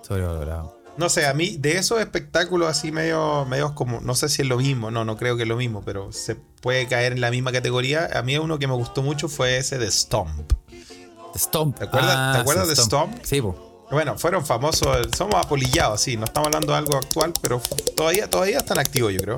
Sobrevalorado. 0.04 0.80
No 0.98 1.10
sé, 1.10 1.26
a 1.26 1.34
mí 1.34 1.58
de 1.58 1.78
esos 1.78 2.00
espectáculos 2.00 2.70
así 2.70 2.92
medio, 2.92 3.46
medios 3.46 3.72
como, 3.74 4.00
no 4.00 4.14
sé 4.16 4.30
si 4.30 4.44
es 4.44 4.48
lo 4.48 4.58
mismo, 4.58 4.92
no, 4.92 5.04
no 5.04 5.18
creo 5.18 5.36
que 5.36 5.42
es 5.44 5.50
lo 5.50 5.58
mismo, 5.58 5.82
pero 5.84 6.14
se 6.14 6.36
puede 6.36 6.88
caer 6.88 7.12
en 7.14 7.20
la 7.20 7.32
misma 7.32 7.52
categoría. 7.52 8.08
A 8.14 8.22
mí 8.22 8.38
uno 8.38 8.60
que 8.60 8.68
me 8.68 8.76
gustó 8.76 9.02
mucho 9.02 9.28
fue 9.28 9.58
ese 9.58 9.78
de 9.80 9.90
Stomp. 9.92 10.54
Stomp. 11.36 11.78
¿Te 11.80 11.86
acuerdas- 11.86 12.16
Ah, 12.16 12.32
te 12.36 12.42
acuerdas 12.42 12.70
sí, 12.70 12.76
de 12.76 12.82
Stomp? 12.82 13.18
Sí, 13.24 13.42
po. 13.42 13.75
Bueno, 13.92 14.18
fueron 14.18 14.46
famosos, 14.46 15.08
somos 15.16 15.36
apolillados, 15.36 16.02
sí, 16.02 16.18
no 16.18 16.26
estamos 16.26 16.48
hablando 16.48 16.72
de 16.74 16.80
algo 16.80 16.98
actual, 16.98 17.34
pero 17.42 17.62
todavía, 17.96 18.30
todavía 18.30 18.58
están 18.60 18.80
activos, 18.80 19.14
yo 19.14 19.20
creo. 19.22 19.36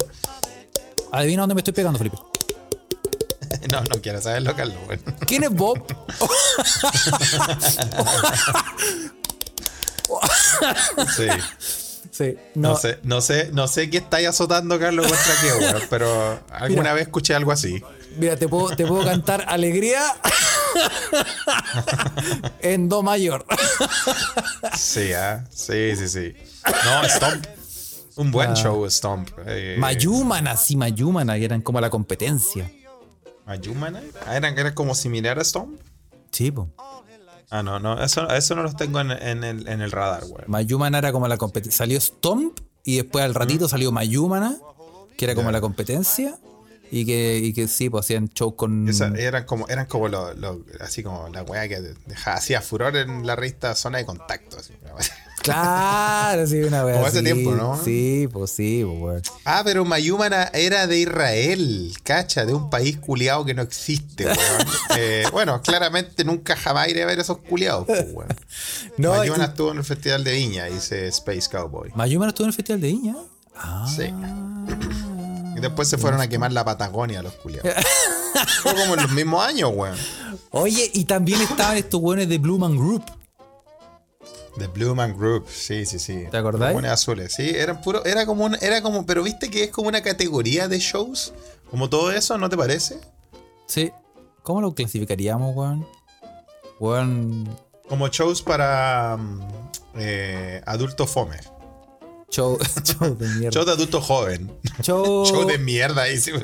Adivina 1.11 1.41
dónde 1.43 1.55
me 1.55 1.61
estoy 1.61 1.73
pegando, 1.73 1.97
Felipe. 1.97 2.17
No, 3.71 3.81
no 3.81 4.01
quiero 4.01 4.21
saberlo, 4.21 4.55
Carlos. 4.55 4.77
Bueno. 4.85 5.01
¿Quién 5.27 5.43
es 5.43 5.49
Bob? 5.51 5.83
Sí. 11.15 11.27
sí, 12.11 12.35
No, 12.55 12.69
no. 12.69 12.75
sé, 12.77 12.99
no 13.03 13.21
sé, 13.21 13.49
no 13.53 13.67
sé 13.67 13.89
qué 13.89 13.97
estáis 13.97 14.27
azotando, 14.27 14.79
Carlos, 14.79 15.07
contra 15.07 15.33
qué, 15.41 15.53
weón, 15.53 15.83
pero 15.89 16.39
alguna 16.51 16.81
Mira. 16.83 16.93
vez 16.93 17.03
escuché 17.07 17.35
algo 17.35 17.51
así. 17.51 17.83
Mira, 18.17 18.35
te 18.35 18.47
puedo, 18.47 18.75
te 18.75 18.85
puedo 18.85 19.03
cantar 19.05 19.45
Alegría 19.47 20.01
en 22.61 22.89
Do 22.89 23.03
mayor. 23.03 23.45
Sí, 24.75 25.13
ah, 25.13 25.45
sí, 25.49 25.95
sí, 25.95 26.09
sí. 26.09 26.33
No, 26.65 27.07
Stomp. 27.07 27.45
Un 28.15 28.31
buen 28.31 28.55
show, 28.55 28.89
Stomp. 28.89 29.29
Eh, 29.45 29.75
Mayumana, 29.77 30.57
sí, 30.57 30.75
Mayumana, 30.75 31.35
que 31.35 31.45
eran 31.45 31.61
como 31.61 31.79
la 31.79 31.89
competencia. 31.89 32.71
Mayumana. 33.45 34.01
Ah, 34.25 34.35
¿Eran, 34.35 34.57
eran 34.57 34.73
como 34.73 34.95
similar 34.95 35.39
a 35.39 35.43
Stomp? 35.43 35.79
Sí, 36.31 36.51
po. 36.51 36.69
Ah, 37.49 37.63
no, 37.63 37.79
no, 37.79 38.03
eso, 38.03 38.29
eso 38.29 38.55
no 38.55 38.63
los 38.63 38.75
tengo 38.75 38.99
en, 38.99 39.11
en 39.11 39.43
el, 39.43 39.67
en 39.67 39.81
el 39.81 39.91
radar, 39.91 40.23
weón. 40.25 40.45
Mayumana 40.47 40.97
era 40.97 41.11
como 41.11 41.27
la 41.27 41.37
competencia. 41.37 41.77
Salió 41.77 42.01
Stomp 42.01 42.59
y 42.83 42.97
después 42.97 43.23
al 43.23 43.35
ratito 43.35 43.69
salió 43.69 43.91
Mayumana, 43.91 44.57
que 45.17 45.25
era 45.25 45.35
como 45.35 45.51
la 45.51 45.61
competencia. 45.61 46.37
Y 46.91 47.05
que, 47.05 47.37
y 47.37 47.53
que 47.53 47.67
sí, 47.67 47.89
pues 47.89 48.05
hacían 48.05 48.29
show 48.29 48.55
con. 48.55 48.87
Esa- 48.87 49.13
eran 49.17 49.45
como, 49.45 49.67
eran 49.67 49.85
como 49.87 50.07
lo, 50.07 50.33
lo- 50.33 50.61
así 50.79 51.03
como 51.03 51.27
la 51.29 51.43
weá 51.43 51.67
que 51.67 51.81
dejaba, 52.05 52.37
hacía 52.37 52.61
furor 52.61 52.95
en 52.95 53.25
la 53.27 53.35
revista 53.35 53.75
Zona 53.75 53.97
de 53.99 54.05
Contacto. 54.05 54.57
así, 54.57 54.73
weá. 54.83 54.95
Claro, 55.47 56.45
sí, 56.45 56.57
una 56.61 56.83
vez. 56.83 56.95
Como 56.95 57.05
hace 57.07 57.23
tiempo, 57.23 57.51
¿no? 57.55 57.79
Sí, 57.81 58.27
pues 58.33 58.51
sí, 58.51 58.83
pues 58.83 58.99
weón. 58.99 59.21
Ah, 59.45 59.61
pero 59.63 59.85
Mayumana 59.85 60.49
era 60.53 60.87
de 60.87 60.99
Israel, 60.99 61.93
cacha, 62.03 62.45
de 62.45 62.53
un 62.53 62.69
país 62.69 62.97
culiado 62.97 63.45
que 63.45 63.53
no 63.53 63.61
existe, 63.61 64.25
weón. 64.25 64.37
Eh, 64.97 65.25
bueno, 65.31 65.61
claramente 65.61 66.25
nunca 66.25 66.55
jamás 66.57 66.89
iré 66.89 67.03
a 67.03 67.05
ver 67.05 67.19
esos 67.19 67.37
culiados, 67.37 67.85
pues, 67.85 68.07
weón. 68.11 68.27
No, 68.97 69.15
Mayumana 69.15 69.45
estuvo 69.45 69.71
en 69.71 69.77
el 69.77 69.83
Festival 69.85 70.23
de 70.25 70.33
Viña, 70.33 70.65
dice 70.65 71.07
Space 71.07 71.47
Cowboy. 71.49 71.91
Mayumana 71.95 72.29
estuvo 72.31 72.45
en 72.45 72.49
el 72.49 72.55
Festival 72.55 72.81
de 72.81 72.87
Viña. 72.87 73.15
Ah. 73.55 73.87
Sí. 73.95 74.11
Y 75.57 75.59
después 75.59 75.89
se 75.89 75.97
fueron 75.97 76.21
a 76.21 76.29
quemar 76.29 76.51
la 76.53 76.63
Patagonia 76.63 77.23
los 77.23 77.33
culiados. 77.33 77.73
Fue 78.61 78.75
como 78.75 78.93
en 78.93 79.01
los 79.01 79.11
mismos 79.11 79.43
años, 79.43 79.71
weón. 79.73 79.97
Oye, 80.51 80.91
y 80.93 81.05
también 81.05 81.41
estaban 81.41 81.77
estos 81.77 81.99
weones 81.99 82.29
de 82.29 82.37
Blue 82.37 82.59
Man 82.59 82.77
Group. 82.77 83.03
The 84.59 84.67
Blue 84.67 84.93
Man 84.93 85.17
Group, 85.17 85.47
sí, 85.49 85.87
sí, 85.87 85.97
sí. 85.97 86.25
¿Te 86.29 86.37
acordáis? 86.37 86.79
Los 86.79 86.91
azules, 86.91 87.33
sí, 87.33 87.49
eran 87.49 87.81
puro, 87.81 88.05
era 88.05 88.27
como 88.27 88.45
un, 88.45 88.55
era 88.61 88.83
como, 88.83 89.07
pero 89.07 89.23
viste 89.23 89.49
que 89.49 89.63
es 89.63 89.71
como 89.71 89.87
una 89.87 90.01
categoría 90.01 90.67
de 90.67 90.77
shows, 90.77 91.33
como 91.71 91.89
todo 91.89 92.11
eso, 92.11 92.37
¿no 92.37 92.49
te 92.49 92.57
parece? 92.57 92.99
Sí. 93.65 93.91
¿Cómo 94.43 94.61
lo 94.61 94.75
clasificaríamos, 94.75 95.55
weón? 95.55 95.87
Weón. 96.79 97.49
Como 97.89 98.09
shows 98.09 98.43
para 98.43 99.17
mm, 99.17 99.41
eh, 99.95 100.61
adultos 100.65 101.09
fome. 101.09 101.37
Show, 102.29 102.57
show 102.83 103.15
de 103.15 103.27
mierda. 103.27 103.51
Show 103.51 103.65
de 103.65 103.71
adulto 103.71 104.01
joven. 104.01 104.51
Show, 104.81 105.25
Show 105.29 105.45
de 105.47 105.57
mierda, 105.57 106.03
dice 106.05 106.31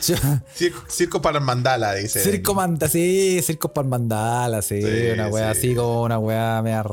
Circo, 0.00 0.84
circo 0.88 1.22
para 1.22 1.38
el 1.38 1.44
mandala, 1.44 1.94
dice. 1.94 2.20
Circo 2.22 2.52
Manda, 2.54 2.88
sí, 2.88 3.40
Circo 3.42 3.72
para 3.72 3.88
Mandala, 3.88 4.60
sí, 4.60 4.82
Sí, 4.82 5.10
una 5.14 5.28
weá 5.28 5.54
sí. 5.54 5.58
así 5.68 5.74
como 5.74 6.02
una 6.02 6.18
weá 6.18 6.60
mea, 6.62 6.84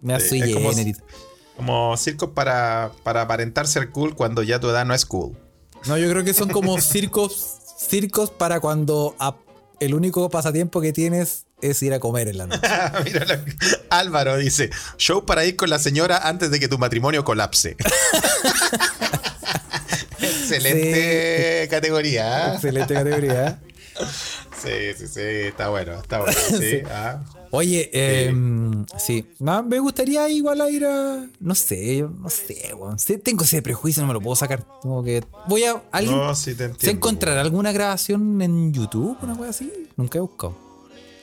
mea 0.00 0.20
Sí, 0.20 0.40
es 0.40 0.54
como-. 0.54 0.70
Como 1.56 1.96
circo 1.98 2.32
para, 2.32 2.92
para 3.02 3.22
aparentar 3.22 3.66
ser 3.66 3.90
cool 3.90 4.14
cuando 4.14 4.42
ya 4.42 4.58
tu 4.60 4.68
edad 4.70 4.86
no 4.86 4.94
es 4.94 5.04
cool. 5.04 5.36
No, 5.86 5.98
yo 5.98 6.08
creo 6.08 6.24
que 6.24 6.32
son 6.32 6.48
como 6.48 6.80
circos, 6.80 7.58
circos 7.78 8.30
para 8.30 8.60
cuando 8.60 9.14
a- 9.18 9.36
el 9.78 9.94
único 9.94 10.30
pasatiempo 10.30 10.80
que 10.80 10.92
tienes 10.94 11.44
es 11.62 11.82
ir 11.82 11.92
a 11.94 12.00
comer 12.00 12.28
en 12.28 12.38
la 12.38 12.46
noche. 12.46 12.60
Que- 13.04 13.56
Álvaro 13.90 14.36
dice: 14.36 14.70
Show 14.98 15.24
para 15.26 15.44
ir 15.44 15.56
con 15.56 15.70
la 15.70 15.78
señora 15.78 16.18
antes 16.28 16.50
de 16.50 16.60
que 16.60 16.68
tu 16.68 16.78
matrimonio 16.78 17.24
colapse. 17.24 17.76
Excelente 20.20 21.66
categoría. 21.70 22.54
Excelente 22.54 22.94
categoría. 22.94 23.60
Sí, 24.60 24.92
sí, 24.98 25.06
sí, 25.08 25.20
está 25.20 25.70
bueno, 25.70 25.94
está 26.00 26.18
bueno. 26.20 26.34
Sí, 26.50 26.56
Sí. 26.58 26.82
ah. 26.90 27.22
Oye, 27.50 27.88
em, 27.94 28.84
sí, 28.98 29.26
no, 29.38 29.62
me 29.62 29.78
gustaría 29.78 30.28
igual 30.28 30.60
a 30.60 30.68
ir 30.70 30.84
a. 30.84 31.26
No 31.40 31.54
sé, 31.54 31.96
yo 31.96 32.10
no 32.10 32.28
sé, 32.28 32.74
weón. 32.74 32.98
Tengo 33.22 33.44
ese 33.44 33.62
prejuicio, 33.62 34.02
no 34.02 34.08
me 34.08 34.12
lo 34.12 34.20
puedo 34.20 34.36
sacar. 34.36 34.62
Como 34.82 35.02
que. 35.02 35.24
Voy 35.48 35.64
a. 35.64 35.82
¿Alguien 35.92 36.14
No, 36.14 36.34
sí 36.34 36.54
te 36.54 36.64
entiendo. 36.64 36.78
¿Se 36.80 36.90
encontrará 36.90 37.40
alguna 37.40 37.72
grabación 37.72 38.42
en 38.42 38.74
YouTube? 38.74 39.16
Una 39.22 39.32
wea 39.32 39.48
así. 39.48 39.72
Nunca 39.96 40.18
he 40.18 40.20
buscado. 40.20 40.54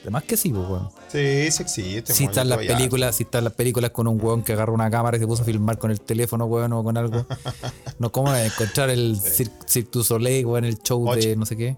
Además 0.08 0.24
que 0.24 0.38
sí, 0.38 0.52
pues, 0.52 0.66
weón. 0.70 0.90
Sí, 1.12 1.52
sí 1.52 1.64
existe. 1.64 2.14
Si 2.14 2.24
están 2.24 2.48
las 2.48 2.60
películas, 2.60 3.14
si 3.18 3.24
están 3.24 3.44
las 3.44 3.52
películas 3.52 3.92
con 3.92 4.08
un 4.08 4.18
weón 4.24 4.42
que 4.42 4.54
agarra 4.54 4.72
una 4.72 4.90
cámara 4.90 5.18
y 5.18 5.20
se 5.20 5.28
puso 5.28 5.42
a 5.42 5.46
filmar 5.46 5.78
con 5.78 5.92
el 5.92 6.00
teléfono, 6.00 6.46
weón, 6.46 6.72
o 6.72 6.82
con 6.82 6.96
algo. 6.98 7.26
No, 8.00 8.10
¿cómo 8.12 8.34
encontrar 8.34 8.90
el 8.90 9.20
Cir- 9.20 9.52
Cirque 9.68 9.90
du 9.92 10.04
Soleil, 10.06 10.46
weón, 10.46 10.64
el 10.64 10.78
show 10.80 11.06
Ocho. 11.10 11.20
de 11.28 11.36
no 11.36 11.46
sé 11.46 11.58
qué? 11.58 11.76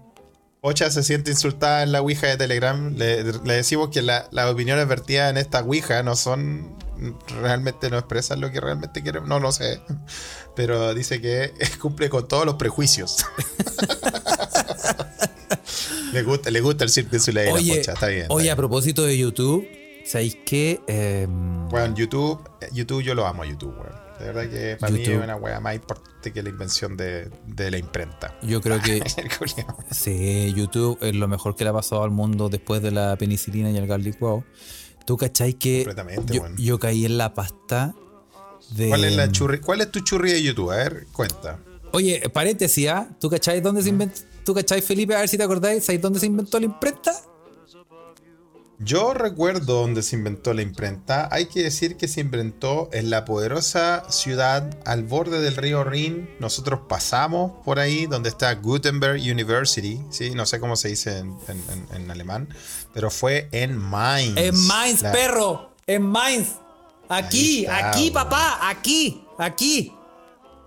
Ocha 0.60 0.90
se 0.90 1.02
siente 1.02 1.32
insultada 1.32 1.82
en 1.82 1.90
la 1.90 2.02
Ouija 2.02 2.28
de 2.28 2.36
Telegram. 2.36 2.94
Le, 2.96 3.24
le 3.24 3.54
decimos 3.54 3.88
que 3.88 4.00
la- 4.02 4.28
las 4.30 4.48
opiniones 4.48 4.86
vertidas 4.86 5.28
en 5.30 5.36
esta 5.36 5.60
Ouija 5.62 6.04
no 6.04 6.14
son. 6.14 6.76
Realmente 7.40 7.90
no 7.90 7.98
expresan 7.98 8.40
lo 8.40 8.52
que 8.52 8.60
realmente 8.60 9.02
quieren. 9.02 9.26
No 9.26 9.40
lo 9.40 9.50
sé. 9.50 9.80
Pero 10.54 10.94
dice 10.94 11.20
que 11.20 11.52
cumple 11.82 12.08
con 12.10 12.28
todos 12.28 12.46
los 12.46 12.54
prejuicios. 12.54 13.24
le, 16.12 16.22
gusta, 16.22 16.50
le 16.50 16.60
gusta 16.60 16.84
el 16.84 16.90
Cirque 16.90 17.16
du 17.16 17.22
Soleil, 17.22 17.48
la 17.48 17.54
Oye, 17.54 17.76
Pocha, 17.78 17.92
está 17.92 18.06
bien. 18.08 18.22
está 18.22 18.34
oye, 18.34 18.50
a 18.50 18.54
bien. 18.54 18.56
propósito 18.56 19.04
de 19.04 19.16
YouTube, 19.18 19.66
¿Sabéis 20.04 20.38
qué? 20.44 20.80
Em, 20.86 21.68
Bueno, 21.68 21.94
YouTube, 21.94 22.40
YouTube 22.72 23.02
yo 23.02 23.14
lo 23.14 23.26
amo, 23.26 23.44
YouTube, 23.44 23.74
weón. 23.78 24.10
De 24.18 24.26
verdad 24.26 24.50
que 24.50 24.76
para 24.78 24.92
mí 24.92 24.98
YouTube. 24.98 25.18
es 25.18 25.24
una 25.24 25.36
weá 25.36 25.60
más 25.60 25.74
importante 25.74 26.32
que 26.32 26.42
la 26.42 26.50
invención 26.50 26.96
de, 26.96 27.30
de 27.46 27.70
la 27.70 27.78
imprenta. 27.78 28.36
yo 28.42 28.60
creo 28.60 28.80
que 28.82 29.02
sí, 29.90 30.52
YouTube 30.54 30.98
es 31.00 31.14
lo 31.14 31.26
mejor 31.28 31.56
que 31.56 31.64
le 31.64 31.70
ha 31.70 31.72
pasado 31.72 32.02
al 32.02 32.10
mundo 32.10 32.48
después 32.48 32.82
de 32.82 32.90
la 32.90 33.16
penicilina 33.16 33.70
y 33.70 33.76
el 33.76 33.86
garlic 33.86 34.18
wow. 34.18 34.44
¿Tú 35.06 35.16
cachai 35.16 35.54
que 35.54 35.86
yo, 36.26 36.40
bueno. 36.40 36.56
yo 36.58 36.78
caí 36.78 37.06
en 37.06 37.16
la 37.16 37.32
pasta 37.32 37.94
de... 38.72 38.88
¿Cuál 38.88 39.04
es, 39.04 39.16
la 39.16 39.30
churri, 39.32 39.60
¿Cuál 39.60 39.80
es 39.80 39.90
tu 39.90 40.00
churri 40.00 40.32
de 40.32 40.42
YouTube? 40.42 40.70
A 40.72 40.76
ver, 40.76 41.06
cuenta. 41.12 41.58
Oye, 41.92 42.28
paréntesis, 42.32 42.88
¿ah? 42.88 43.08
¿Tú 43.20 43.30
cachai 43.30 43.60
dónde 43.60 43.82
se 43.82 43.88
inventó? 43.88 44.20
¿Tú 44.50 44.54
cachai, 44.54 44.82
Felipe? 44.82 45.14
A 45.14 45.20
ver 45.20 45.28
si 45.28 45.38
te 45.38 45.44
acordáis, 45.44 45.84
¿sabéis 45.84 46.02
dónde 46.02 46.18
se 46.18 46.26
inventó 46.26 46.58
la 46.58 46.66
imprenta? 46.66 47.12
Yo 48.80 49.14
recuerdo 49.14 49.74
donde 49.82 50.02
se 50.02 50.16
inventó 50.16 50.52
la 50.54 50.62
imprenta. 50.62 51.28
Hay 51.30 51.46
que 51.46 51.62
decir 51.62 51.96
que 51.96 52.08
se 52.08 52.20
inventó 52.22 52.88
en 52.92 53.10
la 53.10 53.24
poderosa 53.24 54.10
ciudad 54.10 54.76
al 54.84 55.04
borde 55.04 55.40
del 55.40 55.54
río 55.54 55.84
Rin. 55.84 56.28
Nosotros 56.40 56.80
pasamos 56.88 57.52
por 57.64 57.78
ahí 57.78 58.06
donde 58.06 58.28
está 58.30 58.52
Gutenberg 58.56 59.20
University. 59.20 60.00
¿sí? 60.10 60.30
No 60.30 60.46
sé 60.46 60.58
cómo 60.58 60.74
se 60.74 60.88
dice 60.88 61.18
en, 61.18 61.36
en- 61.46 61.64
en- 61.94 62.02
en 62.02 62.10
alemán. 62.10 62.48
Pero 62.92 63.08
fue 63.12 63.48
en 63.52 63.76
Mainz. 63.78 64.36
En 64.36 64.56
Mainz, 64.66 65.02
La- 65.02 65.12
perro. 65.12 65.70
En 65.86 66.02
Mainz. 66.02 66.48
Aquí, 67.08 67.60
está, 67.66 67.90
aquí, 67.90 68.10
papá. 68.10 68.68
Aquí, 68.68 69.22
aquí. 69.38 69.92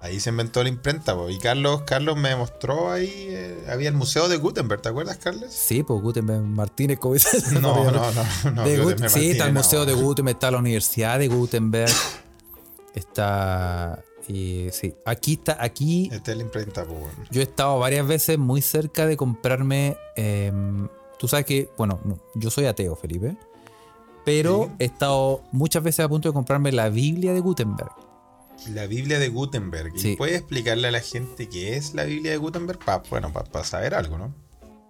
Ahí 0.03 0.19
se 0.19 0.29
inventó 0.31 0.61
la 0.61 0.67
imprenta. 0.69 1.15
po. 1.15 1.29
Y 1.29 1.39
Carlos, 1.39 1.83
Carlos 1.85 2.17
me 2.17 2.35
mostró 2.35 2.91
ahí. 2.91 3.09
eh, 3.29 3.65
había 3.69 3.87
el 3.87 3.95
museo 3.95 4.27
de 4.27 4.35
Gutenberg. 4.35 4.81
¿Te 4.81 4.89
acuerdas, 4.89 5.17
Carlos? 5.17 5.51
Sí, 5.53 5.81
pues 5.81 6.01
Gutenberg 6.01 6.41
Martínez, 6.43 6.99
como. 6.99 7.15
No, 7.61 7.89
no, 7.89 7.91
no. 8.11 8.51
no, 8.51 8.63
De 8.65 8.77
Gut- 8.77 8.83
Gutenberg 8.83 9.09
sí, 9.11 9.31
está 9.31 9.45
el 9.47 9.53
Museo 9.53 9.85
de 9.85 9.93
Gutenberg, 10.03 10.35
está 10.35 10.51
la 10.51 10.57
Universidad 10.57 11.17
de 11.19 11.29
Gutenberg. 11.29 11.91
Está. 12.93 14.03
Y 14.27 14.67
sí, 14.71 14.93
aquí 15.05 15.33
está. 15.33 15.57
Aquí 15.61 16.09
Esta 16.11 16.31
es 16.31 16.37
la 16.37 16.43
imprenta, 16.43 16.85
pues, 16.85 16.99
bueno. 16.99 17.15
yo 17.31 17.41
he 17.41 17.43
estado 17.43 17.79
varias 17.79 18.07
veces 18.07 18.37
muy 18.37 18.61
cerca 18.61 19.05
de 19.05 19.17
comprarme. 19.17 19.97
em, 20.15 20.87
tú 21.19 21.27
sabes 21.27 21.45
que, 21.45 21.69
bueno, 21.77 21.99
no, 22.03 22.19
yo 22.35 22.49
soy 22.49 22.65
ateo, 22.65 22.95
Felipe. 22.95 23.35
Pero 24.25 24.65
Sí. 24.65 24.71
he 24.79 24.85
estado 24.85 25.41
muchas 25.51 25.83
veces 25.83 26.05
a 26.05 26.09
punto 26.09 26.29
de 26.29 26.33
comprarme 26.33 26.71
la 26.71 26.89
Biblia 26.89 27.33
de 27.33 27.39
Gutenberg. 27.41 27.91
La 28.73 28.85
Biblia 28.87 29.19
de 29.19 29.29
Gutenberg. 29.29 29.93
¿Y 29.95 29.99
Sí. 29.99 30.15
puedes 30.15 30.35
explicarle 30.37 30.87
a 30.87 30.91
la 30.91 31.01
gente 31.01 31.49
qué 31.49 31.75
es 31.75 31.93
la 31.93 32.05
Biblia 32.05 32.31
de 32.31 32.37
Gutenberg? 32.37 32.79
Pa- 32.79 33.03
bueno, 33.09 33.31
para 33.33 33.63
saber 33.65 33.93
algo, 33.93 34.17
¿no? 34.17 34.33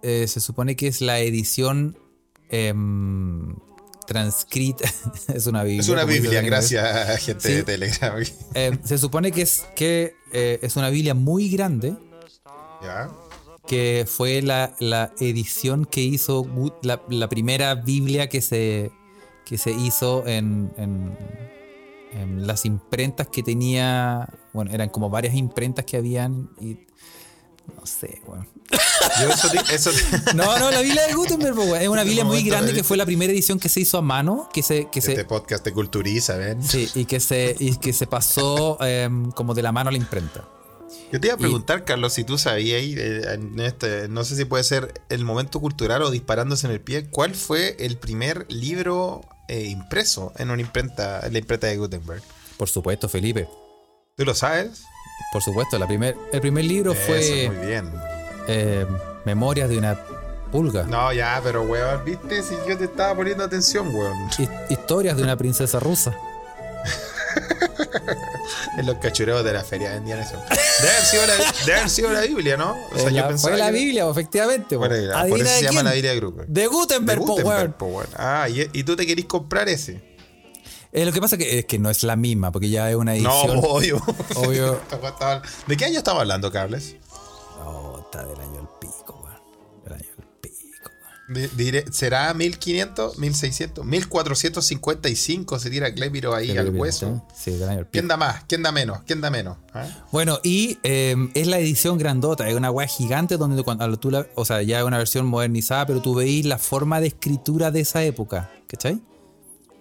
Eh, 0.02 0.26
se 0.28 0.40
supone 0.40 0.76
que 0.76 0.86
es 0.86 1.00
la 1.00 1.18
edición 1.20 1.98
em, 2.50 3.56
transcrita. 4.06 4.84
es 5.34 5.46
una 5.46 5.62
Biblia. 5.64 5.80
Es 5.80 5.88
una 5.88 6.04
Biblia, 6.04 6.40
gracias, 6.42 7.18
gente 7.24 7.48
Sí. 7.48 7.54
de 7.54 7.62
Telegram. 7.64 8.22
Eh, 8.54 8.78
se 8.84 8.98
supone 8.98 9.32
que 9.32 9.42
es, 9.42 9.64
que, 9.74 10.14
eh, 10.32 10.58
es 10.62 10.76
una 10.76 10.90
Biblia 10.90 11.14
muy 11.14 11.48
grande. 11.50 11.96
¿Ya? 12.82 13.10
que 13.66 14.04
fue 14.06 14.42
la, 14.42 14.76
la 14.78 15.10
edición 15.20 15.86
que 15.86 16.02
hizo 16.02 16.46
la, 16.82 17.00
la 17.08 17.30
primera 17.30 17.74
Biblia 17.74 18.28
que 18.28 18.42
se, 18.42 18.90
que 19.46 19.56
se 19.56 19.70
hizo 19.72 20.26
en- 20.26 20.70
en 20.76 21.16
las 22.36 22.64
imprentas 22.64 23.28
que 23.28 23.42
tenía. 23.42 24.28
Bueno, 24.52 24.70
eran 24.72 24.88
como 24.88 25.10
varias 25.10 25.34
imprentas 25.34 25.84
que 25.84 25.96
habían 25.96 26.50
y. 26.60 26.78
No 27.78 27.86
sé, 27.86 28.20
bueno. 28.26 28.46
Yo 29.22 29.28
eso, 29.30 29.48
te- 29.50 29.74
eso 29.74 29.90
te- 29.90 30.34
No, 30.34 30.58
no, 30.58 30.70
la 30.70 30.80
Biblia 30.80 31.06
de 31.06 31.14
Gutenberg, 31.14 31.54
pues, 31.54 31.82
es 31.82 31.88
una 31.88 32.04
Biblia 32.04 32.24
muy 32.24 32.42
grande 32.42 32.72
que 32.74 32.84
fue 32.84 32.96
la 32.96 33.06
primera 33.06 33.32
edición 33.32 33.58
que 33.58 33.68
se 33.70 33.80
hizo 33.80 33.96
a 33.98 34.02
mano, 34.02 34.48
que 34.52 34.62
se, 34.62 34.88
que 34.90 35.00
se, 35.00 35.12
este 35.12 35.24
podcast 35.24 35.64
te 35.64 35.72
culturiza, 35.72 36.36
¿ven? 36.36 36.62
sí, 36.62 36.90
y 36.94 37.06
que 37.06 37.20
se, 37.20 37.56
y 37.58 37.76
que 37.76 37.92
se 37.94 38.06
pasó 38.06 38.76
em, 38.84 39.30
como 39.32 39.54
de 39.54 39.62
la 39.62 39.72
mano 39.72 39.88
a 39.88 39.92
la 39.92 39.98
imprenta. 39.98 40.46
Yo 41.10 41.20
te 41.20 41.28
iba 41.28 41.34
a 41.34 41.38
preguntar, 41.38 41.84
Carlos, 41.84 42.12
si 42.12 42.24
tú 42.24 42.36
sabías, 42.38 42.82
eh, 42.82 43.22
en 43.34 43.58
este, 43.60 44.08
no 44.08 44.24
sé 44.24 44.36
si 44.36 44.44
puede 44.44 44.64
ser 44.64 44.92
el 45.08 45.24
momento 45.24 45.60
cultural 45.60 46.02
o 46.02 46.10
disparándose 46.10 46.66
en 46.66 46.72
el 46.72 46.80
pie, 46.80 47.08
¿cuál 47.08 47.34
fue 47.34 47.76
el 47.80 47.96
primer 47.98 48.46
libro 48.50 49.22
eh, 49.48 49.64
impreso 49.64 50.32
en 50.36 50.50
una 50.50 50.60
imprenta, 50.62 51.20
en 51.26 51.32
la 51.32 51.38
imprenta 51.38 51.66
de 51.66 51.76
Gutenberg? 51.76 52.22
Por 52.56 52.68
supuesto, 52.68 53.08
Felipe. 53.08 53.48
¿Tú 54.16 54.24
lo 54.24 54.34
sabes? 54.34 54.84
Por 55.32 55.42
supuesto, 55.42 55.78
la 55.78 55.86
primer, 55.86 56.16
el 56.32 56.40
primer 56.40 56.64
libro 56.64 56.94
fue. 56.94 57.18
Eso, 57.46 57.52
muy 57.52 57.66
bien. 57.66 57.90
eh, 58.48 58.86
Memorias 59.24 59.68
de 59.68 59.78
una 59.78 59.98
pulga. 60.52 60.84
No, 60.84 61.12
ya, 61.12 61.40
pero 61.42 61.62
weón, 61.62 62.04
viste, 62.04 62.42
si 62.42 62.54
yo 62.68 62.76
te 62.78 62.84
estaba 62.84 63.14
poniendo 63.16 63.42
atención, 63.44 63.92
weón. 63.94 64.28
His- 64.38 64.48
Historias 64.70 65.16
de 65.16 65.22
una 65.24 65.36
princesa 65.36 65.80
rusa. 65.80 66.14
En 68.78 68.86
los 68.86 68.96
cachureos 68.96 69.44
de 69.44 69.52
la 69.52 69.62
feria 69.64 69.90
vendían 69.92 70.18
eso. 70.18 70.36
Debe 70.80 70.90
haber 70.92 71.04
sido 71.06 71.26
la, 71.26 71.34
debe 71.64 71.78
haber 71.78 71.90
sido 71.90 72.10
la 72.12 72.20
Biblia, 72.22 72.56
¿no? 72.56 72.72
O 72.72 73.08
Eh, 73.08 73.10
la- 73.12 73.38
fue 73.38 73.56
la 73.56 73.66
que- 73.66 73.72
Biblia, 73.72 74.08
efectivamente. 74.08 74.76
Por, 74.76 74.88
po. 74.88 74.94
ahí, 75.16 75.30
por 75.30 75.40
eso 75.40 75.48
se 75.58 75.62
llama 75.62 75.82
la 75.82 75.92
Biblia 75.92 76.10
de 76.10 76.16
grupo. 76.16 76.42
De 76.46 76.66
Gutenberg, 76.66 77.20
De 77.20 77.26
po, 77.26 77.32
Gutenberg, 77.32 77.58
weón. 77.60 77.72
po, 77.74 77.86
weón. 77.86 78.08
Ah, 78.16 78.48
y, 78.48 78.68
y 78.72 78.84
tú 78.84 78.96
te 78.96 79.06
querís 79.06 79.26
comprar 79.26 79.68
ese. 79.68 80.02
Eh, 80.92 81.04
lo 81.04 81.12
que 81.12 81.20
pasa 81.20 81.36
que, 81.36 81.58
es 81.60 81.64
que 81.66 81.78
no 81.78 81.88
es 81.90 82.02
la 82.04 82.16
misma, 82.16 82.52
porque 82.52 82.68
ya 82.68 82.90
es 82.90 82.96
una 82.96 83.14
No, 83.16 83.32
edición. 83.42 83.60
obvio. 83.64 84.02
Obvio. 84.36 84.80
¿De 85.66 85.76
qué 85.76 85.84
año 85.86 85.98
estamos 85.98 86.20
hablando, 86.20 86.50
Carles? 86.52 86.96
No, 87.58 88.00
está 88.00 88.24
del 88.24 88.40
año 88.40 88.53
diré- 91.28 91.84
¿Será 91.92 92.32
1500, 92.34 93.18
1600, 93.18 93.84
1455? 93.84 95.58
Se 95.58 95.70
tira 95.70 95.92
Clépiro 95.94 96.34
ahí 96.34 96.56
al 96.56 96.70
hueso. 96.70 97.26
Sí, 97.34 97.52
pico. 97.52 97.88
¿Quién 97.92 98.08
da 98.08 98.16
más? 98.16 98.44
¿Quién 98.46 98.62
da 98.62 98.72
menos? 98.72 99.00
¿Quién 99.06 99.20
da 99.20 99.30
menos? 99.30 99.56
¿Ah? 99.72 99.86
Bueno, 100.12 100.38
y 100.42 100.78
eh, 100.82 101.16
es 101.34 101.46
la 101.46 101.58
edición 101.58 101.98
grandota, 101.98 102.48
es 102.48 102.54
una 102.56 102.70
weá 102.70 102.86
gigante 102.86 103.36
donde 103.36 103.56
tú- 103.56 103.64
cuando 103.64 103.96
tú 103.98 104.10
la, 104.10 104.26
o 104.34 104.44
sea, 104.44 104.62
ya 104.62 104.78
es 104.80 104.84
una 104.84 104.98
versión 104.98 105.26
modernizada, 105.26 105.86
pero 105.86 106.00
tú 106.02 106.14
veis 106.14 106.44
la 106.44 106.58
forma 106.58 107.00
de 107.00 107.08
escritura 107.08 107.70
de 107.70 107.80
esa 107.80 108.02
época, 108.04 108.50
¿cachai? 108.66 109.00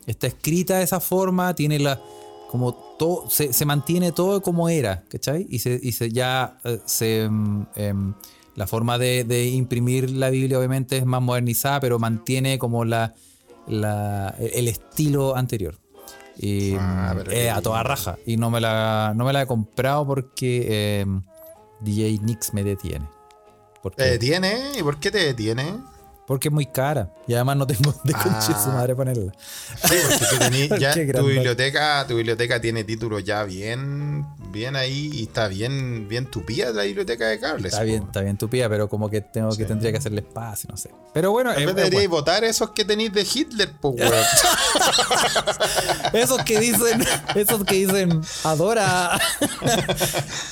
Está 0.05 0.27
escrita 0.27 0.77
de 0.77 0.83
esa 0.83 0.99
forma, 0.99 1.53
tiene 1.55 1.79
la 1.79 2.01
como 2.49 2.73
todo, 2.99 3.27
se, 3.31 3.51
se 3.51 3.65
mantiene 3.65 4.11
todo 4.11 4.41
como 4.43 4.69
era, 4.69 5.03
¿cachai? 5.09 5.47
Y 5.49 5.57
se, 5.59 5.79
y 5.81 5.91
se 5.93 6.11
ya 6.11 6.59
eh, 6.63 6.79
se 6.85 7.27
mm, 7.27 7.67
em, 7.75 8.13
la 8.55 8.67
forma 8.67 8.97
de, 8.97 9.23
de 9.23 9.45
imprimir 9.47 10.09
la 10.11 10.29
Biblia 10.29 10.57
obviamente 10.59 10.97
es 10.97 11.05
más 11.05 11.21
modernizada, 11.21 11.79
pero 11.79 11.99
mantiene 11.99 12.59
como 12.59 12.85
la, 12.85 13.13
la- 13.67 14.35
el 14.39 14.67
estilo 14.67 15.35
anterior. 15.35 15.79
Y 16.37 16.73
Ah, 16.79 17.15
eh, 17.29 17.49
a 17.49 17.61
toda 17.61 17.83
raja. 17.83 18.17
Y 18.25 18.37
no 18.37 18.49
me 18.49 18.59
la, 18.59 19.13
no 19.15 19.25
me 19.25 19.33
la 19.33 19.43
he 19.43 19.45
comprado 19.47 20.05
porque 20.07 20.65
eh, 20.69 21.05
DJ 21.81 22.19
Nix 22.23 22.53
me 22.53 22.63
detiene. 22.63 23.07
¿Te 23.95 24.03
detiene? 24.11 24.71
¿Y 24.79 24.81
por 24.83 24.99
qué 24.99 25.11
te 25.11 25.19
detiene? 25.19 25.75
porque 26.25 26.47
es 26.47 26.53
muy 26.53 26.65
cara. 26.65 27.13
Y 27.27 27.33
además 27.33 27.57
no 27.57 27.67
tengo 27.67 27.93
de 28.05 28.13
Ah. 28.15 28.41
su 28.41 28.69
madre 28.71 28.95
ponerla. 28.95 29.33
Sí, 29.83 29.93
porque 30.09 30.25
tú 30.31 30.37
tenés 30.39 30.69
ya 30.79 30.93
tu 30.93 31.25
biblioteca, 31.27 32.05
tu 32.07 32.15
biblioteca 32.15 32.61
tiene 32.61 32.85
títulos 32.85 33.23
ya 33.25 33.43
bien, 33.43 34.25
bien 34.53 34.77
ahí 34.77 35.09
y 35.11 35.23
está 35.23 35.49
bien, 35.49 36.07
bien 36.07 36.27
tupida 36.27 36.71
la 36.71 36.83
biblioteca 36.83 37.27
de 37.27 37.39
cables. 37.39 37.73
Está 37.73 37.79
po. 37.79 37.85
bien, 37.85 38.03
está 38.03 38.21
bien 38.21 38.37
tupida, 38.37 38.69
pero 38.69 38.87
como 38.87 39.09
que 39.09 39.19
tengo 39.19 39.49
que 39.57 39.65
tendría 39.65 39.91
que 39.91 39.97
hacerle 39.97 40.21
espacio, 40.21 40.69
no 40.71 40.77
sé. 40.77 40.91
Pero 41.13 41.31
bueno, 41.31 41.49
vez 41.49 41.67
eh, 41.67 41.73
deberíais 41.73 42.07
votar 42.07 42.43
esos 42.43 42.69
que 42.69 42.85
tenéis 42.85 43.11
de 43.11 43.21
Hitler, 43.21 43.73
pues, 43.81 43.95
weón. 43.99 44.13
esos 46.13 46.41
que 46.43 46.59
dicen, 46.59 47.03
esos 47.35 47.63
que 47.65 47.75
dicen 47.75 48.21
adora. 48.43 49.19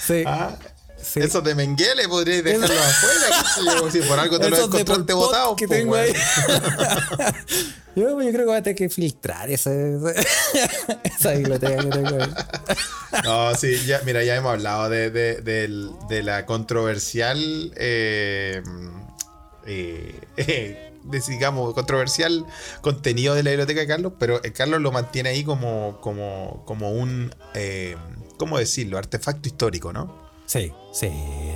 sí, 0.06 0.24
Ah, 0.26 0.58
sí. 1.04 1.20
Esos 1.20 1.44
de 1.44 1.56
Mengele 1.56 2.08
podríais 2.08 2.44
dejarlos 2.44 2.72
afuera. 2.72 3.92
si 3.92 4.00
por 4.02 4.20
algo 4.20 4.40
te 4.40 4.50
de 4.50 4.58
encontraste 4.58 5.14
votados. 5.14 5.56
que 5.58 5.68
po, 5.68 5.74
tengo 5.74 5.92
weón. 5.94 6.06
ahí. 6.06 6.14
yo, 7.96 8.22
yo 8.22 8.30
creo 8.30 8.32
que 8.32 8.46
voy 8.46 8.56
a 8.56 8.64
tener 8.64 8.76
que 8.78 8.90
filtrar 8.90 9.50
esa 9.50 9.72
biblioteca 11.32 11.78
que 11.84 11.90
tengo 11.90 12.22
ahí. 12.24 12.34
No, 13.24 13.56
sí, 13.56 13.76
ya, 13.86 14.02
mira, 14.06 14.24
ya 14.24 14.36
hemos 14.36 14.52
hablado 14.54 14.90
de, 14.90 15.10
de- 15.10 15.42
del- 15.42 15.92
de 16.10 16.24
la 16.24 16.46
controversial, 16.46 17.74
eh, 17.76 18.62
eh, 19.66 20.20
eh, 20.38 20.92
digamos, 21.28 21.74
controversial 21.74 22.46
contenido 22.82 23.36
de 23.36 23.44
la 23.44 23.50
biblioteca 23.52 23.82
de 23.82 23.88
Carlos, 23.88 24.14
pero 24.20 24.42
eh, 24.44 24.52
Carlos 24.54 24.80
lo 24.82 24.92
mantiene 24.92 25.30
ahí 25.30 25.44
como, 25.44 26.00
como, 26.02 26.64
como 26.66 26.92
un, 26.92 27.34
eh, 27.54 27.98
¿cómo 28.38 28.58
decirlo? 28.58 28.98
Artefacto 28.98 29.50
histórico, 29.50 29.92
¿no? 29.92 30.31
Sí, 30.52 30.70
sí, 30.92 31.08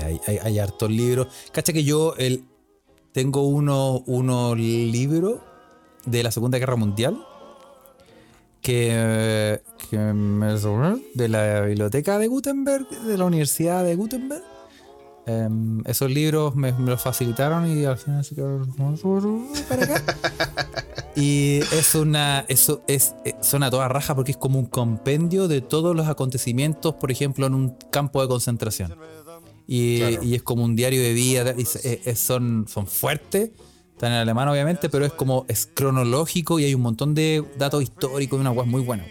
hay, 0.01 0.21
hay, 0.41 0.57
hartos 0.57 0.89
libros. 0.89 1.27
Cacha 1.51 1.73
que 1.73 1.83
yo 1.83 2.15
el, 2.17 2.45
tengo 3.11 3.41
uno- 3.45 4.01
unos 4.05 4.57
libros 4.57 5.41
de 6.05 6.23
la 6.23 6.31
Segunda 6.31 6.59
Guerra 6.59 6.77
Mundial 6.77 7.21
que, 8.61 9.61
que 9.89 9.97
me 9.97 10.57
de 11.13 11.27
la 11.27 11.59
biblioteca 11.59 12.17
de 12.17 12.27
Gutenberg, 12.27 12.87
de 12.87 13.17
la 13.17 13.25
Universidad 13.25 13.83
de 13.83 13.95
Gutenberg. 13.95 14.54
Em, 15.27 15.81
esos 15.85 16.11
libros 16.11 16.55
me, 16.55 16.71
me 16.73 16.91
los 16.91 17.01
facilitaron 17.01 17.65
y 17.67 17.83
al 17.85 17.97
final 17.97 18.23
se 18.23 18.35
quedaron 18.35 18.71
para 19.67 19.83
acá. 19.83 20.03
Y 21.17 21.59
es 21.71 21.95
una. 21.95 22.43
Eso 22.49 22.83
es. 22.87 23.15
eh, 23.23 23.35
Suena 23.41 23.71
toda 23.71 23.87
raja 23.87 24.13
porque 24.15 24.31
es 24.31 24.37
como 24.37 24.59
un 24.59 24.65
compendio 24.65 25.47
de 25.47 25.61
todos 25.61 25.95
los 25.95 26.07
acontecimientos, 26.07 26.95
por 26.95 27.09
ejemplo, 27.09 27.47
en 27.47 27.53
un 27.53 27.69
campo 27.89 28.21
de 28.21 28.27
concentración. 28.27 28.93
Y, 29.65 29.99
Claro. 29.99 30.23
y 30.23 30.35
es 30.35 30.43
como 30.43 30.65
un 30.65 30.75
diario 30.75 31.01
de 31.01 31.13
vida. 31.13 31.53
y 31.57 31.63
se- 31.65 32.01
eh, 32.05 32.15
son, 32.17 32.65
son 32.67 32.85
fuertes. 32.85 33.51
Están 33.93 34.11
en 34.11 34.17
alemán, 34.17 34.49
obviamente, 34.49 34.89
pero 34.89 35.05
es 35.05 35.13
como. 35.13 35.45
Es 35.47 35.69
cronológico 35.73 36.59
y 36.59 36.65
hay 36.65 36.75
un 36.75 36.81
montón 36.81 37.15
de 37.15 37.45
datos 37.57 37.81
históricos 37.81 38.37
y 38.37 38.41
una 38.41 38.51
web 38.51 38.65
muy 38.67 38.81
buena. 38.81 39.05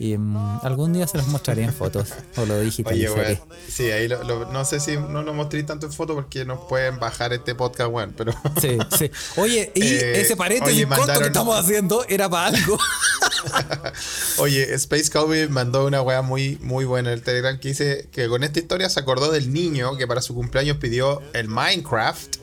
Y 0.00 0.16
mm, 0.16 0.60
algún 0.62 0.92
día 0.92 1.06
se 1.08 1.18
los 1.18 1.26
mostraré 1.26 1.64
en 1.64 1.72
fotos. 1.74 2.10
O 2.36 2.46
lo 2.46 2.54
Oye, 2.54 2.64
digitalizaré. 2.66 3.34
weón. 3.34 3.58
Sí, 3.68 3.90
ahí 3.90 4.06
lo, 4.06 4.22
lo- 4.22 4.52
no 4.52 4.64
sé 4.64 4.78
si 4.78 4.96
no 4.96 5.22
lo 5.22 5.34
mostré 5.34 5.62
tanto 5.64 5.86
en 5.86 5.92
foto 5.92 6.14
porque 6.14 6.44
nos 6.44 6.60
pueden 6.68 7.00
bajar 7.00 7.32
este 7.32 7.54
podcast, 7.56 7.90
weón. 7.90 8.14
Pero 8.16 8.32
Sí, 8.60 8.78
sí. 8.96 9.10
Oye, 9.36 9.72
y 9.74 9.82
Eh, 9.82 10.20
ese 10.20 10.36
paréntesis 10.36 10.76
oye, 10.76 10.86
corto 10.86 11.02
que 11.02 11.08
mandaron- 11.08 11.26
estamos 11.26 11.58
haciendo 11.58 12.04
era 12.08 12.28
para 12.28 12.46
algo. 12.56 12.78
Oye, 14.38 14.74
Space 14.74 15.10
Cowboy 15.10 15.48
mandó 15.48 15.86
una 15.86 16.02
weá 16.02 16.22
muy, 16.22 16.58
muy 16.60 16.84
buena 16.84 17.10
en 17.10 17.14
el 17.18 17.22
Telegram 17.22 17.58
que 17.58 17.68
dice 17.68 18.08
que 18.12 18.28
con 18.28 18.44
esta 18.44 18.58
historia 18.58 18.88
se 18.88 19.00
acordó 19.00 19.30
del 19.32 19.52
niño 19.52 19.96
que 19.96 20.06
para 20.06 20.22
su 20.22 20.34
cumpleaños 20.34 20.76
pidió 20.78 21.20
el 21.32 21.48
Minecraft 21.48 22.36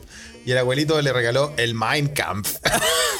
y 0.46 0.52
el 0.52 0.58
abuelito 0.58 1.00
le 1.02 1.12
regaló 1.12 1.52
el 1.58 1.74
Minecraft. 1.74 2.56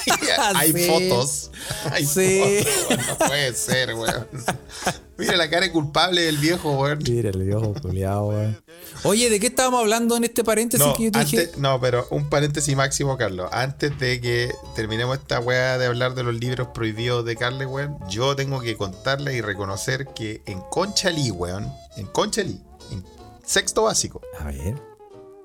hay 0.54 0.72
Sí. 0.72 0.86
fotos. 0.88 1.50
Hay 1.90 2.06
Sí. 2.06 2.64
fotos, 2.88 3.06
No 3.08 3.18
puede 3.26 3.54
ser, 3.54 3.94
weón. 3.94 4.26
Mira 5.18 5.36
la 5.36 5.48
cara 5.50 5.66
de 5.66 5.72
culpable 5.72 6.20
del 6.22 6.36
viejo, 6.38 6.72
weón. 6.78 6.98
Mira 7.02 7.30
el 7.30 7.42
viejo 7.42 7.74
culiao, 7.74 8.28
weón. 8.28 8.62
Oye, 9.02 9.28
¿de 9.30 9.40
qué 9.40 9.46
estábamos 9.48 9.80
hablando 9.80 10.16
en 10.16 10.24
este 10.24 10.44
paréntesis 10.44 10.86
No, 10.86 10.94
que 10.94 11.04
yo 11.04 11.10
te 11.12 11.18
dije? 11.20 11.38
antes- 11.40 11.58
no, 11.58 11.80
pero 11.80 12.06
un 12.10 12.28
paréntesis 12.30 12.76
máximo, 12.76 13.16
Carlos. 13.16 13.48
Antes 13.52 13.98
de 13.98 14.20
que 14.20 14.52
terminemos 14.74 15.18
esta 15.18 15.40
weá 15.40 15.78
de 15.78 15.86
hablar 15.86 16.14
de 16.14 16.22
los 16.22 16.34
libros 16.34 16.68
prohibidos 16.74 17.24
de 17.24 17.34
Carles, 17.36 17.66
weón, 17.68 17.98
yo 18.08 18.36
tengo 18.36 18.60
que 18.60 18.76
contarle 18.76 19.34
y 19.34 19.40
reconocer 19.40 20.06
que 20.14 20.42
en 20.46 20.60
Conchalí, 20.70 21.30
weón, 21.30 21.72
en 21.96 22.06
Conchalí, 22.06 22.60
en 22.92 23.04
sexto 23.44 23.84
básico, 23.84 24.20
A 24.38 24.44
ver. 24.44 24.74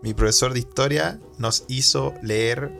Mi 0.02 0.14
profesor 0.14 0.54
de 0.54 0.60
historia 0.60 1.20
nos 1.38 1.64
hizo 1.68 2.14
leer 2.22 2.72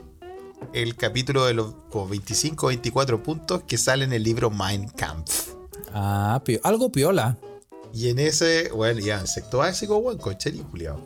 el 0.72 0.96
capítulo 0.96 1.44
de 1.44 1.54
los 1.54 1.74
como 1.90 2.08
25 2.08 2.66
o 2.66 2.68
24 2.68 3.22
puntos 3.22 3.62
que 3.64 3.78
sale 3.78 4.04
en 4.04 4.12
el 4.12 4.22
libro 4.22 4.50
Mein 4.50 4.88
Kampf. 4.88 5.50
Ah, 5.92 6.40
algo 6.62 6.90
piola. 6.90 7.36
Y 7.92 8.08
en 8.08 8.18
ese, 8.18 8.70
bueno, 8.70 9.00
ya, 9.00 9.20
en 9.20 9.26
sexto 9.26 9.58
básico, 9.58 9.98
weón, 9.98 10.18
Conchalí, 10.18 10.60
culiao. 10.60 10.98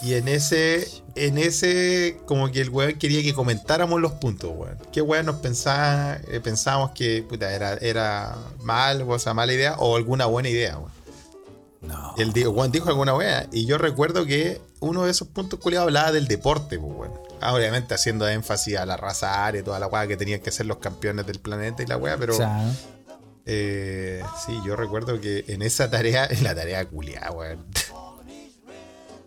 Y 0.00 0.14
en 0.14 0.26
ese, 0.26 0.88
en 1.14 1.38
ese, 1.38 2.18
como 2.26 2.50
que 2.50 2.60
el 2.62 2.70
weón 2.70 2.94
quería 2.98 3.22
que 3.22 3.34
comentáramos 3.34 4.00
los 4.00 4.12
puntos, 4.12 4.50
weón. 4.54 4.78
¿Qué 4.90 5.02
weón 5.02 5.26
nos 5.26 5.36
pensaba, 5.36 6.18
eh, 6.28 6.40
pensábamos 6.42 6.92
que 6.92 7.22
puta, 7.22 7.52
era, 7.52 7.74
era 7.74 8.36
mal, 8.62 9.02
o 9.02 9.18
sea, 9.18 9.34
mala 9.34 9.52
idea, 9.52 9.76
o 9.78 9.96
alguna 9.96 10.26
buena 10.26 10.48
idea, 10.48 10.78
weón? 10.78 10.90
No. 11.82 12.14
Y 12.16 12.22
el 12.22 12.32
di- 12.32 12.46
weón 12.46 12.72
dijo 12.72 12.88
alguna 12.88 13.14
weá. 13.14 13.46
Y 13.52 13.66
yo 13.66 13.76
recuerdo 13.76 14.24
que 14.24 14.60
uno 14.82 15.04
de 15.04 15.12
esos 15.12 15.28
puntos 15.28 15.60
culiados 15.60 15.86
hablaba 15.86 16.12
del 16.12 16.26
deporte, 16.26 16.78
pues, 16.78 16.92
weón. 16.94 17.12
Ah, 17.40 17.54
obviamente 17.54 17.94
haciendo 17.94 18.28
énfasis 18.28 18.76
a 18.76 18.86
la 18.86 18.96
raza 18.96 19.46
aria 19.46 19.60
y 19.60 19.64
toda 19.64 19.78
la 19.78 19.86
weá 19.86 20.06
que 20.06 20.16
tenían 20.16 20.40
que 20.40 20.50
ser 20.50 20.66
los 20.66 20.78
campeones 20.78 21.26
del 21.26 21.38
planeta 21.38 21.82
y 21.82 21.86
la 21.86 21.96
weá, 21.96 22.16
pero. 22.16 22.34
O 22.34 22.36
sea, 22.36 22.48
¿no? 22.48 22.74
Eh, 23.46 24.22
sí, 24.44 24.60
yo 24.64 24.76
recuerdo 24.76 25.20
que 25.20 25.44
en 25.48 25.62
esa 25.62 25.90
tarea, 25.90 26.26
en 26.30 26.42
la 26.44 26.54
tarea 26.54 26.84
culiada, 26.84 27.30
weón. 27.30 27.64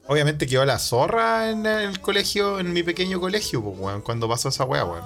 Obviamente 0.08 0.46
quedó 0.46 0.66
la 0.66 0.78
zorra 0.78 1.50
en 1.50 1.66
el 1.66 2.00
colegio, 2.00 2.60
en 2.60 2.72
mi 2.72 2.84
pequeño 2.84 3.20
colegio, 3.20 3.64
pues, 3.64 3.80
weón, 3.80 4.02
cuando 4.02 4.28
pasó 4.28 4.50
esa 4.50 4.66
weá, 4.66 4.84
weón. 4.84 5.06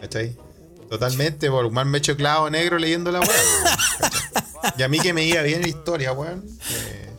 ¿Cachai? 0.00 0.36
Totalmente, 0.88 1.50
por 1.50 1.66
un 1.66 1.90
me 1.90 1.98
hecho 1.98 2.16
clavo 2.16 2.48
negro 2.50 2.78
leyendo 2.78 3.12
la 3.12 3.20
weá. 3.20 3.30
Y 4.78 4.82
a 4.82 4.88
mí 4.88 4.98
que 4.98 5.12
me 5.12 5.22
iba 5.24 5.42
bien 5.42 5.62
en 5.62 5.68
historia, 5.68 6.12
weón. 6.12 6.42
Eh, 6.70 7.13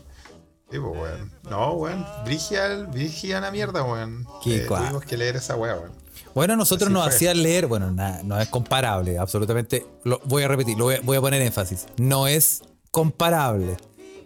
sí, 0.72 0.78
pues, 0.80 0.82
weón. 1.02 1.32
No, 1.50 1.74
weón. 1.74 2.06
Brigia, 2.26 2.76
brigia 2.92 3.40
la 3.42 3.52
mierda, 3.52 3.84
weón. 3.84 4.26
Qué 4.44 4.58
Eh, 4.58 4.66
tuvimos 4.68 5.04
que 5.06 5.18
leer 5.18 5.36
esa 5.38 5.56
weá, 5.56 5.76
weón. 5.76 5.92
Bueno, 6.34 6.56
nosotros 6.58 6.88
Así 6.88 6.94
nos 6.94 7.04
fue. 7.06 7.14
hacían 7.16 7.44
leer, 7.44 7.66
bueno, 7.68 7.92
na- 7.92 8.22
no 8.24 8.40
es 8.40 8.50
comparable, 8.50 9.18
absolutamente. 9.18 9.86
Lo, 10.04 10.20
voy 10.26 10.44
a 10.44 10.48
repetir, 10.50 10.78
lo 10.78 10.86
voy 10.86 10.96
a, 10.96 11.00
voy 11.02 11.18
a 11.18 11.22
poner 11.22 11.42
énfasis. 11.42 11.86
No 11.98 12.28
es 12.28 12.62
comparable. 12.92 13.78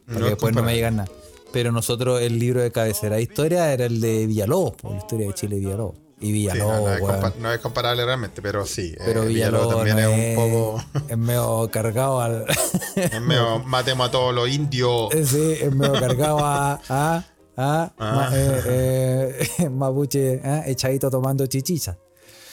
Para 0.08 0.20
No 0.22 0.26
después 0.26 0.56
no 0.56 0.64
me 0.64 0.74
digan 0.74 0.96
nada. 0.98 1.10
Pero 1.52 1.72
nosotros, 1.72 2.22
el 2.22 2.38
libro 2.40 2.62
de 2.62 2.72
cabecera 2.72 3.16
de 3.18 3.24
historia 3.24 3.72
era 3.74 3.86
el 3.86 4.00
de 4.02 4.26
Villalobos, 4.28 4.74
po, 4.76 4.92
la 4.92 4.98
historia 4.98 5.28
de 5.28 5.34
Chile 5.34 5.56
y 5.58 5.60
Villalobos. 5.60 5.96
Y 6.22 6.26
Sí, 6.28 6.32
Villalobos, 6.34 7.00
no, 7.00 7.18
no 7.20 7.52
es 7.54 7.58
no 7.58 7.62
comparable 7.62 8.04
realmente, 8.06 8.42
pero 8.42 8.66
sí. 8.66 8.94
Pero 9.06 9.24
eh, 9.24 9.28
Villalobos 9.28 9.76
también 9.76 9.96
no 9.96 10.02
es 10.10 10.38
un 10.38 10.52
poco. 10.52 10.84
es 11.10 11.18
medio 11.18 11.70
cargado 11.72 12.20
al. 12.22 12.46
Es 12.96 13.22
medio 13.22 13.60
matemos 13.60 14.10
a 14.10 14.12
todos 14.12 14.36
los 14.36 14.50
indios. 14.50 15.10
sí, 15.26 15.58
es 15.62 15.74
medio 15.74 15.94
cargado 15.94 16.40
a. 16.40 16.82
a, 16.90 17.24
a 17.56 17.92
ma- 17.98 18.30
eh, 18.34 19.48
eh, 19.60 19.70
mapuche 19.72 20.42
ah, 20.44 20.64
echadito 20.66 21.10
tomando 21.10 21.46
chichicha. 21.48 21.98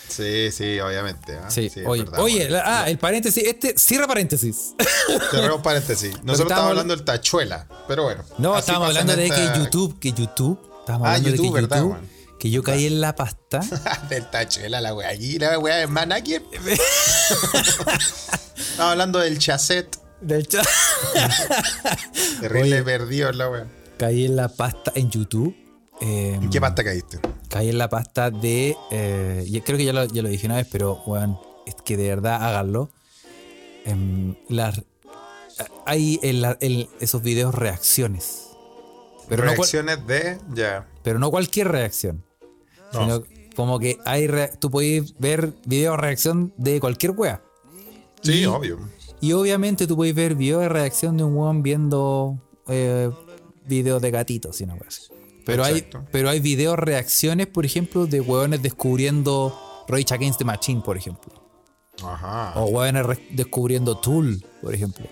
Sí, 0.08 0.52
sí, 0.52 0.78
obviamente. 0.78 1.36
¿ah? 1.36 1.50
Sí, 1.50 1.66
es 1.66 1.78
oye, 1.84 2.04
verdad, 2.04 2.20
oye, 2.20 2.48
la- 2.48 2.82
ah, 2.82 2.88
el 2.88 2.96
paréntesis, 2.98 3.42
este, 3.44 3.76
cierra 3.76 4.06
paréntesis. 4.06 4.74
Cerremos 5.32 5.60
paréntesis. 5.62 6.12
Nosotros 6.22 6.42
estábamos- 6.52 6.70
hablando 6.70 6.94
del 6.94 7.04
tachuela, 7.04 7.66
pero 7.88 8.04
bueno. 8.04 8.22
No, 8.38 8.56
estábamos 8.56 8.88
hablando 8.90 9.16
de 9.16 9.28
que 9.28 9.58
YouTube, 9.58 9.98
que 9.98 10.12
YouTube, 10.12 10.60
estábamos 10.80 11.08
Ah, 11.08 11.14
hablando 11.14 11.30
de 11.30 11.36
YouTube, 11.36 11.54
que 11.56 11.60
verdad, 11.62 11.76
YouTube, 11.78 11.92
weón. 11.92 12.15
Que 12.39 12.51
yo 12.51 12.62
caí 12.62 12.87
en 12.87 13.01
la 13.01 13.14
pasta. 13.16 13.61
del 14.11 14.28
tachuela, 14.30 14.80
la 14.80 14.95
wea. 14.95 15.09
Aquí 15.11 15.39
la 15.39 15.59
wea 15.59 15.82
es 15.82 15.89
más 15.91 16.07
aquí. 16.11 16.37
Estaba 18.57 18.93
hablando 18.93 19.18
del 19.18 19.39
chasset. 19.39 19.99
Del 20.20 20.47
chat. 20.47 20.66
Terrible 22.41 22.76
Oye. 22.76 22.82
perdido 22.82 23.30
la 23.32 23.51
wea. 23.51 23.66
caí 23.99 24.24
en 24.24 24.37
la 24.37 24.49
pasta 24.49 24.93
en 24.95 25.11
YouTube. 25.11 25.55
eh, 26.01 26.39
¿En 26.41 26.51
qué 26.51 26.61
pasta 26.61 26.82
caíste? 26.84 27.18
caí 27.49 27.68
en 27.70 27.78
la 27.78 27.89
pasta 27.89 28.30
de. 28.30 28.76
eh, 28.91 29.62
creo 29.64 29.78
que 29.78 29.84
ya 29.84 29.93
lo, 29.93 30.05
ya 30.07 30.22
lo 30.22 30.28
dije 30.28 30.47
una 30.47 30.57
vez, 30.57 30.66
pero 30.70 31.03
weón, 31.07 31.39
es 31.66 31.74
que 31.84 31.97
de 31.97 32.09
verdad 32.09 32.43
háganlo. 32.45 32.91
Em, 33.84 34.34
las- 34.49 34.82
hay 35.87 36.18
en, 36.22 36.43
la- 36.43 36.59
en 36.61 36.89
esos 37.01 37.22
videos 37.22 37.55
reacciones. 37.55 38.49
Pero 39.28 39.45
no, 39.45 39.49
cual- 39.55 39.57
Reacciones 39.68 40.07
de. 40.07 40.39
Ya. 40.55 40.87
pero 41.03 41.18
no 41.18 41.30
cualquier 41.30 41.68
reacción. 41.68 42.24
No. 42.93 43.01
Sino 43.01 43.22
como 43.55 43.78
que 43.78 43.99
hay 44.05 44.26
rea- 44.26 44.51
tú 44.53 44.70
podés 44.70 45.14
ver 45.18 45.55
video 45.64 45.97
reacción 45.97 46.53
de 46.57 46.78
cualquier 46.80 47.12
wea. 47.12 47.43
Sí, 48.22 48.41
Y- 48.43 48.47
obvio. 48.47 48.78
Y 49.20 49.32
obviamente 49.32 49.87
tú 49.87 49.97
puedes 49.97 50.14
ver 50.14 50.34
video 50.34 50.59
de 50.61 50.68
reacción 50.68 51.16
de 51.16 51.24
un 51.24 51.34
weón 51.37 51.62
viendo 51.62 52.39
eh, 52.68 53.11
videos 53.66 54.03
de 54.03 54.11
gatitos 54.11 54.57
wea 54.57 54.87
así. 54.89 55.03
Pero 55.47 55.64
hay, 55.64 55.89
pero 56.12 56.28
hay 56.28 56.41
videos 56.41 56.76
reacciones, 56.78 57.47
por 57.47 57.64
ejemplo, 57.64 58.07
de 58.07 58.20
weones 58.20 58.62
descubriendo 58.62 59.57
Rage 59.89 60.12
Against 60.12 60.39
the 60.41 60.45
Machine, 60.45 60.82
por 60.82 60.97
ejemplo. 60.97 61.32
Ajá. 62.05 62.53
O 62.61 62.64
weones 62.66 63.07
re- 63.07 63.26
descubriendo 63.30 63.97
Tool, 63.97 64.45
por 64.61 64.74
ejemplo. 64.74 65.07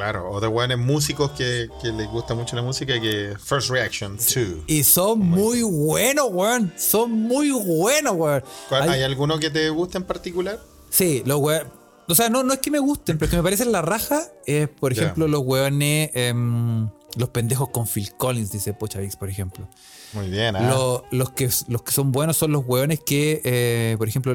Claro. 0.00 0.30
O 0.30 0.40
de 0.40 0.48
weones 0.48 0.78
músicos 0.78 1.30
que, 1.32 1.68
que 1.82 1.88
les 1.92 2.08
gusta 2.08 2.34
mucho 2.34 2.56
la 2.56 2.62
música 2.62 2.96
y 2.96 3.00
que. 3.00 3.34
First 3.42 3.70
Reaction 3.70 4.16
2. 4.16 4.36
Y 4.66 4.82
son 4.84 5.18
muy 5.20 5.62
buenos, 5.62 6.26
weón. 6.30 6.72
Son 6.76 7.10
muy 7.12 7.50
buenos, 7.50 8.14
weón. 8.16 8.42
¿Cuál- 8.68 8.82
Hay- 8.84 8.88
¿Hay 8.90 9.02
alguno 9.02 9.38
que 9.38 9.50
te 9.50 9.68
guste 9.70 9.98
en 9.98 10.04
particular? 10.04 10.58
Sí, 10.90 11.22
los 11.26 11.38
weones. 11.40 11.66
O 12.08 12.14
sea, 12.14 12.28
no, 12.28 12.42
no 12.42 12.52
es 12.52 12.58
que 12.58 12.70
me 12.72 12.80
gusten, 12.80 13.18
pero 13.18 13.26
es 13.26 13.30
que 13.30 13.36
me 13.36 13.42
parecen 13.42 13.70
la 13.70 13.82
raja. 13.82 14.22
Es, 14.46 14.68
por 14.68 14.92
ejemplo, 14.92 15.28
los 15.28 15.42
weones. 15.44 16.10
em, 16.14 16.88
los 17.16 17.28
pendejos 17.30 17.68
con 17.70 17.86
Phil 17.88 18.12
Collins, 18.16 18.52
dice 18.52 18.72
Pochavix, 18.72 19.16
por 19.16 19.28
ejemplo. 19.28 19.68
Muy 20.12 20.28
bien. 20.28 20.54
Lo- 20.54 21.04
los, 21.10 21.30
que, 21.30 21.48
los 21.68 21.82
que 21.82 21.92
son 21.92 22.10
buenos 22.12 22.36
son 22.36 22.52
los 22.52 22.64
weones 22.66 23.00
que, 23.04 23.40
eh, 23.44 23.96
por 23.98 24.08
ejemplo, 24.08 24.34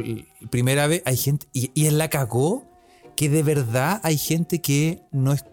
primera 0.50 0.86
vez 0.88 1.02
hay 1.06 1.18
gente. 1.18 1.48
Y, 1.54 1.72
y 1.74 1.88
él 1.88 1.98
la 1.98 2.10
cagó 2.10 2.66
que 3.16 3.30
de 3.30 3.44
verdad 3.44 4.00
hay 4.04 4.18
gente 4.18 4.62
que 4.62 5.02
no 5.12 5.32
es. 5.34 5.44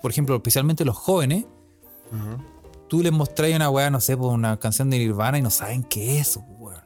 Por 0.00 0.10
ejemplo, 0.10 0.36
especialmente 0.36 0.84
los 0.84 0.96
jóvenes. 0.96 1.44
Tú 2.88 3.02
les 3.02 3.12
mostráis 3.12 3.56
una 3.56 3.70
weá, 3.70 3.88
no 3.90 4.00
sé, 4.00 4.16
por 4.16 4.32
una 4.32 4.58
canción 4.58 4.90
de 4.90 4.98
Nirvana 4.98 5.38
y 5.38 5.42
no 5.42 5.50
saben 5.50 5.82
qué 5.82 6.18
es 6.18 6.28
eso, 6.28 6.40
weón. 6.58 6.80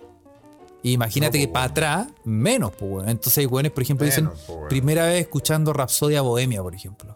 Imagínate 0.83 1.39
No, 1.39 1.45
que 1.47 1.53
para 1.53 1.65
atrás, 1.67 2.07
menos, 2.25 2.71
pues, 2.79 2.91
weón. 2.91 3.09
Entonces 3.09 3.39
hay 3.39 3.47
weones, 3.47 3.73
por 3.73 3.83
ejemplo, 3.83 4.05
dicen 4.07 4.25
Menos, 4.27 4.41
po, 4.43 4.55
weón. 4.55 4.69
primera 4.69 5.07
vez 5.07 5.21
escuchando 5.23 5.73
Rapsodia 5.73 6.23
Bohemia, 6.23 6.63
por 6.63 6.75
ejemplo. 6.75 7.13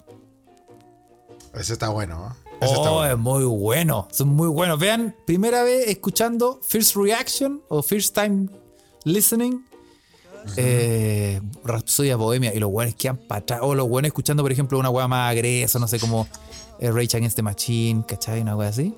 Ese 1.55 1.73
está 1.75 1.89
bueno, 1.91 2.29
¿eh? 2.29 2.49
Está 2.63 2.91
Oh, 2.91 2.95
bueno. 2.97 3.13
es 3.13 3.19
muy 3.19 3.45
bueno. 3.45 4.09
Son 4.11 4.29
muy 4.29 4.49
buenos. 4.49 4.79
Vean, 4.79 5.15
primera 5.25 5.63
vez 5.63 5.89
escuchando 5.89 6.61
First 6.67 6.95
Reaction 6.97 7.63
o 7.69 7.83
First 7.83 8.15
Time 8.15 8.49
Listening. 9.05 9.65
Eh, 10.57 11.41
Rapsodia 11.65 12.17
Bohemia. 12.17 12.55
Y 12.55 12.59
los 12.59 12.71
buenos 12.71 12.95
quedan 12.95 13.17
para 13.17 13.41
atrás. 13.41 13.61
O 13.63 13.75
los 13.75 13.89
buenos 13.89 14.09
escuchando, 14.09 14.43
por 14.43 14.53
ejemplo, 14.53 14.79
una 14.79 14.91
weá 14.91 15.09
más 15.09 15.31
agresa, 15.31 15.79
no 15.79 15.89
sé, 15.89 15.99
como 15.99 16.27
eh, 16.81 16.91
Rage 16.91 17.17
Against 17.17 17.37
the 17.37 17.43
Machine, 17.43 18.05
¿cachai? 18.07 18.41
Una 18.41 18.57
weá 18.57 18.69
así. 18.69 18.95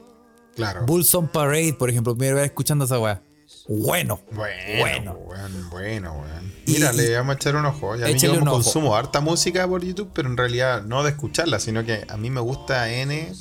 Claro. 0.54 0.84
Bulls 0.86 1.14
on 1.14 1.28
Parade, 1.28 1.74
por 1.78 1.88
ejemplo, 1.90 2.14
primera 2.16 2.36
vez 2.36 2.46
escuchando 2.46 2.84
esa 2.84 2.98
weá. 2.98 3.22
bueno. 3.68 4.20
Bueno, 4.32 4.54
Bueno. 4.80 5.14
bueno, 5.26 5.68
bueno, 5.70 6.24
Mira, 6.66 6.92
y- 6.92 6.96
le 6.96 7.16
vamos 7.16 7.34
a 7.34 7.36
echar 7.36 7.56
un 7.56 7.64
ojo. 7.66 7.96
Ya 7.96 8.06
a 8.06 8.08
mí 8.08 8.18
yo 8.18 8.32
un 8.32 8.42
ojo. 8.48 8.50
consumo 8.56 8.94
harta 8.96 9.20
música 9.20 9.66
por 9.66 9.82
YouTube, 9.84 10.10
pero 10.12 10.28
en 10.28 10.36
realidad 10.36 10.82
no 10.82 11.02
de 11.02 11.10
escucharla, 11.10 11.58
sino 11.58 11.84
que 11.84 12.04
a 12.08 12.16
mí 12.16 12.28
me 12.30 12.40
gusta 12.40 12.90
N. 12.92 13.32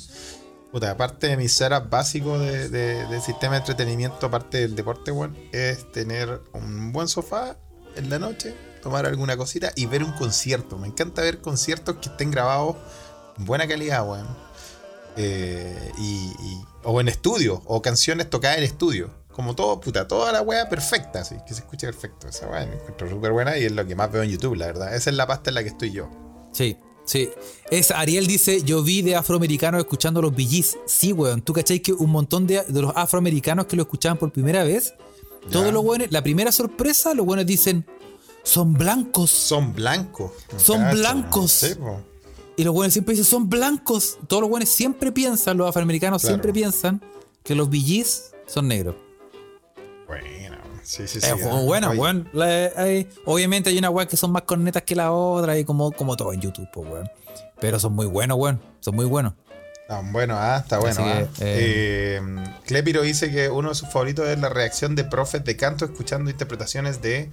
Puta, 0.70 0.90
aparte 0.90 1.26
de 1.28 1.36
mi 1.36 1.48
setup 1.48 1.90
básico 1.90 2.38
de, 2.38 2.68
de- 2.70 3.06
de 3.06 3.20
sistema 3.20 3.52
de 3.54 3.58
entretenimiento, 3.58 4.24
aparte 4.26 4.58
del 4.62 4.74
deporte, 4.74 5.12
weón, 5.12 5.36
es 5.52 5.90
tener 5.92 6.40
un 6.54 6.92
buen 6.92 7.08
sofá 7.08 7.58
en 7.96 8.10
la 8.10 8.18
noche, 8.18 8.54
tomar 8.82 9.06
alguna 9.06 9.36
cosita 9.36 9.72
y 9.76 9.86
ver 9.86 10.02
un 10.02 10.12
concierto. 10.12 10.78
Me 10.78 10.88
encanta 10.88 11.22
ver 11.22 11.40
conciertos 11.40 11.96
que 11.96 12.08
estén 12.08 12.30
grabados 12.30 12.76
en 13.38 13.44
buena 13.44 13.66
calidad, 13.66 14.06
weón. 14.06 14.26
Eh, 15.16 15.92
y, 15.98 16.32
o 16.84 17.00
en 17.00 17.08
estudio, 17.08 17.62
o 17.66 17.80
canciones 17.80 18.28
tocadas 18.28 18.58
en 18.58 18.64
estudio. 18.64 19.10
Como 19.30 19.54
todo, 19.54 19.80
puta, 19.80 20.06
toda 20.06 20.30
la 20.30 20.42
wea 20.42 20.68
perfecta, 20.68 21.20
así, 21.20 21.36
que 21.46 21.54
se 21.54 21.60
escuche 21.60 21.86
perfecto. 21.86 22.28
Esa 22.28 22.48
wea 22.48 22.66
me 22.66 22.74
encuentro 22.74 23.08
súper 23.08 23.32
buena 23.32 23.56
y 23.56 23.64
es 23.64 23.72
lo 23.72 23.86
que 23.86 23.94
más 23.94 24.12
veo 24.12 24.22
en 24.22 24.30
YouTube, 24.30 24.56
la 24.56 24.66
verdad. 24.66 24.94
Esa 24.94 25.10
es 25.10 25.16
la 25.16 25.26
pasta 25.26 25.50
en 25.50 25.54
la 25.54 25.62
que 25.62 25.70
estoy 25.70 25.92
yo. 25.92 26.10
Sí, 26.52 26.76
sí. 27.06 27.30
Es 27.70 27.90
Ariel 27.90 28.26
dice, 28.26 28.62
yo 28.62 28.82
vi 28.82 29.00
de 29.00 29.16
afroamericanos 29.16 29.80
escuchando 29.80 30.20
los 30.20 30.32
BGs. 30.32 30.78
Sí, 30.86 31.12
weón. 31.12 31.40
¿Tú 31.40 31.54
cachai 31.54 31.80
que 31.80 31.92
un 31.92 32.10
montón 32.10 32.46
de 32.46 32.64
los 32.68 32.92
afroamericanos 32.94 33.66
que 33.66 33.76
lo 33.76 33.82
escuchaban 33.82 34.18
por 34.18 34.32
primera 34.32 34.64
vez, 34.64 34.94
todos 35.50 35.72
los 35.72 35.82
buenos, 35.82 36.10
la 36.10 36.22
primera 36.22 36.52
sorpresa, 36.52 37.14
los 37.14 37.26
buenos 37.26 37.46
dicen, 37.46 37.84
son 38.42 38.72
blancos. 38.74 39.30
Son 39.30 39.72
blancos. 39.72 40.32
Son 40.56 40.80
cacho, 40.80 40.96
blancos. 40.98 41.50
Sí. 41.52 41.74
Y 42.56 42.64
los 42.64 42.74
buenos 42.74 42.92
siempre 42.92 43.14
dicen, 43.14 43.24
son 43.30 43.48
blancos. 43.48 44.18
Todos 44.26 44.42
los 44.42 44.50
buenos 44.50 44.68
siempre 44.68 45.12
piensan, 45.12 45.56
los 45.56 45.68
afroamericanos 45.68 46.20
Claro. 46.22 46.34
siempre 46.34 46.52
piensan 46.52 47.02
que 47.42 47.54
los 47.54 47.68
BGs 47.68 48.32
son 48.46 48.68
negros. 48.68 48.96
Bueno, 50.06 50.56
sí, 50.82 51.06
sí, 51.08 51.20
sí. 51.20 51.26
Es 51.26 51.64
bueno, 51.64 51.90
Oye, 51.90 51.98
weón. 51.98 52.28
Obviamente 53.24 53.70
hay 53.70 53.78
unas 53.78 53.90
weas 53.90 54.08
que 54.08 54.16
son 54.16 54.30
más 54.32 54.42
cornetas 54.42 54.82
que 54.82 54.94
la 54.94 55.12
otra 55.12 55.58
y 55.58 55.64
como, 55.64 55.92
como 55.92 56.16
todo 56.16 56.32
en 56.32 56.40
YouTube, 56.40 56.68
pues, 56.72 56.88
weón. 56.90 57.08
Pero 57.60 57.78
son 57.78 57.94
muy 57.94 58.06
buenos, 58.06 58.38
weón. 58.38 58.60
Son 58.80 58.94
muy 58.94 59.04
buenos. 59.06 59.34
Bueno, 60.10 60.36
ah, 60.38 60.58
está 60.62 60.78
bueno. 60.78 61.00
Ah. 61.04 61.24
que, 61.36 62.16
Eh, 62.16 62.20
Clepiro 62.66 63.02
dice 63.02 63.30
que 63.30 63.48
uno 63.48 63.70
de 63.70 63.74
sus 63.74 63.88
favoritos 63.88 64.26
es 64.28 64.38
la 64.38 64.48
reacción 64.48 64.94
de 64.94 65.04
profes 65.04 65.44
de 65.44 65.56
canto 65.56 65.84
escuchando 65.84 66.30
interpretaciones 66.30 67.02
de 67.02 67.30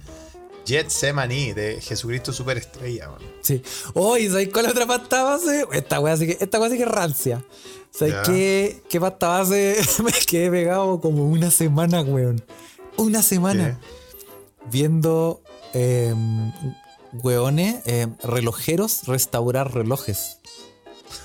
Jet 0.66 0.90
Semani, 0.90 1.52
de 1.52 1.80
Jesucristo 1.80 2.32
Superestrella. 2.32 3.08
man. 3.08 3.18
Sí. 3.40 3.62
Oye, 3.94 4.28
¿sabes 4.30 4.48
cuál 4.52 4.66
es 4.66 4.72
otra 4.72 4.86
pasta 4.86 5.22
base? 5.22 5.66
Esta 5.72 6.00
wea 6.00 6.16
sí 6.16 6.26
que, 6.26 6.38
esta 6.40 6.60
wea 6.60 6.70
sí 6.70 6.76
que 6.76 6.82
es 6.82 6.88
rancia. 6.88 7.42
¿Sabes 7.90 8.14
qué, 8.24 8.82
qué 8.88 9.00
pasta 9.00 9.28
base? 9.28 9.76
Me 10.04 10.12
quedé 10.26 10.50
pegado 10.50 11.00
como 11.00 11.24
una 11.24 11.50
semana, 11.50 12.02
weón. 12.02 12.42
Una 12.96 13.22
semana. 13.22 13.80
Viendo 14.70 15.40
eh, 15.72 16.14
weones, 17.12 17.76
eh, 17.86 18.06
relojeros 18.22 19.06
restaurar 19.06 19.72
relojes. 19.74 20.39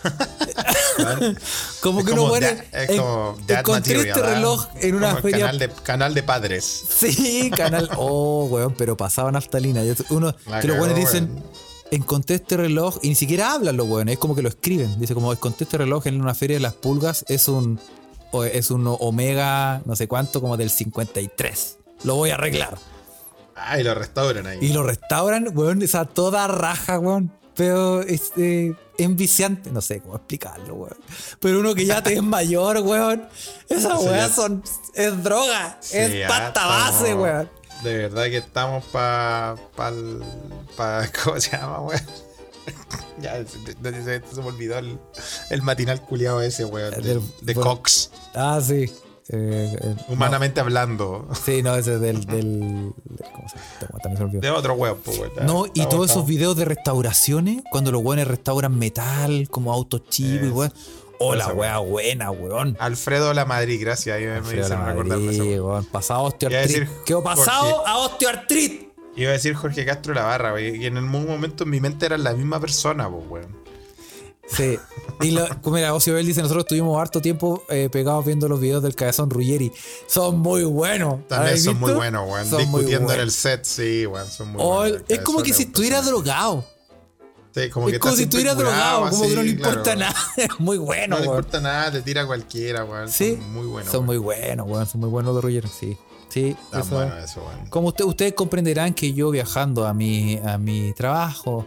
como 1.81 2.03
que 2.03 2.11
uno 2.11 2.29
da- 2.39 2.49
es 2.71 2.99
como 2.99 3.37
encontré 3.47 3.97
este 3.97 4.11
¿ah? 4.21 4.35
reloj 4.35 4.67
en 4.81 4.95
una 4.95 5.09
Como 5.09 5.21
feria 5.21 5.39
Canal 5.45 5.59
de, 5.59 5.69
canal 5.83 6.13
de 6.13 6.23
padres. 6.23 6.83
Sí, 6.89 7.51
canal. 7.55 7.89
Oh, 7.97 8.45
weón, 8.45 8.73
pero 8.77 8.95
pasaban 8.97 9.33
naftalina. 9.33 9.81
Uno, 10.09 10.35
La 10.47 10.61
que 10.61 10.67
los 10.67 10.77
weones 10.77 10.95
dicen, 10.95 11.43
encontré 11.91 12.35
este 12.37 12.57
reloj, 12.57 12.97
y 13.01 13.09
ni 13.09 13.15
siquiera 13.15 13.53
hablan 13.53 13.77
los 13.77 13.87
weones, 13.87 14.13
es 14.13 14.19
como 14.19 14.35
que 14.35 14.41
lo 14.41 14.49
escriben. 14.49 14.99
Dice, 14.99 15.13
como 15.13 15.31
encontré 15.31 15.65
este 15.65 15.77
reloj 15.77 16.07
en 16.07 16.21
una 16.21 16.33
feria 16.33 16.57
de 16.57 16.61
las 16.61 16.73
pulgas, 16.73 17.25
es 17.27 17.47
un, 17.47 17.79
es 18.51 18.71
un 18.71 18.85
Omega, 18.99 19.81
no 19.85 19.95
sé 19.95 20.07
cuánto, 20.07 20.41
como 20.41 20.57
del 20.57 20.69
53. 20.69 21.77
Lo 22.03 22.15
voy 22.15 22.29
a 22.31 22.35
arreglar. 22.35 22.77
Ah, 23.55 23.79
y 23.79 23.83
lo 23.83 23.95
restauran 23.95 24.47
ahí. 24.47 24.57
Y 24.61 24.69
lo 24.73 24.83
restauran, 24.83 25.49
weón, 25.53 25.81
o 25.81 25.87
sea, 25.87 26.05
toda 26.05 26.47
raja, 26.47 26.99
weón. 26.99 27.31
Pero 27.55 28.01
es 28.01 28.31
eh, 28.37 28.73
enviciante, 28.97 29.71
no 29.71 29.81
sé 29.81 30.01
cómo 30.01 30.15
explicarlo, 30.17 30.75
weón. 30.75 30.97
Pero 31.39 31.59
uno 31.59 31.73
que 31.75 31.85
ya 31.85 32.01
te 32.03 32.13
es 32.15 32.23
mayor, 32.23 32.79
weón. 32.79 33.27
Esas 33.69 33.99
Sí, 34.01 34.07
weas 34.07 34.35
son. 34.35 34.63
Es 34.93 35.23
droga, 35.23 35.77
Sí, 35.81 35.97
es 35.97 36.27
pasta 36.27 36.65
base, 36.65 37.13
weón. 37.15 37.49
De 37.83 37.97
verdad 37.97 38.23
que 38.25 38.37
estamos 38.37 38.83
para. 38.85 39.55
Pa, 39.75 39.91
pa- 40.75 41.07
¿Cómo 41.23 41.39
se 41.39 41.51
llama, 41.51 41.81
weón? 41.81 42.01
ya, 43.21 43.35
se, 43.45 44.03
se- 44.03 44.03
se- 44.35 44.41
me 44.41 44.47
olvidó 44.47 44.77
el, 44.77 44.97
el 45.49 45.61
matinal 45.61 46.01
culiado 46.01 46.41
ese, 46.41 46.65
weón. 46.65 46.93
De, 47.41 47.55
Cox. 47.55 48.11
Ah, 48.33 48.59
sí. 48.65 48.91
Eh, 49.29 49.75
eh, 49.81 49.95
Humanamente 50.07 50.59
hablando. 50.59 51.27
Sí, 51.45 51.63
no, 51.63 51.75
ese 51.75 51.95
es 51.95 52.01
del. 52.01 52.25
del 52.25 52.93
¿Cómo 53.33 53.49
se 53.49 53.57
llama? 53.57 53.99
También 54.03 54.17
se 54.17 54.23
me 54.23 54.25
olvidó. 54.25 54.41
De 54.41 54.49
otro 54.51 54.73
weón, 54.75 54.99
pues. 55.03 55.19
No, 55.43 55.65
y 55.73 55.85
todos 55.87 56.11
esos 56.11 56.25
videos 56.25 56.55
de 56.55 56.65
restauraciones, 56.65 57.63
cuando 57.71 57.91
los 57.91 58.03
weones 58.03 58.27
restauran 58.27 58.77
metal, 58.77 59.47
como 59.49 59.73
autos 59.73 60.03
chivos 60.09 60.43
y 60.43 60.47
Eso. 60.47 60.55
weón. 60.55 60.73
Oh, 61.17 61.33
la 61.33 61.45
Esa 61.45 61.53
wea 61.53 61.77
buena, 61.79 62.29
weón. 62.29 62.75
Alfredo 62.79 63.33
La 63.33 63.45
Madrid, 63.45 63.79
gracias. 63.81 64.17
Ahí 64.17 64.25
me, 64.25 64.41
weón. 64.41 65.61
weón. 65.61 65.85
Pasado 65.85 66.23
osteoartritis. 66.23 66.89
Quedó 67.05 67.23
pasado 67.23 67.87
a 67.87 67.97
osteoartritis. 67.99 68.87
Iba 69.15 69.29
a 69.29 69.33
decir 69.33 69.55
Jorge 69.55 69.85
Castro 69.85 70.13
La 70.13 70.23
Barra, 70.23 70.53
weón. 70.53 70.75
Y 70.75 70.85
en 70.85 70.97
algún 70.97 71.25
momento 71.25 71.63
en 71.63 71.69
mi 71.71 71.79
mente 71.79 72.05
eran 72.05 72.23
la 72.23 72.33
misma 72.33 72.59
persona, 72.59 73.09
pues, 73.09 73.23
weón. 73.27 73.64
Sí. 74.47 74.77
Y 75.21 75.31
lo, 75.31 75.47
como 75.61 75.77
mira, 75.77 75.93
Ocio 75.93 76.13
Bell 76.13 76.25
dice, 76.25 76.41
nosotros 76.41 76.65
estuvimos 76.65 76.99
harto 77.01 77.21
tiempo 77.21 77.63
eh, 77.69 77.89
pegados 77.91 78.25
viendo 78.25 78.47
los 78.47 78.59
videos 78.59 78.83
del 78.83 78.95
cabezón 78.95 79.29
Ruggeri. 79.29 79.71
Son 80.07 80.39
muy 80.39 80.63
buenos. 80.63 81.25
También 81.27 81.49
¿Habéis 81.49 81.63
son 81.63 81.79
muy 81.79 81.93
buenos, 81.93 82.29
weón. 82.29 82.45
Son 82.45 82.67
muy 82.69 82.81
Discutiendo 82.81 83.13
en 83.13 83.19
el 83.21 83.31
set, 83.31 83.63
sí, 83.63 84.05
weón. 84.05 84.27
Son 84.27 84.49
muy 84.51 84.61
buenos. 84.63 85.01
es 85.07 85.19
como 85.21 85.41
que 85.41 85.53
si 85.53 85.63
estuviera 85.63 86.01
drogado. 86.01 86.65
Sí, 87.53 87.69
como 87.69 87.87
que 87.87 87.93
es 87.93 87.99
como 87.99 88.11
está 88.13 88.17
si 88.17 88.23
estuviera 88.23 88.53
drogado, 88.53 89.09
como 89.09 89.23
que 89.29 89.35
no 89.35 89.43
le 89.43 89.49
importa 89.51 89.95
nada. 89.95 90.15
Es 90.35 90.59
muy 90.59 90.77
bueno, 90.77 91.15
No 91.15 91.21
le 91.21 91.27
importa 91.27 91.61
nada, 91.61 91.89
te 91.93 92.01
tira 92.01 92.25
cualquiera, 92.27 92.83
weón. 92.83 93.09
Sí, 93.09 93.37
Son 93.37 93.53
muy 93.53 93.65
buenos. 93.67 93.89
Son 93.91 93.99
weón. 94.01 94.05
muy 94.07 94.17
buenos, 94.17 94.67
weón. 94.67 94.85
Son 94.85 94.99
muy 95.01 95.09
buenos 95.09 95.33
los 95.33 95.41
Ruggeri, 95.43 95.69
sí. 95.69 95.97
Sí, 96.27 96.53
Tan 96.69 96.81
eso- 96.81 96.95
bueno 96.95 97.17
eso, 97.17 97.39
weón. 97.45 97.69
Como 97.69 97.87
usted- 97.87 98.03
ustedes 98.03 98.33
comprenderán 98.33 98.93
que 98.93 99.13
yo 99.13 99.29
viajando 99.31 99.87
a 99.87 99.93
mi, 99.93 100.37
a 100.45 100.57
mi 100.57 100.91
trabajo 100.91 101.65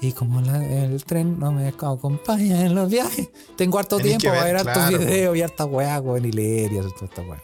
y 0.00 0.12
como 0.12 0.40
la- 0.40 0.64
el 0.64 1.04
tren 1.04 1.38
no 1.38 1.50
me 1.52 1.68
acompaña 1.68 2.64
en 2.64 2.74
los 2.74 2.88
viajes, 2.90 3.28
tengo 3.56 3.78
harto 3.78 3.96
Tenés 3.96 4.18
tiempo 4.18 4.28
para 4.36 4.44
ver, 4.44 4.56
hartos 4.56 4.72
claro, 4.74 4.98
videos 4.98 5.36
y 5.36 5.42
hartas 5.42 5.66
weas, 5.68 6.00
weón, 6.00 6.24
y 6.24 6.32
leer 6.32 6.72
y 6.72 6.78
hacer 6.78 6.92
toda 6.92 7.08
esta. 7.36 7.42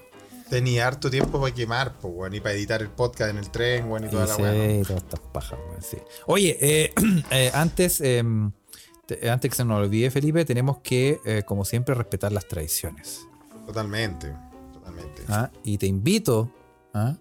Tenía 0.51 0.87
harto 0.87 1.11
tiempo 1.11 1.41
para 1.41 1.53
quemar, 1.55 1.95
pues, 2.01 2.13
weón. 2.15 2.35
Y 2.35 2.41
para 2.41 2.55
editar 2.55 2.81
el 2.83 2.89
podcast 2.91 3.31
en 3.31 3.39
el 3.39 3.51
tren, 3.51 3.89
weón, 3.91 4.05
y 4.05 4.09
toda 4.09 4.25
Y 4.25 4.29
la 4.29 4.35
sí, 4.37 4.83
todas 4.87 5.03
estas 5.03 5.21
pajas, 5.33 5.59
weón, 5.69 5.83
sí. 5.83 5.97
Oye, 6.27 6.57
eh, 6.61 6.93
eh, 7.31 7.51
antes, 7.55 8.01
em, 8.01 8.53
te- 9.07 9.29
antes 9.31 9.51
que 9.51 9.57
se 9.57 9.65
nos 9.65 9.79
olvide, 9.81 10.11
Felipe, 10.11 10.45
tenemos 10.45 10.79
que, 10.79 11.19
eh, 11.25 11.43
como 11.45 11.65
siempre, 11.65 11.95
respetar 11.95 12.31
las 12.31 12.47
tradiciones. 12.47 13.27
Totalmente, 13.67 14.33
totalmente. 14.75 15.23
¿ah? 15.29 15.51
Y 15.65 15.79
te 15.79 15.87
invito 15.87 16.51
¿ah? 16.93 17.17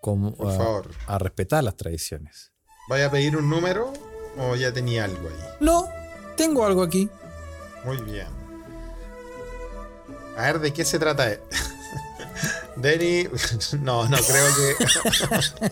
como, 0.00 0.32
Por 0.34 0.48
a- 0.52 0.56
favor. 0.56 0.90
a 1.08 1.18
respetar 1.18 1.62
las 1.64 1.76
tradiciones. 1.76 2.52
¿Vaya 2.88 3.06
a 3.06 3.10
pedir 3.10 3.36
un 3.36 3.50
número 3.50 3.92
o 4.38 4.54
ya 4.56 4.72
tenía 4.72 5.04
algo 5.04 5.28
ahí? 5.28 5.44
No, 5.60 5.88
tengo 6.36 6.64
algo 6.64 6.82
aquí. 6.82 7.08
Muy 7.84 7.96
bien. 7.98 8.26
A 10.36 10.42
ver, 10.42 10.60
¿de 10.60 10.72
qué 10.72 10.84
se 10.84 10.98
trata? 10.98 11.28
Denny, 12.76 13.28
no, 13.80 14.06
no 14.08 14.16
creo 14.18 14.46
que. 14.56 15.70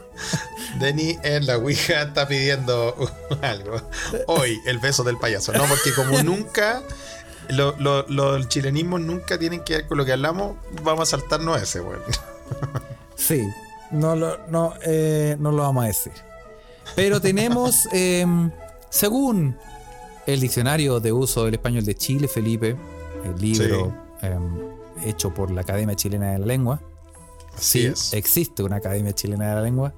Denny 0.79 1.19
en 1.23 1.47
la 1.47 1.59
Ouija 1.59 2.03
está 2.03 2.27
pidiendo 2.27 2.95
algo. 3.43 3.81
Hoy, 4.27 4.59
el 4.67 4.79
beso 4.79 5.05
del 5.05 5.19
payaso. 5.19 5.53
No, 5.53 5.65
porque 5.67 5.93
como 5.95 6.23
nunca. 6.23 6.83
lo- 7.49 7.77
lo- 7.79 8.07
Los 8.09 8.49
chilenismos 8.49 9.01
nunca 9.03 9.39
tienen 9.39 9.63
que 9.65 9.75
ver 9.77 9.87
con 9.87 9.99
lo 9.99 10.05
que 10.05 10.13
hablamos. 10.13 10.57
Vamos 10.83 11.13
a 11.13 11.19
saltarnos 11.19 11.61
ese, 11.61 11.81
weón. 11.81 12.03
Sí, 13.17 13.47
no 13.91 14.17
lo, 14.17 14.39
no, 14.49 14.75
eh, 14.83 15.37
no 15.39 15.53
lo 15.53 15.63
vamos 15.63 15.85
a 15.85 15.89
decir. 15.89 16.13
Pero 16.95 17.21
tenemos, 17.21 17.89
em, 17.93 18.51
según 18.91 19.57
el 20.27 20.41
diccionario 20.41 21.01
de 21.01 21.13
uso 21.13 21.45
del 21.45 21.55
español 21.55 21.85
de 21.85 21.95
Chile, 21.95 22.29
Felipe, 22.29 22.77
el 23.25 23.41
libro 23.41 23.93
em, 24.23 24.59
hecho 25.05 25.33
por 25.35 25.51
la 25.51 25.63
Academia 25.63 25.95
Chilena 25.97 26.33
de 26.33 26.39
la 26.39 26.47
Lengua. 26.47 26.81
Así 27.57 27.81
Sí, 27.83 27.87
es. 27.87 28.13
existe 28.13 28.63
una 28.63 28.77
Academia 28.77 29.13
Chilena 29.13 29.49
de 29.51 29.55
la 29.57 29.63
Lengua. 29.63 29.95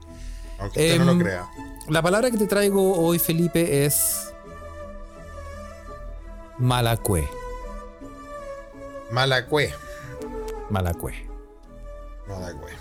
Aunque 0.58 0.80
usted 0.92 0.98
no 1.04 1.10
em, 1.12 1.18
lo 1.18 1.24
crea. 1.24 1.46
La 1.88 2.02
palabra 2.02 2.30
que 2.30 2.38
te 2.38 2.46
traigo 2.46 2.98
hoy, 2.98 3.18
Felipe, 3.18 3.84
es 3.84 4.32
malacue. 6.58 7.28
Malacue. 9.10 9.72
Malacue. 10.70 11.14
Malacue. 12.28 12.72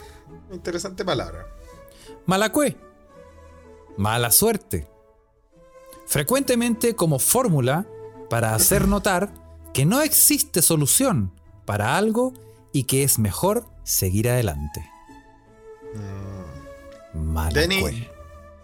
Interesante 0.51 1.05
palabra. 1.05 1.45
Malacue. 2.25 2.75
Mala 3.97 4.31
suerte. 4.31 4.87
Frecuentemente 6.05 6.95
como 6.95 7.19
fórmula 7.19 7.87
para 8.29 8.53
hacer 8.55 8.87
notar 8.87 9.33
que 9.73 9.85
no 9.85 10.01
existe 10.01 10.61
solución 10.61 11.31
para 11.65 11.97
algo 11.97 12.33
y 12.71 12.83
que 12.83 13.03
es 13.03 13.19
mejor 13.19 13.65
seguir 13.83 14.29
adelante. 14.29 14.89
Malacue. 17.13 17.61
Denny, 17.61 18.07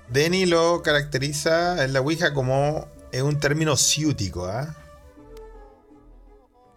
Denny 0.09 0.45
lo 0.45 0.81
caracteriza 0.83 1.83
en 1.83 1.93
la 1.93 2.01
Ouija 2.01 2.33
como 2.33 2.87
es 3.11 3.21
un 3.21 3.39
término 3.39 3.77
ciútico, 3.77 4.45
¿ah? 4.45 4.75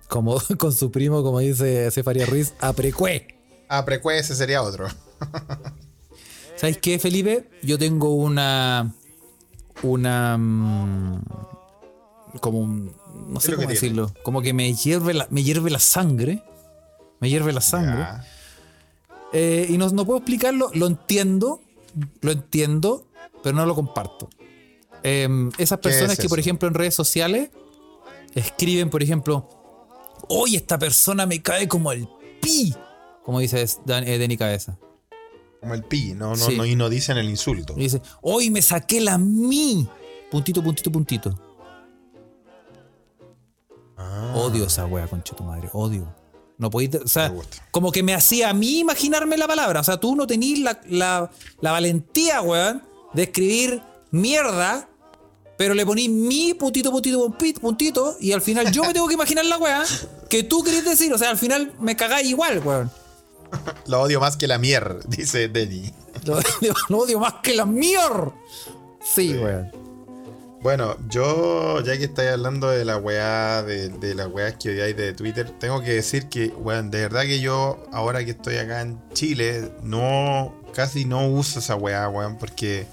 Como 0.09 0.41
con 0.59 0.73
su 0.73 0.91
primo, 0.91 1.23
como 1.23 1.41
dice 1.41 1.91
Cefaria 1.91 2.27
Ruiz, 2.27 2.55
aprecue. 2.61 3.27
Ah, 3.69 3.85
precue 3.85 4.19
ese 4.19 4.35
sería 4.35 4.63
otro. 4.63 4.87
¿Sabes 6.57 6.79
qué, 6.79 6.99
Felipe? 6.99 7.49
Yo 7.63 7.79
tengo 7.79 8.15
una. 8.15 8.95
Una. 9.83 10.37
mm, 10.39 11.23
Como 12.41 12.59
un. 12.61 12.95
No 13.29 13.35
¿Qué 13.41 13.47
sé 13.47 13.47
cómo 13.53 13.59
tiene? 13.61 13.73
decirlo. 13.75 14.13
Como 14.23 14.43
que 14.43 14.53
me 14.53 14.73
hierve 14.75 15.15
la, 15.15 15.27
me 15.31 15.43
hierve 15.43 15.71
la 15.71 15.79
sangre. 15.79 16.43
Me 17.21 17.29
hierve 17.31 17.53
la 17.53 17.61
sangre. 17.61 17.99
Ya. 18.01 18.25
Eh, 19.33 19.67
y 19.71 19.79
no, 19.79 19.89
no 19.91 20.05
puedo 20.05 20.19
explicarlo. 20.19 20.71
Lo 20.75 20.87
entiendo. 20.87 21.61
Lo 22.21 22.33
entiendo. 22.33 23.07
Pero 23.43 23.57
no 23.57 23.67
lo 23.67 23.75
comparto. 23.75 24.29
Em, 25.03 25.51
esas 25.59 25.79
¿Qué 25.81 25.89
es 25.91 25.95
personas 25.97 26.19
que, 26.19 26.29
por 26.29 26.39
ejemplo, 26.39 26.67
en 26.69 26.75
redes 26.75 26.95
sociales 26.95 27.51
escriben, 28.35 28.89
por 28.91 29.03
ejemplo, 29.03 29.49
hoy 30.29 30.57
esta 30.57 30.79
persona 30.79 31.27
me 31.27 31.43
cae 31.43 31.69
como 31.69 31.93
el 31.93 32.09
pi. 32.41 32.75
Como 33.23 33.41
dice 33.41 33.65
Dan- 33.85 34.05
eh, 34.07 34.37
Cabeza. 34.39 34.79
Como 35.65 35.75
el 35.75 35.83
pi, 35.83 36.13
no, 36.13 36.29
no, 36.29 36.37
Sí. 36.37 36.59
no, 36.59 36.67
y 36.67 36.77
no 36.77 36.91
dicen 36.91 37.17
el 37.17 37.27
insulto. 37.27 37.73
Y 37.75 37.85
dice, 37.85 38.03
hoy 38.21 38.51
me 38.51 38.61
saqué 38.61 39.01
la 39.01 39.17
mi. 39.17 39.89
Puntito, 40.31 40.63
puntito, 40.63 40.93
puntito. 40.93 41.35
Ah, 43.97 44.35
Odio 44.37 44.67
esa 44.67 44.85
wea, 44.85 45.07
concha 45.07 45.35
tu 45.35 45.43
madre. 45.43 45.71
Odio. 45.73 46.07
No 46.59 46.69
podéis. 46.69 46.97
O 46.97 47.09
sea, 47.09 47.33
como 47.71 47.91
que 47.93 48.03
me 48.03 48.13
hacía 48.13 48.51
a 48.51 48.53
mí 48.53 48.81
imaginarme 48.81 49.39
la 49.39 49.47
palabra. 49.47 49.81
O 49.81 49.85
sea, 49.85 49.99
tú 49.99 50.15
no 50.15 50.27
tenís 50.27 50.59
la, 50.59 50.79
la, 50.87 51.31
la 51.63 51.73
valentía, 51.73 52.43
weón, 52.43 52.83
de 53.15 53.23
escribir 53.23 53.81
mierda, 54.11 54.87
pero 55.57 55.73
le 55.73 55.87
ponís 55.87 56.11
mi 56.11 56.53
puntito, 56.53 56.91
puntito, 56.91 57.25
puntito, 57.31 57.61
puntito, 57.63 58.17
y 58.21 58.33
al 58.33 58.43
final 58.43 58.71
yo 58.71 58.83
me 58.85 58.93
tengo 58.93 59.09
que 59.09 59.15
imaginar 59.15 59.47
la 59.47 59.57
wea 59.57 59.83
que 60.29 60.43
tú 60.43 60.63
querés 60.63 60.85
decir. 60.85 61.11
O 61.15 61.17
sea, 61.17 61.31
al 61.31 61.39
final 61.39 61.73
me 61.81 61.97
cagáis 61.97 62.29
igual, 62.29 62.59
weón. 62.63 62.91
Lo 63.87 64.01
odio 64.03 64.21
más 64.21 64.37
que 64.37 64.47
la 64.47 64.59
mier, 64.59 64.99
dice 65.09 65.49
Denny. 65.49 65.93
Lo 66.25 66.35
odio, 66.39 66.75
lo 66.89 66.99
odio 66.99 67.21
más 67.21 67.35
que 67.43 67.55
la 67.55 67.67
mierda. 67.67 68.33
Sí, 69.03 69.35
weón. 69.35 69.71
Bueno, 70.63 70.97
yo, 71.11 71.81
ya 71.83 71.99
que 71.99 72.05
estáis 72.05 72.31
hablando 72.31 72.71
de 72.71 72.87
la 72.87 72.97
weá, 72.97 73.63
de, 73.63 73.91
de 73.91 74.15
las 74.15 74.29
weas 74.29 74.55
que 74.55 74.71
odiáis 74.71 74.97
de 74.97 75.13
Twitter, 75.13 75.51
tengo 75.59 75.83
que 75.83 75.93
decir 75.93 76.31
que, 76.31 76.47
weón, 76.57 76.91
de 76.91 77.03
verdad 77.03 77.25
que 77.25 77.41
yo, 77.41 77.85
ahora 77.93 78.25
que 78.25 78.31
estoy 78.31 78.57
acá 78.57 78.81
en 78.81 78.99
Chile, 79.13 79.71
no, 79.83 80.55
casi 80.75 81.05
no 81.05 81.29
uso 81.29 81.59
esa 81.59 81.77
weá, 81.77 82.09
weón, 82.09 82.39
porque, 82.39 82.87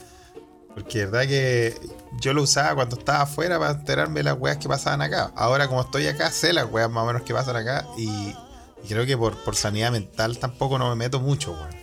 porque 0.76 1.00
de 1.00 1.06
verdad 1.06 1.22
que 1.22 1.80
yo 2.20 2.34
lo 2.34 2.44
usaba 2.44 2.76
cuando 2.76 2.98
estaba 2.98 3.22
afuera 3.22 3.58
para 3.58 3.72
enterarme 3.72 4.20
de 4.20 4.24
las 4.26 4.38
weas 4.38 4.58
que 4.58 4.68
pasaban 4.68 5.02
acá. 5.02 5.32
Ahora, 5.38 5.70
como 5.70 5.80
estoy 5.80 6.08
acá, 6.08 6.30
sé 6.30 6.52
las 6.52 6.70
weas 6.70 6.90
más 6.90 7.06
o 7.06 7.08
menos 7.08 7.22
que 7.22 7.34
pasan 7.34 7.56
acá 7.56 7.88
y, 7.98 8.36
y 8.84 8.88
creo 8.88 9.06
que 9.06 9.18
por, 9.18 9.36
por 9.44 9.56
sanidad 9.56 9.92
mental 9.92 10.38
tampoco 10.38 10.78
no 10.78 10.90
me 10.90 10.96
meto 10.96 11.20
mucho, 11.20 11.52
weón. 11.54 11.82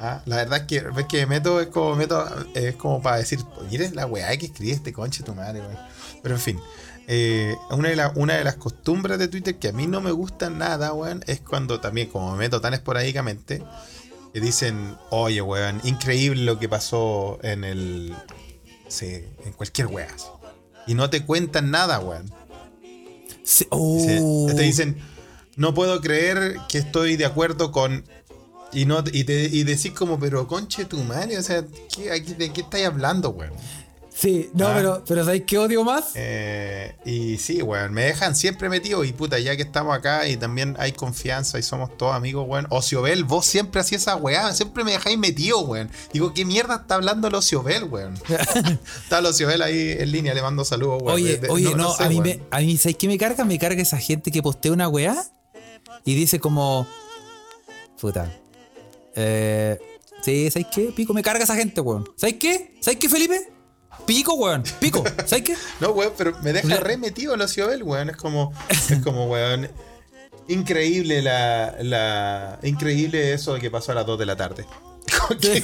Ah, 0.00 0.22
la 0.26 0.36
verdad 0.36 0.60
es 0.60 0.64
que 0.66 0.80
ves 0.80 1.06
que 1.06 1.18
me 1.26 1.36
meto 1.36 1.60
es 1.60 1.66
como 1.68 1.96
meto 1.96 2.24
es 2.54 2.76
como 2.76 3.02
para 3.02 3.16
decir, 3.16 3.40
mire 3.68 3.90
la 3.90 4.06
weá 4.06 4.36
que 4.36 4.46
escribe 4.46 4.72
este 4.72 4.92
conche 4.92 5.24
tu 5.24 5.34
madre, 5.34 5.60
weón". 5.60 5.76
Pero 6.22 6.34
en 6.36 6.40
fin, 6.40 6.60
eh, 7.08 7.56
una, 7.70 7.88
de 7.88 7.96
la- 7.96 8.12
una 8.14 8.34
de 8.34 8.44
las 8.44 8.54
costumbres 8.56 9.18
de 9.18 9.26
Twitter 9.28 9.56
que 9.58 9.68
a 9.68 9.72
mí 9.72 9.86
no 9.88 10.00
me 10.00 10.12
gusta 10.12 10.50
nada, 10.50 10.92
weón, 10.92 11.24
es 11.26 11.40
cuando 11.40 11.80
también, 11.80 12.08
como 12.10 12.30
me 12.32 12.38
meto 12.38 12.60
tan 12.60 12.74
esporádicamente, 12.74 13.62
que 14.32 14.40
dicen, 14.40 14.96
oye, 15.10 15.42
weón, 15.42 15.80
increíble 15.84 16.42
lo 16.44 16.58
que 16.60 16.68
pasó 16.68 17.38
en 17.42 17.64
el. 17.64 18.14
sí, 18.88 19.24
en 19.44 19.52
cualquier 19.52 19.88
weá. 19.88 20.06
así". 20.14 20.26
Y 20.86 20.94
no 20.94 21.10
te 21.10 21.24
cuentan 21.26 21.70
nada, 21.72 21.98
weón. 21.98 22.30
Sí, 23.42 23.66
oh. 23.70 24.46
Te 24.54 24.62
dicen, 24.62 24.96
no 25.58 25.74
puedo 25.74 26.00
creer 26.00 26.56
que 26.68 26.78
estoy 26.78 27.16
de 27.16 27.26
acuerdo 27.26 27.70
con. 27.72 28.04
Y 28.72 28.84
no 28.84 29.02
y, 29.12 29.24
te, 29.24 29.44
y 29.44 29.64
decís 29.64 29.92
como, 29.92 30.18
pero 30.18 30.46
conche 30.46 30.84
tu 30.84 30.98
madre, 31.04 31.38
o 31.38 31.42
sea, 31.42 31.64
¿qué- 31.94 32.10
aquí- 32.12 32.34
¿de 32.34 32.52
qué 32.52 32.60
estáis 32.62 32.86
hablando, 32.86 33.30
weón? 33.30 33.52
Sí, 34.14 34.50
no, 34.52 34.66
Ah. 34.66 34.72
pero, 34.74 35.04
pero 35.06 35.24
¿sabes 35.24 35.44
qué 35.46 35.58
odio 35.58 35.84
más? 35.84 36.06
Eh, 36.16 36.94
y 37.06 37.38
sí, 37.38 37.62
weón, 37.62 37.92
me 37.94 38.02
dejan 38.02 38.34
siempre 38.34 38.68
metido 38.68 39.04
y 39.04 39.12
puta, 39.12 39.38
ya 39.38 39.56
que 39.56 39.62
estamos 39.62 39.96
acá 39.96 40.26
y 40.28 40.36
también 40.36 40.74
hay 40.80 40.90
confianza 40.92 41.58
y 41.58 41.62
somos 41.62 41.96
todos 41.96 42.14
amigos, 42.16 42.44
weón. 42.48 42.66
Ociobel, 42.68 43.22
vos 43.24 43.46
siempre 43.46 43.80
hacías 43.80 44.02
esa 44.02 44.16
weá, 44.16 44.52
siempre 44.54 44.82
me 44.84 44.90
dejáis 44.92 45.16
metido, 45.18 45.60
weón. 45.60 45.88
Digo, 46.12 46.34
¿qué 46.34 46.44
mierda 46.44 46.74
está 46.82 46.96
hablando 46.96 47.28
el 47.28 47.34
Ociobel, 47.36 47.84
weón? 47.84 48.14
está 49.04 49.20
el 49.20 49.26
Ociobel 49.26 49.62
ahí 49.62 49.92
en 49.98 50.10
línea, 50.12 50.34
le 50.34 50.42
mando 50.42 50.64
saludos, 50.64 51.00
weón. 51.00 51.14
Oye, 51.14 51.36
De- 51.36 51.46
de- 51.46 51.48
oye, 51.50 51.74
no, 51.74 51.94
sé, 51.94 52.02
a 52.04 52.08
mí, 52.08 52.16
weón. 52.20 52.26
me, 52.28 52.40
a 52.50 52.60
mí, 52.60 52.76
¿sabes 52.76 52.96
qué 52.96 53.06
me 53.08 53.16
carga? 53.16 53.44
Me 53.44 53.58
carga 53.58 53.80
esa 53.80 53.98
gente 53.98 54.30
que 54.30 54.42
postea 54.42 54.72
una 54.72 54.88
weá 54.88 55.24
y 56.04 56.14
dice 56.14 56.40
como. 56.40 56.86
Puta. 58.00 58.32
Eh, 59.14 59.78
sí, 60.22 60.50
¿sabes 60.50 60.68
qué? 60.72 60.92
Pico, 60.94 61.12
me 61.12 61.22
carga 61.22 61.44
esa 61.44 61.56
gente, 61.56 61.80
weón. 61.80 62.08
¿Sabes 62.16 62.36
qué? 62.36 62.76
¿Sabes 62.80 62.98
qué, 62.98 63.08
Felipe? 63.08 63.52
Pico, 64.06 64.34
weón. 64.34 64.62
Pico. 64.80 65.04
¿Sabes 65.26 65.44
qué? 65.44 65.56
No, 65.80 65.90
weón, 65.90 66.12
pero 66.16 66.38
me 66.42 66.52
deja 66.52 66.76
re 66.76 66.96
metido 66.96 67.34
el 67.34 67.40
Ociobel, 67.40 67.82
weón. 67.82 68.10
Es 68.10 68.16
como, 68.16 68.52
es 68.68 69.00
como, 69.02 69.26
weón. 69.26 69.68
Increíble 70.48 71.20
la, 71.20 71.76
la. 71.82 72.58
Increíble 72.62 73.34
eso 73.34 73.56
que 73.58 73.70
pasó 73.70 73.92
a 73.92 73.96
las 73.96 74.06
2 74.06 74.18
de 74.18 74.26
la 74.26 74.36
tarde. 74.36 74.64
¿Qué 75.40 75.62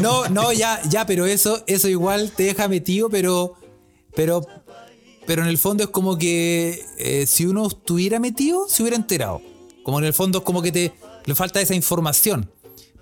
No, 0.00 0.28
no, 0.28 0.52
ya, 0.52 0.80
ya, 0.88 1.06
pero 1.06 1.26
eso, 1.26 1.62
eso 1.66 1.88
igual 1.88 2.32
te 2.32 2.44
deja 2.44 2.68
metido, 2.68 3.08
pero. 3.08 3.56
Pero. 4.14 4.46
Pero 5.26 5.42
en 5.42 5.48
el 5.48 5.58
fondo 5.58 5.84
es 5.84 5.90
como 5.90 6.18
que 6.18 6.84
eh, 6.98 7.26
si 7.26 7.46
uno 7.46 7.66
estuviera 7.68 8.18
metido, 8.18 8.66
se 8.68 8.82
hubiera 8.82 8.96
enterado. 8.96 9.40
Como 9.84 9.98
en 9.98 10.04
el 10.04 10.12
fondo 10.12 10.38
es 10.38 10.44
como 10.44 10.62
que 10.62 10.72
te 10.72 10.92
le 11.24 11.34
falta 11.34 11.60
esa 11.60 11.74
información. 11.74 12.50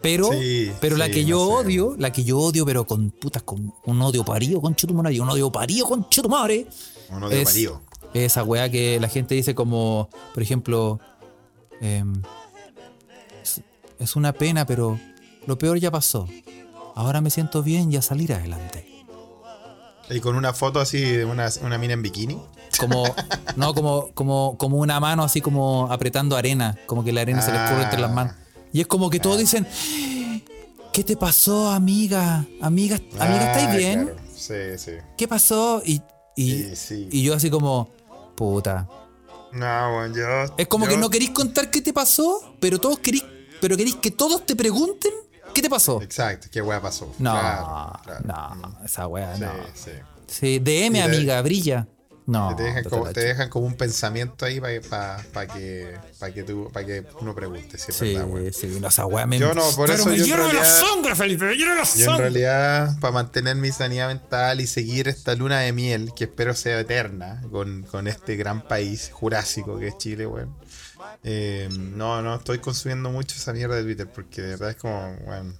Pero, 0.02 0.30
Sí, 0.32 0.70
pero 0.80 0.96
la 0.96 1.10
que 1.10 1.22
no 1.22 1.28
yo 1.28 1.38
sé. 1.46 1.52
odio, 1.66 1.94
la 1.98 2.10
que 2.10 2.24
yo 2.24 2.38
odio, 2.38 2.64
pero 2.64 2.86
con 2.86 3.10
putas, 3.10 3.42
con 3.42 3.74
un 3.84 4.02
odio 4.02 4.24
parido, 4.24 4.60
con 4.60 4.74
chutumare, 4.74 5.20
un 5.20 5.28
odio 5.28 5.52
parido, 5.52 5.86
con 5.86 6.08
chutumare. 6.08 6.66
Un 7.10 7.24
odio 7.24 7.36
es 7.38 7.44
parido. 7.44 7.82
Esa 8.14 8.42
weá 8.42 8.70
que 8.70 8.98
la 8.98 9.08
gente 9.08 9.34
dice 9.34 9.54
como, 9.54 10.08
por 10.32 10.42
ejemplo, 10.42 10.98
em, 11.82 12.22
es, 13.42 13.60
es 13.98 14.16
una 14.16 14.32
pena, 14.32 14.64
pero 14.66 14.98
lo 15.46 15.58
peor 15.58 15.78
ya 15.78 15.90
pasó. 15.90 16.26
Ahora 16.94 17.20
me 17.20 17.30
siento 17.30 17.62
bien 17.62 17.92
y 17.92 17.96
a 17.96 18.02
salir 18.02 18.32
adelante. 18.32 18.86
Y 20.10 20.20
con 20.20 20.34
una 20.36 20.52
foto 20.52 20.80
así 20.80 21.00
de 21.00 21.24
una, 21.24 21.48
una 21.62 21.78
mina 21.78 21.94
en 21.94 22.02
bikini. 22.02 22.38
Como, 22.78 23.04
no, 23.56 23.74
como, 23.74 24.10
como, 24.14 24.56
como 24.58 24.78
una 24.78 24.98
mano 25.00 25.22
así 25.24 25.40
como 25.40 25.90
apretando 25.90 26.36
arena, 26.36 26.76
como 26.86 27.04
que 27.04 27.12
la 27.12 27.20
arena 27.22 27.42
se 27.42 27.52
le 27.52 27.62
escurre 27.64 27.84
entre 27.84 28.00
las 28.00 28.12
manos. 28.12 28.34
Y 28.72 28.80
es 28.80 28.86
como 28.86 29.10
que 29.10 29.18
todos 29.20 29.38
dicen, 29.38 29.66
¿qué 30.92 31.04
te 31.04 31.16
pasó, 31.16 31.70
amiga? 31.70 32.44
Amiga, 32.60 32.96
amiga, 33.18 33.46
¿estáis 33.52 33.68
Ah, 33.68 33.76
bien? 33.76 34.02
claro. 34.04 34.20
Sí, 34.34 34.54
sí. 34.78 34.92
¿Qué 35.16 35.28
pasó? 35.28 35.82
Y, 35.84 36.00
y, 36.36 36.74
Sí, 36.74 37.08
y 37.10 37.22
yo 37.22 37.34
así 37.34 37.50
como, 37.50 37.88
puta. 38.34 38.88
No, 39.52 39.66
weón, 39.96 40.14
yo. 40.14 40.54
Es 40.56 40.66
como 40.68 40.84
yo- 40.86 40.92
que 40.92 40.96
no 40.96 41.10
queréis 41.10 41.30
contar 41.30 41.70
qué 41.70 41.80
te 41.82 41.92
pasó, 41.92 42.54
pero 42.60 42.78
todos 42.78 42.98
queréis, 43.00 43.24
pero 43.60 43.76
queréis 43.76 43.96
que 43.96 44.10
todos 44.10 44.46
te 44.46 44.54
pregunten 44.56 45.12
pasó. 45.70 46.02
Exacto, 46.02 46.48
qué 46.52 46.60
weá 46.60 46.80
pasó. 46.82 47.06
No, 47.18 47.30
Claro, 47.32 47.92
claro. 48.04 48.54
no, 48.56 48.78
esa 48.84 49.06
weá, 49.06 49.34
Sí, 49.36 49.40
no. 49.42 49.52
sí. 49.74 49.90
Sí, 50.26 50.58
DM, 50.58 50.92
te- 50.92 51.02
amiga, 51.02 51.40
brilla. 51.42 51.86
No, 52.26 52.54
te, 52.54 52.62
dejan 52.62 52.84
como, 52.84 53.06
te 53.06 53.20
dejan 53.20 53.50
un 53.54 53.74
pensamiento 53.74 54.44
ahí 54.44 54.60
para 54.60 54.76
que, 55.52 55.98
pa 56.20 56.30
que, 56.30 56.44
tú, 56.44 56.70
pa 56.72 56.84
que 56.84 57.04
uno 57.20 57.34
pregunte 57.34 57.76
si 57.76 57.90
es 57.90 57.96
Sí, 57.96 58.14
verdad, 58.14 58.52
sí, 58.52 58.78
no, 58.80 58.86
esa 58.86 59.04
weá 59.06 59.26
me. 59.26 59.36
Yo 59.40 59.52
no, 59.52 59.62
por 59.74 59.88
pero 59.88 59.94
eso 59.98 60.08
me 60.08 60.16
yo 60.16 60.22
en 60.22 60.28
hierve 60.28 60.52
la 60.52 60.64
sangre, 60.64 61.16
Felipe, 61.16 61.46
me 61.46 61.56
hierve 61.56 61.74
la 61.74 61.82
Yo 61.82 62.12
en 62.12 62.18
realidad, 62.18 63.00
para 63.00 63.12
mantener 63.14 63.56
mi 63.56 63.72
sanidad 63.72 64.06
mental 64.06 64.60
y 64.60 64.68
seguir 64.68 65.08
esta 65.08 65.34
luna 65.34 65.58
de 65.60 65.72
miel, 65.72 66.12
que 66.14 66.24
espero 66.24 66.54
sea 66.54 66.78
eterna, 66.78 67.42
con, 67.50 67.82
con 67.90 68.06
este 68.06 68.36
gran 68.36 68.62
país 68.62 69.10
jurásico 69.12 69.80
que 69.80 69.88
es 69.88 69.98
Chile, 69.98 70.24
weón. 70.28 70.54
Eh, 71.24 71.68
no, 71.72 72.22
no 72.22 72.36
estoy 72.36 72.58
consumiendo 72.58 73.10
mucho 73.10 73.36
esa 73.36 73.52
mierda 73.52 73.76
de 73.76 73.82
Twitter, 73.84 74.06
porque 74.12 74.42
de 74.42 74.48
verdad 74.50 74.70
es 74.70 74.76
como, 74.76 75.16
weón. 75.26 75.56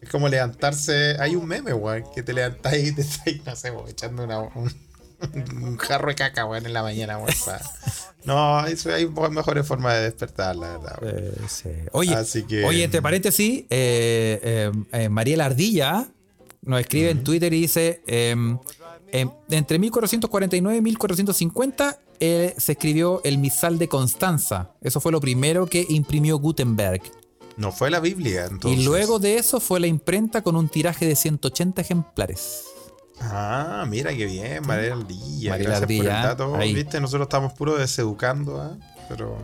Es 0.00 0.08
como 0.10 0.28
levantarse. 0.28 1.16
Hay 1.18 1.34
un 1.34 1.46
meme, 1.46 1.72
weón, 1.72 2.04
que 2.14 2.22
te 2.22 2.32
levantáis 2.32 2.88
y 2.90 2.94
te 2.94 3.02
estáis, 3.02 3.44
no 3.44 3.56
sé, 3.56 3.70
weón, 3.70 3.88
echando 3.88 4.22
una, 4.24 4.38
un, 4.38 4.72
un 5.62 5.76
jarro 5.78 6.08
de 6.08 6.14
caca, 6.14 6.44
weón, 6.46 6.66
en 6.66 6.72
la 6.72 6.82
mañana, 6.82 7.18
weón. 7.18 7.34
No, 8.24 8.66
eso 8.66 8.92
hay 8.92 9.08
mejores 9.08 9.66
formas 9.66 9.94
de 9.96 10.02
despertar, 10.02 10.54
la 10.56 10.78
verdad, 10.78 10.98
weón. 11.02 11.16
Eh, 11.16 11.32
sí. 11.48 11.70
Oye, 11.92 12.14
Así 12.14 12.44
que- 12.44 12.64
oye, 12.64 12.84
entre 12.84 13.02
paréntesis, 13.02 13.64
eh, 13.70 14.40
eh, 14.42 14.72
eh, 14.92 15.08
Mariela 15.08 15.46
Ardilla 15.46 16.06
nos 16.62 16.80
escribe 16.80 17.10
en 17.10 17.24
Twitter 17.24 17.52
y 17.54 17.62
dice: 17.62 18.02
em, 19.12 19.30
entre 19.50 19.78
1449 19.78 20.78
y 20.78 20.82
1450 20.82 21.98
eh, 22.20 22.54
se 22.56 22.72
escribió 22.72 23.20
el 23.24 23.38
Misal 23.38 23.78
de 23.78 23.88
Constanza. 23.88 24.72
Eso 24.80 25.00
fue 25.00 25.12
lo 25.12 25.20
primero 25.20 25.66
que 25.66 25.86
imprimió 25.88 26.38
Gutenberg. 26.38 27.02
No 27.56 27.72
fue 27.72 27.90
la 27.90 28.00
Biblia, 28.00 28.46
entonces. 28.46 28.78
Y 28.80 28.84
luego 28.84 29.18
de 29.18 29.36
eso 29.36 29.60
fue 29.60 29.80
la 29.80 29.86
imprenta 29.88 30.42
con 30.42 30.54
un 30.56 30.68
tiraje 30.68 31.06
de 31.06 31.16
180 31.16 31.80
ejemplares. 31.80 32.64
Ah, 33.20 33.84
mira 33.88 34.14
qué 34.14 34.26
bien, 34.26 34.64
María 34.64 34.92
Ardilla. 34.92 35.50
Mariela 35.50 35.80
Gracias 35.80 35.80
por 35.80 35.90
el 35.90 36.00
Ardilla, 36.12 36.22
dato. 36.28 36.54
ahí. 36.56 36.72
Viste, 36.72 37.00
nosotros 37.00 37.26
estamos 37.26 37.52
puro 37.54 37.76
deseducando, 37.76 38.60
¿ah? 38.60 38.76
Pero. 39.08 39.36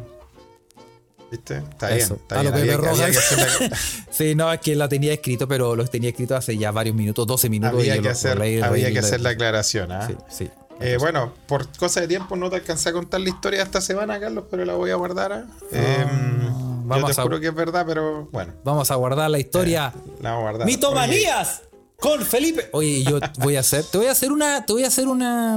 ¿Viste? 1.37 1.57
Está 1.59 1.91
Eso, 1.97 2.15
bien. 2.15 2.23
Está 2.23 2.41
a 2.41 2.43
lo 2.45 2.53
bien. 2.53 2.71
Había, 2.85 3.11
que- 3.11 3.19
hacer 3.19 3.39
la, 3.71 3.77
Sí, 4.11 4.35
no, 4.35 4.53
es 4.53 4.61
que 4.61 4.77
la 4.77 4.89
tenía 4.89 5.13
escrito, 5.13 5.49
pero 5.49 5.75
lo 5.75 5.85
tenía 5.87 6.11
escrito 6.11 6.37
hace 6.37 6.57
ya 6.57 6.71
varios 6.71 6.95
minutos, 6.95 7.27
12 7.27 7.49
minutos. 7.49 7.79
había 7.81 7.95
que 7.95 8.03
lo- 8.03 8.11
hacer, 8.11 8.37
lo 8.37 8.45
leí, 8.45 8.59
lo 8.59 8.67
había 8.67 8.85
leí, 8.85 8.95
que 8.95 9.01
lo 9.01 9.07
hacer 9.07 9.21
la 9.21 9.31
aclaración, 9.31 9.91
¿ah? 9.93 10.07
Sí, 10.07 10.15
sí. 10.29 10.51
Eh, 10.81 10.97
bueno, 10.99 11.33
por 11.47 11.69
cosa 11.77 12.01
de 12.01 12.09
tiempo 12.09 12.35
no 12.37 12.51
te 12.51 12.57
alcancé 12.57 12.89
a 12.89 12.93
contar 12.93 13.21
la 13.21 13.29
historia 13.29 13.63
esta 13.63 13.81
semana, 13.81 14.19
Carlos, 14.21 14.45
pero 14.51 14.65
la 14.65 14.75
voy 14.75 14.91
a 14.91 14.97
guardar. 14.97 15.33
¿ah? 15.33 15.45
Eh, 15.73 16.05
yo 16.09 16.83
vamos 16.85 17.15
te 17.15 17.21
a- 17.21 17.25
juro 17.25 17.41
que 17.41 17.47
es 17.49 17.55
verdad, 17.55 17.85
pero 17.87 18.29
bueno, 18.33 18.53
Vamos 18.65 18.91
a 18.91 18.95
guardar 18.97 19.31
la 19.31 19.39
historia. 19.39 19.93
la 20.21 20.31
vamos 20.31 20.39
a 20.41 20.43
guardar. 20.51 20.67
¡Mitomanías! 20.67 21.63
Con 21.99 22.21
Felipe. 22.23 22.69
Oye, 22.73 23.03
yo 23.05 23.19
voy 23.39 23.57
a 23.57 23.61
hacer, 23.61 23.85
te 23.85 23.99
voy 23.99 24.09
a 24.09 24.13
hacer 24.13 24.31
una, 24.33 24.67
te 24.67 24.73
voy 24.73 24.85
a 24.85 24.89
hacer 24.89 25.07
una, 25.09 25.57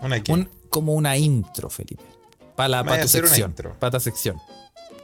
¿Una 0.00 0.22
qué? 0.22 0.32
un- 0.32 0.48
como 0.70 0.94
una 0.94 1.16
intro, 1.16 1.68
Felipe. 1.68 2.02
Para 2.54 2.68
la, 2.68 2.82
Me 2.84 3.08
sección. 3.08 3.52
Para 3.78 3.90
tu 3.98 4.00
sección. 4.00 4.36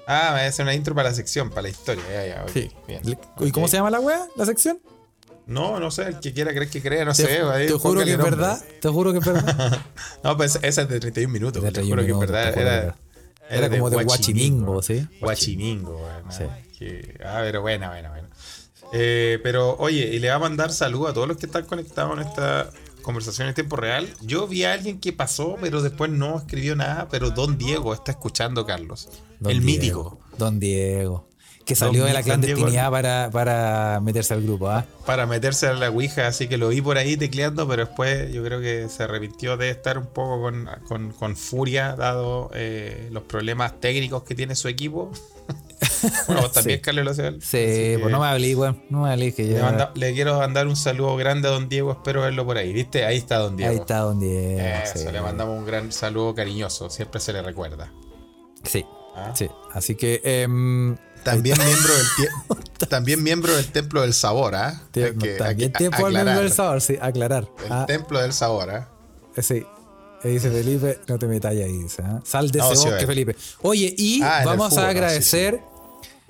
Ah, 0.06 0.28
me 0.30 0.38
voy 0.38 0.40
a 0.46 0.48
hacer 0.48 0.64
una 0.64 0.74
intro 0.74 0.94
para 0.94 1.08
la 1.10 1.14
sección, 1.14 1.50
para 1.50 1.62
la 1.62 1.68
historia. 1.70 2.04
Ya, 2.10 2.26
ya, 2.26 2.42
ok, 2.44 2.50
Sí. 2.52 2.70
bien. 2.86 3.02
¿Y 3.40 3.50
cómo 3.50 3.66
se 3.68 3.76
llama 3.76 3.90
la 3.90 4.00
wea? 4.00 4.26
¿La 4.36 4.44
sección? 4.46 4.78
No, 5.46 5.78
no 5.78 5.90
sé, 5.90 6.02
el 6.08 6.20
que 6.20 6.32
quiera 6.32 6.50
creer 6.52 6.68
que 6.68 6.82
crea, 6.82 7.04
no 7.04 7.12
Te, 7.12 7.24
sé. 7.24 7.40
ahí 7.42 7.66
te 7.66 7.72
juro 7.74 8.02
que 8.04 8.10
es 8.12 8.18
nombre. 8.18 8.36
verdad. 8.36 8.64
Te 8.80 8.88
juro 8.88 9.12
que 9.12 9.18
es 9.18 9.24
verdad. 9.24 9.78
No, 10.24 10.36
pues 10.36 10.58
esa 10.62 10.82
es 10.82 10.88
de 10.88 10.98
31 11.00 11.32
minutos. 11.32 11.62
De 11.62 11.68
te 11.68 11.74
31 11.74 12.02
juro 12.02 12.06
que 12.18 12.24
es 12.24 12.30
verdad. 12.32 12.94
te 13.48 13.54
Era, 13.56 13.70
como 13.70 13.90
de 13.90 14.02
Guachimingo, 14.04 14.82
¿sí? 14.82 15.06
Guachimingo, 15.20 15.98
bueno, 15.98 16.32
Sí. 16.32 16.44
que- 16.78 17.16
ah, 17.24 17.38
pero 17.42 17.62
bueno, 17.62 17.88
bueno, 17.88 18.10
bueno. 18.10 18.28
Eh, 18.92 19.38
pero 19.42 19.76
oye, 19.78 20.04
y 20.14 20.18
le 20.18 20.28
va 20.30 20.36
a 20.36 20.38
mandar 20.40 20.72
saludos 20.72 21.10
a 21.10 21.14
todos 21.14 21.28
los 21.28 21.36
que 21.36 21.46
están 21.46 21.64
conectados 21.64 22.18
en 22.18 22.26
esta 22.26 22.70
conversación 23.06 23.48
en 23.48 23.54
tiempo 23.54 23.76
real. 23.76 24.12
Yo 24.20 24.46
vi 24.46 24.64
a 24.64 24.72
alguien 24.74 25.00
que 25.00 25.12
pasó, 25.14 25.56
pero 25.60 25.80
después 25.80 26.10
no 26.10 26.36
escribió 26.36 26.76
nada, 26.76 27.08
pero 27.10 27.30
Don 27.30 27.56
Diego 27.56 27.94
está 27.94 28.10
escuchando, 28.12 28.66
Carlos. 28.66 29.08
Don 29.40 29.50
el 29.52 29.60
Diego, 29.64 29.72
mítico. 29.80 30.20
Don 30.36 30.60
Diego. 30.60 31.26
Que 31.64 31.74
salió 31.74 32.04
de 32.04 32.12
la 32.12 32.20
Diego. 32.22 32.26
clandestinidad 32.40 32.90
para, 32.92 33.28
para 33.32 33.98
meterse 34.00 34.34
al 34.34 34.42
grupo, 34.42 34.68
¿ah? 34.68 34.84
Para 35.04 35.26
meterse 35.26 35.66
a 35.66 35.72
la 35.74 35.88
Ouija, 35.90 36.28
así 36.28 36.46
que 36.46 36.58
lo 36.58 36.68
vi 36.68 36.80
por 36.80 36.96
ahí 36.96 37.16
tecleando, 37.16 37.66
pero 37.66 37.86
después 37.86 38.32
yo 38.32 38.44
creo 38.44 38.60
que 38.60 38.88
se 38.88 39.02
arrepintió 39.02 39.56
de 39.56 39.70
estar 39.70 39.98
un 39.98 40.06
poco 40.06 40.40
con, 40.42 40.68
con- 40.86 41.10
con 41.12 41.36
furia, 41.36 41.96
dado 41.96 42.50
eh, 42.54 43.08
los 43.10 43.24
problemas 43.24 43.80
técnicos 43.80 44.22
que 44.22 44.34
tiene 44.36 44.54
su 44.54 44.68
equipo. 44.68 45.10
bueno, 46.26 46.42
vos 46.42 46.52
también, 46.52 46.78
Sí. 46.78 46.82
Carlos 46.82 47.04
Loceal. 47.04 47.34
Sí, 47.42 47.56
Así 47.56 47.56
que 47.56 47.98
pues 48.00 48.12
no 48.12 48.20
me 48.20 48.26
hablé, 48.26 48.54
weón. 48.56 48.82
No 48.90 49.02
me 49.02 49.10
hablé 49.12 49.32
que 49.34 49.44
le, 49.44 49.60
manda- 49.60 49.92
le 49.94 50.12
quiero 50.14 50.38
mandar 50.38 50.66
un 50.66 50.76
saludo 50.76 51.16
grande 51.16 51.48
a 51.48 51.50
Don 51.52 51.68
Diego, 51.68 51.92
espero 51.92 52.22
verlo 52.22 52.44
por 52.44 52.56
ahí. 52.58 52.72
¿Viste? 52.72 53.04
Ahí 53.04 53.16
está 53.18 53.38
Don 53.38 53.56
Diego. 53.56 53.72
Ahí 53.72 53.78
está 53.78 53.98
Don 53.98 54.20
Diego. 54.20 54.60
Eso, 54.60 54.98
sí. 54.98 55.06
le 55.12 55.20
mandamos 55.20 55.58
un 55.58 55.64
gran 55.66 55.92
saludo 55.92 56.34
cariñoso, 56.34 56.90
siempre 56.90 57.20
se 57.20 57.32
le 57.32 57.42
recuerda. 57.42 57.92
Sí, 58.64 58.84
¿Ah? 59.14 59.32
sí. 59.34 59.48
Así 59.72 59.94
que. 59.94 60.20
em, 60.24 60.96
También 61.22 61.56
miembro 61.58 61.92
del 61.94 62.06
también 62.88 63.22
miembro 63.22 63.54
del 63.56 63.66
Templo 63.72 64.02
del 64.02 64.12
Sabor, 64.14 64.54
¿ah? 64.54 64.82
que- 64.92 65.12
también 65.38 65.72
miembro 65.98 66.40
del 66.40 66.52
sabor, 66.52 66.80
sí, 66.80 66.96
aclarar. 67.00 67.48
El 67.64 67.72
Ah, 67.72 67.84
Templo 67.86 68.20
del 68.20 68.32
Sabor, 68.32 68.70
¿ah? 68.70 68.88
eh, 69.34 69.42
sí. 69.42 69.64
Eh, 70.24 70.28
Dice 70.28 70.50
Felipe, 70.50 70.98
no 71.08 71.18
te 71.18 71.26
metas 71.26 71.52
ahí, 71.52 71.70
dice. 71.82 72.02
¿ah? 72.04 72.20
Sal 72.24 72.50
de 72.50 72.58
No, 72.58 72.72
ese 72.72 72.82
sí, 72.82 72.88
bosque. 72.88 73.06
Felipe. 73.06 73.36
Oye, 73.62 73.94
y 73.96 74.20
Ah, 74.22 74.42
vamos 74.44 74.70
fútbol, 74.70 74.84
a 74.84 74.86
no, 74.86 74.92
sí, 74.92 74.96
agradecer 74.98 75.60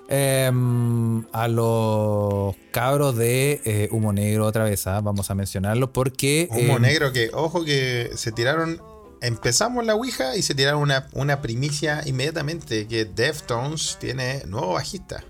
em, 0.09 1.25
a 1.33 1.49
los 1.49 2.55
cabros 2.71 3.17
de 3.17 3.61
eh, 3.65 3.89
Humo 3.91 4.13
Negro 4.13 4.47
otra 4.47 4.65
vez, 4.65 4.87
¿ah? 4.87 5.01
Vamos 5.01 5.31
a 5.31 5.35
mencionarlo 5.35 5.93
porque. 5.93 6.49
Humo 6.51 6.77
em, 6.77 6.83
negro 6.83 7.13
que, 7.13 7.31
ojo 7.33 7.65
que 7.65 8.11
se 8.15 8.33
tiraron. 8.33 8.81
Empezamos 9.23 9.85
la 9.87 9.95
Ouija 9.95 10.37
y 10.37 10.43
se 10.43 10.55
tiraron 10.55 10.83
una, 10.83 11.09
una 11.15 11.41
primicia 11.41 12.03
inmediatamente 12.07 12.87
que 12.87 13.07
Deftones 13.07 13.97
tiene 13.99 14.43
nuevo 14.47 14.75
bajista. 14.75 15.25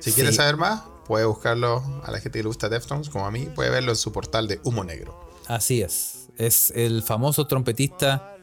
Si 0.00 0.10
Sí. 0.10 0.16
quieres 0.16 0.36
saber 0.36 0.56
más, 0.56 0.82
puede 1.06 1.24
buscarlo 1.24 1.82
a 2.04 2.10
la 2.10 2.18
gente 2.18 2.38
que 2.38 2.42
le 2.42 2.48
gusta 2.48 2.68
Deftones, 2.68 3.08
como 3.08 3.24
a 3.26 3.30
mí, 3.30 3.48
puede 3.54 3.70
verlo 3.70 3.92
en 3.92 3.96
su 3.96 4.10
portal 4.12 4.48
de 4.48 4.60
Humo 4.64 4.82
Negro. 4.84 5.18
Así 5.46 5.80
es. 5.80 6.26
Es 6.36 6.72
el 6.74 7.02
famoso 7.04 7.46
trompetista. 7.46 8.33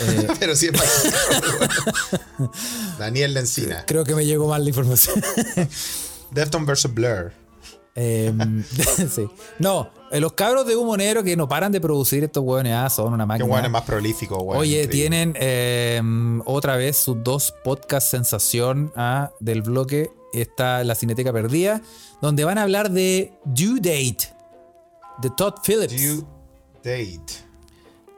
Eh, 0.00 0.28
Pero 0.38 0.56
sí 0.56 0.66
es 0.66 0.72
bajista. 0.72 1.18
Daniel 2.98 3.34
Lencina. 3.34 3.84
creo 3.86 4.04
que 4.04 4.14
me 4.14 4.24
llegó 4.24 4.48
mal 4.48 4.62
la 4.62 4.68
información. 4.68 5.22
Deftones 6.30 6.68
vs 6.68 6.94
Blur. 6.94 7.32
Em, 7.94 8.62
sí. 8.64 9.28
No, 9.58 9.90
eh, 10.10 10.20
los 10.20 10.32
cabros 10.32 10.66
de 10.66 10.76
Humo 10.76 10.96
Negro 10.96 11.22
que 11.22 11.36
no 11.36 11.48
paran 11.48 11.72
de 11.72 11.80
producir 11.80 12.24
estos 12.24 12.42
hueones 12.42 12.72
ah, 12.74 12.88
son 12.88 13.12
una 13.12 13.24
Qué 13.24 13.28
máquina. 13.28 13.48
bueno 13.48 13.66
es 13.66 13.72
más 13.72 13.82
prolífico, 13.82 14.38
weón. 14.38 14.60
Oye, 14.60 14.82
increíble. 14.82 14.92
tienen 14.92 15.34
em, 15.36 16.40
otra 16.46 16.76
vez 16.76 16.96
sus 16.96 17.22
dos 17.22 17.52
podcasts 17.64 18.10
sensación 18.10 18.92
ah, 18.96 19.30
del 19.40 19.62
bloque. 19.62 20.10
Está 20.32 20.84
La 20.84 20.94
Cineteca 20.94 21.32
Perdida, 21.32 21.82
donde 22.22 22.44
van 22.44 22.58
a 22.58 22.62
hablar 22.62 22.90
de 22.92 23.32
Due 23.44 23.80
Date, 23.80 24.32
de 25.20 25.30
Todd 25.36 25.54
Phillips. 25.66 25.96
Due 26.00 26.24
Date. 26.84 27.32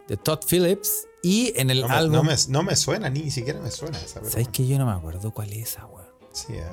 De 0.09 0.17
Todd 0.19 0.41
Phillips. 0.47 1.07
Y 1.23 1.53
en 1.57 1.71
el 1.71 1.81
No 1.83 1.89
me, 1.89 1.95
álbum. 1.95 2.13
no 2.17 2.25
me- 2.25 2.37
no 2.49 2.63
me 2.65 2.77
suena, 2.77 3.09
ni 3.11 3.31
siquiera 3.31 3.61
me 3.61 3.71
suena 3.71 3.97
esa. 3.99 4.15
¿Sabes 4.21 4.33
bueno. 4.35 4.51
que 4.53 4.67
yo 4.67 4.79
no 4.79 4.87
me 4.87 4.93
acuerdo 4.93 5.33
cuál 5.33 5.53
es 5.53 5.71
esa, 5.71 5.87
weón? 5.87 6.07
Sí, 6.33 6.55
¿eh? 6.55 6.65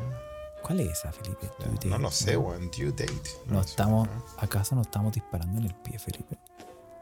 ¿Cuál 0.64 0.80
es 0.82 0.91
esa, 0.97 1.12
Felipe? 1.12 1.50
No, 1.60 1.72
Date, 1.74 1.88
no 1.88 1.97
lo 2.00 2.12
sé, 2.12 2.36
weón. 2.36 2.70
Due 2.72 2.88
Date. 2.91 3.22
No 3.45 3.62
estamos, 3.62 4.08
suena. 4.08 4.24
¿Acaso 4.39 4.76
no 4.76 4.82
estamos 4.82 5.14
disparando 5.14 5.60
en 5.60 5.68
el 5.68 5.76
pie, 5.76 6.00
Felipe? 6.00 6.38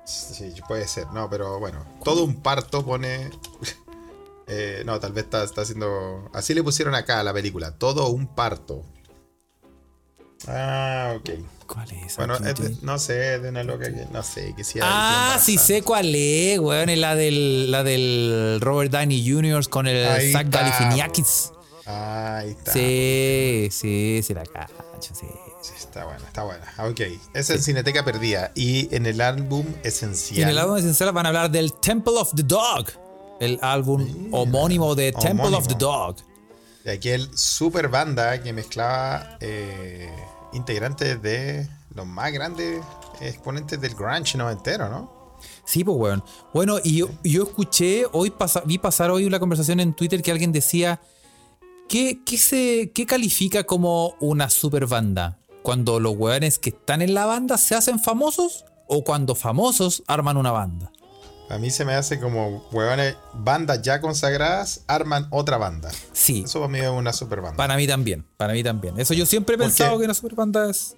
Sí, 0.06 0.54
puede 0.68 0.88
ser, 0.88 1.08
no, 1.12 1.30
pero 1.30 1.60
bueno. 1.60 1.86
Todo 2.04 2.24
un 2.24 2.36
parto 2.42 2.86
pone. 2.86 3.30
Eh, 4.50 4.84
no, 4.86 4.98
tal 4.98 5.12
vez 5.12 5.26
está, 5.26 5.44
está 5.44 5.64
haciendo. 5.64 6.30
Así 6.34 6.54
le 6.54 6.64
pusieron 6.64 6.96
acá 6.96 7.20
a 7.20 7.24
la 7.26 7.34
película. 7.34 7.72
Todo 7.72 8.08
un 8.08 8.28
parto. 8.28 8.82
Ah, 10.48 11.14
ok. 11.18 11.30
¿Cuál 11.68 11.92
es? 11.92 12.16
Bueno, 12.16 12.36
es 12.36 12.82
no 12.82 12.98
sé, 12.98 13.40
de 13.40 13.50
una 13.50 13.64
loca 13.64 13.86
que. 13.92 14.06
No 14.12 14.24
sé, 14.24 14.54
que 14.56 14.64
sí. 14.64 14.80
Ah, 14.82 15.38
sí 15.42 15.58
sé 15.58 15.82
cuál 15.82 16.14
es, 16.16 16.60
weón. 16.60 16.90
Es 16.90 16.98
la 16.98 17.16
del, 17.16 17.70
la 17.70 17.84
del 17.84 18.60
Robert 18.62 18.92
Downey 18.92 19.30
Jr. 19.30 19.68
con 19.70 19.88
el 19.88 20.08
Ahí 20.08 20.32
Zach 20.32 20.46
está, 20.46 20.62
Galifianakis. 20.62 21.52
Ahí 21.86 22.52
está. 22.52 22.72
Sí, 22.72 23.68
sí, 23.72 24.22
sí 24.24 24.34
la 24.34 24.46
cacho, 24.46 25.14
sí. 25.14 25.28
Sí, 25.62 25.74
está 25.78 26.06
buena, 26.06 26.26
está 26.26 26.44
buena. 26.44 26.66
Ok. 26.90 27.02
Es 27.34 27.50
en 27.50 27.62
Cineteca 27.62 28.06
Perdida. 28.06 28.52
Y 28.56 28.94
en 28.96 29.06
el 29.06 29.20
álbum 29.20 29.66
Esencial. 29.84 30.40
Y 30.40 30.42
en 30.44 30.50
el 30.50 30.58
álbum 30.58 30.78
esencial 30.78 31.12
van 31.12 31.26
a 31.26 31.30
hablar 31.30 31.52
del 31.52 31.74
Temple 31.74 32.14
of 32.18 32.34
the 32.36 32.44
Dog. 32.44 32.88
El 33.40 33.60
álbum 33.62 34.30
homónimo 34.32 34.96
de 34.96 35.12
Temple 35.12 35.56
of 35.56 35.68
the. 35.68 35.76
Dog. 35.76 36.18
De 36.84 36.94
aquel 36.94 37.30
super 37.38 37.90
banda 37.90 38.42
que 38.42 38.54
mezclaba 38.54 39.38
eh, 39.42 40.10
integrantes 40.54 41.22
de 41.22 41.68
los 41.96 42.06
más 42.06 42.32
grandes 42.32 42.84
exponentes 43.22 43.80
del 43.82 43.96
grunge 43.96 44.38
noventero, 44.38 44.90
¿no? 44.90 45.18
Sí, 45.66 45.84
pues, 45.84 45.98
weón. 45.98 46.24
Bueno, 46.54 46.78
y 46.84 46.98
yo, 46.98 47.10
yo 47.24 47.44
escuché, 47.44 48.06
hoy 48.12 48.32
pasa- 48.32 48.64
vi 48.66 48.78
pasar 48.78 49.12
hoy 49.12 49.26
una 49.26 49.40
conversación 49.40 49.80
en 49.80 49.94
Twitter 49.94 50.22
que 50.22 50.32
alguien 50.32 50.52
decía, 50.52 51.00
¿qué, 51.88 52.22
qué 52.26 52.38
se, 52.38 52.92
qué 52.94 53.06
califica 53.06 53.64
como 53.64 54.16
una 54.20 54.50
super 54.50 54.88
banda? 54.88 55.38
¿Cuando 55.64 56.00
los 56.00 56.16
weones 56.18 56.60
que 56.60 56.70
están 56.70 57.02
en 57.02 57.14
la 57.14 57.26
banda 57.26 57.58
se 57.58 57.76
hacen 57.76 58.00
famosos 58.00 58.66
o 58.88 59.04
cuando 59.04 59.36
famosos 59.36 60.04
arman 60.08 60.38
una 60.38 60.52
banda? 60.52 60.92
A 61.50 61.58
mí 61.58 61.70
se 61.72 61.86
me 61.86 61.94
hace 61.94 62.20
como, 62.20 62.68
huevones, 62.72 63.16
bandas 63.34 63.82
ya 63.82 64.02
consagradas 64.02 64.82
arman 64.88 65.28
otra 65.30 65.58
banda. 65.58 65.90
Sí, 66.12 66.44
Eso 66.46 66.60
para 66.60 66.72
mí 66.72 66.80
es 66.80 66.90
una 66.90 67.14
super 67.14 67.40
banda. 67.42 67.56
para 67.58 67.76
mí 67.78 67.88
también, 67.88 68.26
para 68.36 68.54
mí 68.54 68.64
también. 68.64 69.00
Eso 69.00 69.14
yo 69.14 69.26
siempre 69.26 69.56
he 69.56 69.58
¿Por 69.58 69.68
pensado 69.68 69.94
qué? 69.94 70.00
que 70.00 70.06
una 70.06 70.14
super 70.14 70.36
banda 70.36 70.70
es... 70.70 70.96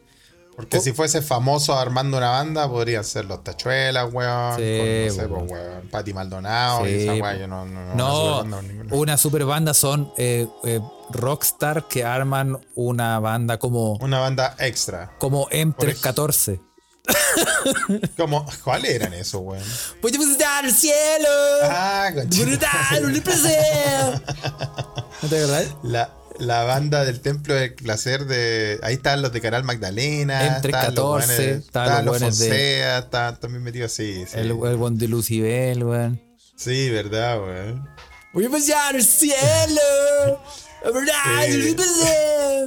Porque 0.56 0.82
si 0.82 0.92
fuese 0.92 1.22
famoso 1.22 1.74
armando 1.78 2.18
una 2.18 2.32
banda, 2.32 2.68
podrían 2.68 3.06
ser 3.06 3.24
los 3.24 3.46
Tachuelas, 3.46 4.12
weón. 4.12 4.58
Sí, 4.58 5.06
no 5.08 5.14
sé, 5.14 5.26
weón. 5.28 5.48
pues, 5.48 5.52
weón, 5.52 5.88
Pati 5.90 6.14
Maldonado 6.14 6.86
y 6.86 6.94
esa 6.96 7.14
weá. 7.14 7.38
Yo 7.38 7.48
no, 7.48 7.66
no, 7.66 7.96
no, 7.96 8.44
No, 8.44 8.96
una 8.98 9.18
super 9.18 9.46
banda 9.46 9.74
son 9.74 10.12
eh, 10.18 10.48
eh, 10.66 10.82
rockstar 11.12 11.88
que 11.88 12.04
arman 12.04 12.60
una 12.76 13.20
banda 13.22 13.58
como, 13.58 13.94
Una 14.02 14.20
banda 14.20 14.56
extra. 14.60 15.12
como 15.18 15.48
ej- 15.50 15.74
M314. 15.78 16.60
Como, 18.18 18.46
¿Cuáles 18.64 18.92
eran 18.92 19.14
esos, 19.14 19.42
weón? 19.42 19.64
Voy 20.02 20.12
a 20.16 20.18
visitar 20.20 20.66
el 20.66 20.74
cielo. 20.74 21.30
Ah. 21.64 22.12
Brutal, 22.26 23.06
un 23.06 23.22
placer. 23.22 24.22
¿No 25.22 25.30
te 25.30 25.38
acordás? 25.44 25.68
La, 25.84 26.14
la 26.40 26.64
banda 26.64 27.04
del 27.06 27.20
Templo 27.20 27.54
del 27.54 27.74
Placer 27.74 28.26
de. 28.26 28.80
Ahí 28.84 28.96
están 28.96 29.22
los 29.22 29.32
de 29.34 29.42
Canal 29.42 29.64
Magdalena. 29.64 30.46
Entre 30.56 30.72
estaban 30.72 30.96
14, 30.96 31.28
Los 31.28 31.38
buenos- 31.38 31.40
estaban 31.40 31.60
estaban 31.60 32.06
los 32.06 32.20
buenos 32.20 32.38
de- 32.40 32.98
estaban 33.00 33.40
también 33.40 33.64
metidos 33.64 33.92
así. 33.92 34.26
Sí, 34.26 34.32
El, 34.38 34.48
el 34.52 34.54
buen 34.78 34.98
de 34.98 35.08
Lucibel, 35.08 35.84
weón. 35.84 36.22
sí 36.56 36.90
verdad, 36.90 37.42
weón. 37.42 37.90
Voy 38.34 38.46
a 38.46 38.50
pasear 38.50 38.96
el 38.96 39.04
cielo. 39.04 39.82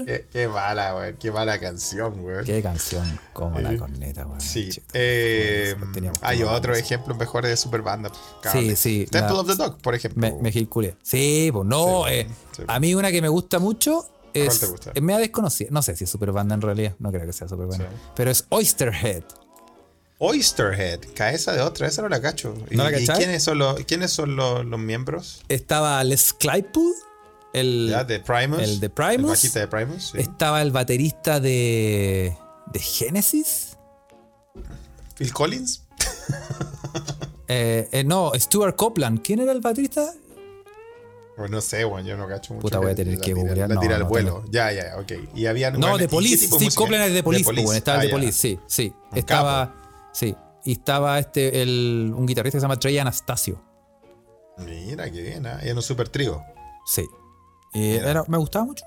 Qué, 0.06 0.26
qué 0.32 0.48
mala, 0.48 0.94
weón. 0.96 1.16
Qué 1.16 1.30
mala 1.30 1.58
canción, 1.58 2.24
weón. 2.24 2.44
Qué 2.44 2.62
canción, 2.62 3.18
como 3.32 3.58
la 3.60 3.76
corneta, 3.76 4.26
weón. 4.26 4.40
Sí. 4.40 4.70
Eh, 4.92 5.74
hay 6.20 6.42
once. 6.42 6.78
ejemplos 6.78 7.16
mejores 7.16 7.50
de 7.50 7.56
superbanda. 7.56 8.10
Sí, 8.50 8.76
sí, 8.76 9.06
Temple 9.10 9.34
la- 9.34 9.40
of 9.40 9.46
the 9.46 9.54
Dog, 9.56 9.78
por 9.78 9.94
ejemplo. 9.94 10.20
Me, 10.20 10.32
me. 10.42 10.52
Sí, 10.52 11.50
pues 11.52 11.66
no. 11.66 12.04
Sí, 12.06 12.12
eh, 12.12 12.26
sí. 12.56 12.62
A 12.66 12.80
mí 12.80 12.94
una 12.94 13.10
que 13.10 13.22
me 13.22 13.28
gusta 13.28 13.58
mucho 13.58 14.08
es. 14.34 14.60
te 14.60 14.66
gusta? 14.66 14.92
Es 14.94 15.02
media 15.02 15.20
desconocida. 15.20 15.68
No 15.70 15.82
sé 15.82 15.96
si 15.96 16.04
es 16.04 16.10
super 16.10 16.32
banda 16.32 16.54
en 16.54 16.60
realidad. 16.60 16.94
No 16.98 17.10
creo 17.10 17.26
que 17.26 17.32
sea 17.32 17.48
super 17.48 17.66
banda. 17.66 17.88
Sí. 17.90 17.96
Pero 18.14 18.30
es 18.30 18.44
Oysterhead. 18.48 19.24
Oysterhead, 20.24 21.00
cabeza 21.16 21.52
de 21.52 21.62
otra, 21.62 21.88
esa 21.88 22.02
no 22.02 22.08
la 22.08 22.20
cacho. 22.20 22.54
¿Y, 22.70 22.76
¿No 22.76 22.88
la 22.88 22.96
y 22.96 23.04
quiénes 23.08 23.42
son 23.42 23.58
los, 23.58 23.80
quiénes 23.84 24.12
son 24.12 24.36
los, 24.36 24.64
los 24.64 24.78
miembros? 24.78 25.42
Estaba 25.48 26.04
Les 26.04 26.32
Claypool. 26.32 26.94
El. 27.52 27.94
De 28.06 28.20
Primus. 28.20 28.62
el 28.62 28.80
de 28.80 28.90
Primus. 28.90 29.44
El 29.44 29.52
de 29.52 29.68
Primus. 29.68 30.10
sí. 30.12 30.18
Estaba 30.18 30.62
el 30.62 30.70
baterista 30.70 31.40
de. 31.40 32.36
de 32.72 32.78
Genesis. 32.80 33.76
Phil 35.16 35.32
Collins. 35.32 35.84
Eh, 37.54 37.86
eh, 37.92 38.04
no, 38.04 38.32
Stuart 38.34 38.76
Copeland. 38.76 39.20
¿Quién 39.20 39.40
era 39.40 39.52
el 39.52 39.60
baterista? 39.60 40.10
Pues 41.36 41.50
no 41.50 41.60
sé, 41.60 41.84
bueno, 41.84 42.08
yo 42.08 42.16
no 42.16 42.26
cacho 42.26 42.54
mucho. 42.54 42.62
Puta, 42.62 42.78
voy 42.78 42.92
a 42.92 42.94
tener 42.94 43.18
que 43.18 43.34
googlear, 43.34 43.68
La 43.68 43.78
tira 43.78 43.96
al 43.96 44.02
no 44.02 44.08
vuelo. 44.08 44.44
Ya, 44.50 44.72
ya, 44.72 44.96
ok. 44.98 45.12
Y 45.34 45.44
habían. 45.44 45.74
No, 45.74 45.80
bueno, 45.80 45.98
de 45.98 46.04
¿y 46.04 46.06
qué 46.06 46.10
Police. 46.14 46.46
de? 46.46 46.74
Copeland 46.74 47.04
es 47.08 47.14
de 47.14 47.22
Police. 47.22 47.44
Police. 47.44 47.64
bueno, 47.66 47.76
estaba 47.76 47.98
el 47.98 48.02
Ah, 48.02 48.06
de. 48.06 48.10
Police, 48.10 48.38
sí, 48.38 48.58
sí. 48.66 48.94
Un 49.10 49.18
Estaba. 49.18 49.74
Sí. 50.14 50.34
Y 50.64 50.72
estaba 50.72 51.18
este, 51.18 51.60
el, 51.60 52.14
un 52.16 52.24
guitarrista 52.26 52.56
que 52.56 52.60
se 52.60 52.64
llama 52.64 52.78
Trey 52.78 52.96
Anastasio. 52.98 53.60
Mira, 54.58 55.10
qué 55.10 55.20
bien, 55.20 55.46
¿ah? 55.46 55.58
Era 55.62 55.74
un 55.74 55.82
super 55.82 56.08
trío. 56.08 56.42
Sí. 56.86 57.04
Era- 57.74 58.24
me 58.28 58.38
gustaba 58.38 58.64
mucho. 58.66 58.84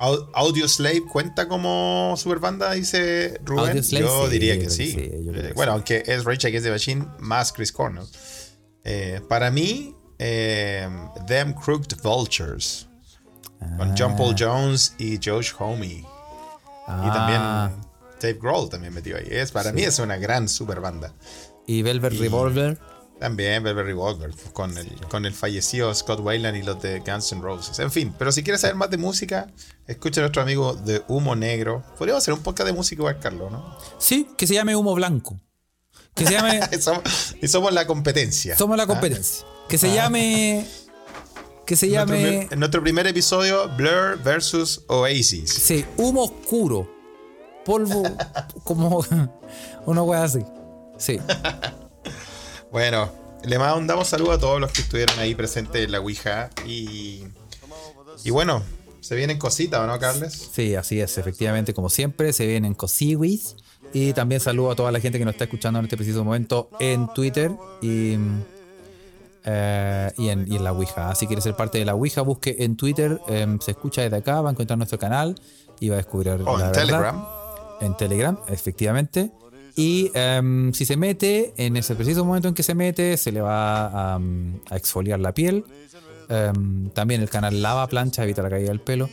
Au- 0.00 0.28
Audio 0.34 0.68
Slave 0.68 1.04
cuenta 1.04 1.48
como 1.48 2.14
super 2.16 2.38
banda, 2.38 2.72
dice 2.72 3.40
Rubén. 3.44 3.80
Yo 3.82 4.24
sí, 4.26 4.30
diría 4.30 4.58
que 4.58 4.68
sí. 4.68 4.90
sí, 4.92 4.98
Eh, 5.00 5.10
que 5.32 5.52
bueno, 5.54 5.72
sí. 5.72 5.76
aunque 5.76 6.02
es 6.06 6.24
Rage 6.24 6.48
Against 6.48 6.64
the 6.66 6.70
Machine 6.72 7.06
más 7.20 7.52
Chris 7.52 7.72
Cornell. 7.72 8.04
Eh, 8.84 9.20
para 9.28 9.50
mí, 9.50 9.94
eh, 10.18 10.88
Them 11.26 11.54
Crooked 11.54 11.96
Vultures. 12.02 12.88
Con 13.78 13.94
John 13.96 14.14
Paul 14.16 14.34
Jones 14.38 14.94
y 14.98 15.18
Josh 15.24 15.52
Homme. 15.58 15.86
Y 15.86 16.04
Ah, 16.86 17.10
también 17.14 17.86
Dave 18.20 18.38
Grohl 18.38 18.68
también 18.68 18.92
metió 18.92 19.16
ahí. 19.16 19.26
Es, 19.30 19.52
para 19.52 19.72
mí 19.72 19.82
es 19.84 19.98
una 20.00 20.18
gran 20.18 20.48
super 20.50 20.80
banda. 20.80 21.14
Y 21.66 21.80
Velvet 21.80 22.12
y- 22.12 22.18
Revolver. 22.18 22.78
También 23.18 23.62
Velvet 23.62 23.86
Revolver 23.86 24.30
con 24.52 24.76
el, 24.76 24.88
con 25.08 25.24
el 25.24 25.32
fallecido 25.32 25.94
Scott 25.94 26.20
Weiland 26.20 26.56
y 26.56 26.62
los 26.62 26.82
de 26.82 27.00
Guns 27.00 27.32
N' 27.32 27.40
Roses. 27.40 27.78
En 27.78 27.90
fin, 27.90 28.12
pero 28.18 28.32
si 28.32 28.42
quieres 28.42 28.60
saber 28.60 28.76
más 28.76 28.90
de 28.90 28.98
música, 28.98 29.46
escucha 29.86 30.20
a 30.20 30.22
nuestro 30.22 30.42
amigo 30.42 30.74
de 30.74 31.02
Humo 31.08 31.34
Negro. 31.36 31.82
Podríamos 31.96 32.22
hacer 32.22 32.34
un 32.34 32.40
podcast 32.40 32.66
de 32.66 32.72
música 32.72 33.00
igual, 33.00 33.18
Carlos, 33.20 33.50
¿no? 33.52 33.78
Sí, 33.98 34.28
que 34.36 34.46
se 34.46 34.54
llame 34.54 34.74
Humo 34.76 34.94
Blanco. 34.94 35.38
Que 36.14 36.26
se 36.26 36.32
llame. 36.32 36.60
Y 36.72 36.80
somos, 36.80 37.02
y 37.40 37.48
somos 37.48 37.72
la 37.72 37.86
competencia. 37.86 38.56
somos 38.56 38.76
la 38.76 38.82
¿Ah? 38.82 38.86
competencia. 38.86 39.46
Que 39.68 39.78
se 39.78 39.92
llame. 39.94 40.66
Que 41.66 41.76
se 41.76 41.86
Nuestro, 41.86 42.14
llame. 42.16 42.48
en 42.50 42.58
nuestro 42.58 42.82
primer 42.82 43.06
episodio, 43.06 43.68
Blur 43.76 44.18
versus 44.22 44.82
Oasis. 44.88 45.50
Sí, 45.50 45.84
humo 45.96 46.24
oscuro. 46.24 46.90
Polvo. 47.64 48.02
como. 48.64 49.02
Una 49.86 50.02
wea 50.02 50.24
así. 50.24 50.44
Sí. 50.98 51.18
Bueno, 52.74 53.08
le 53.44 53.56
mandamos 53.56 54.08
saludos 54.08 54.34
a 54.34 54.38
todos 54.40 54.60
los 54.60 54.72
que 54.72 54.80
estuvieron 54.80 55.16
ahí 55.20 55.36
presentes 55.36 55.84
en 55.84 55.92
la 55.92 56.00
Ouija. 56.00 56.50
Y, 56.66 57.22
y 58.24 58.30
bueno, 58.30 58.64
se 59.00 59.14
vienen 59.14 59.38
cositas, 59.38 59.78
¿o 59.78 59.86
no, 59.86 59.96
Carles? 60.00 60.50
Sí, 60.52 60.74
así 60.74 61.00
es, 61.00 61.16
efectivamente, 61.16 61.72
como 61.72 61.88
siempre, 61.88 62.32
se 62.32 62.48
vienen 62.48 62.74
cosiwis. 62.74 63.54
Y 63.92 64.12
también 64.12 64.40
saludo 64.40 64.72
a 64.72 64.74
toda 64.74 64.90
la 64.90 64.98
gente 64.98 65.20
que 65.20 65.24
nos 65.24 65.34
está 65.34 65.44
escuchando 65.44 65.78
en 65.78 65.84
este 65.84 65.96
preciso 65.96 66.24
momento 66.24 66.68
en 66.80 67.06
Twitter 67.14 67.52
y, 67.80 68.16
eh, 69.44 70.10
y, 70.18 70.28
en, 70.30 70.50
y 70.52 70.56
en 70.56 70.64
la 70.64 70.72
Ouija. 70.72 71.14
Si 71.14 71.28
quieres 71.28 71.44
ser 71.44 71.54
parte 71.54 71.78
de 71.78 71.84
la 71.84 71.94
Ouija, 71.94 72.22
busque 72.22 72.56
en 72.58 72.76
Twitter, 72.76 73.20
em, 73.28 73.60
se 73.60 73.70
escucha 73.70 74.02
desde 74.02 74.16
acá, 74.16 74.40
va 74.40 74.48
a 74.48 74.52
encontrar 74.52 74.78
nuestro 74.78 74.98
canal 74.98 75.40
y 75.78 75.90
va 75.90 75.94
a 75.94 75.98
descubrir 75.98 76.32
O 76.32 76.38
la 76.38 76.50
en 76.50 76.58
verdad. 76.58 76.72
Telegram. 76.72 77.24
En 77.80 77.96
Telegram, 77.96 78.38
efectivamente. 78.48 79.30
Y 79.76 80.10
em, 80.14 80.72
si 80.72 80.84
se 80.84 80.96
mete, 80.96 81.52
en 81.56 81.76
ese 81.76 81.94
preciso 81.96 82.24
momento 82.24 82.48
en 82.48 82.54
que 82.54 82.62
se 82.62 82.74
mete, 82.74 83.16
se 83.16 83.32
le 83.32 83.40
va 83.40 84.12
a, 84.14 84.16
um, 84.18 84.60
a 84.70 84.76
exfoliar 84.76 85.18
la 85.20 85.32
piel. 85.34 85.64
Em, 86.28 86.90
también 86.90 87.20
el 87.20 87.28
canal 87.28 87.60
lava 87.60 87.86
plancha, 87.88 88.22
evita 88.24 88.42
la 88.42 88.50
caída 88.50 88.68
del 88.68 88.80
pelo. 88.80 89.10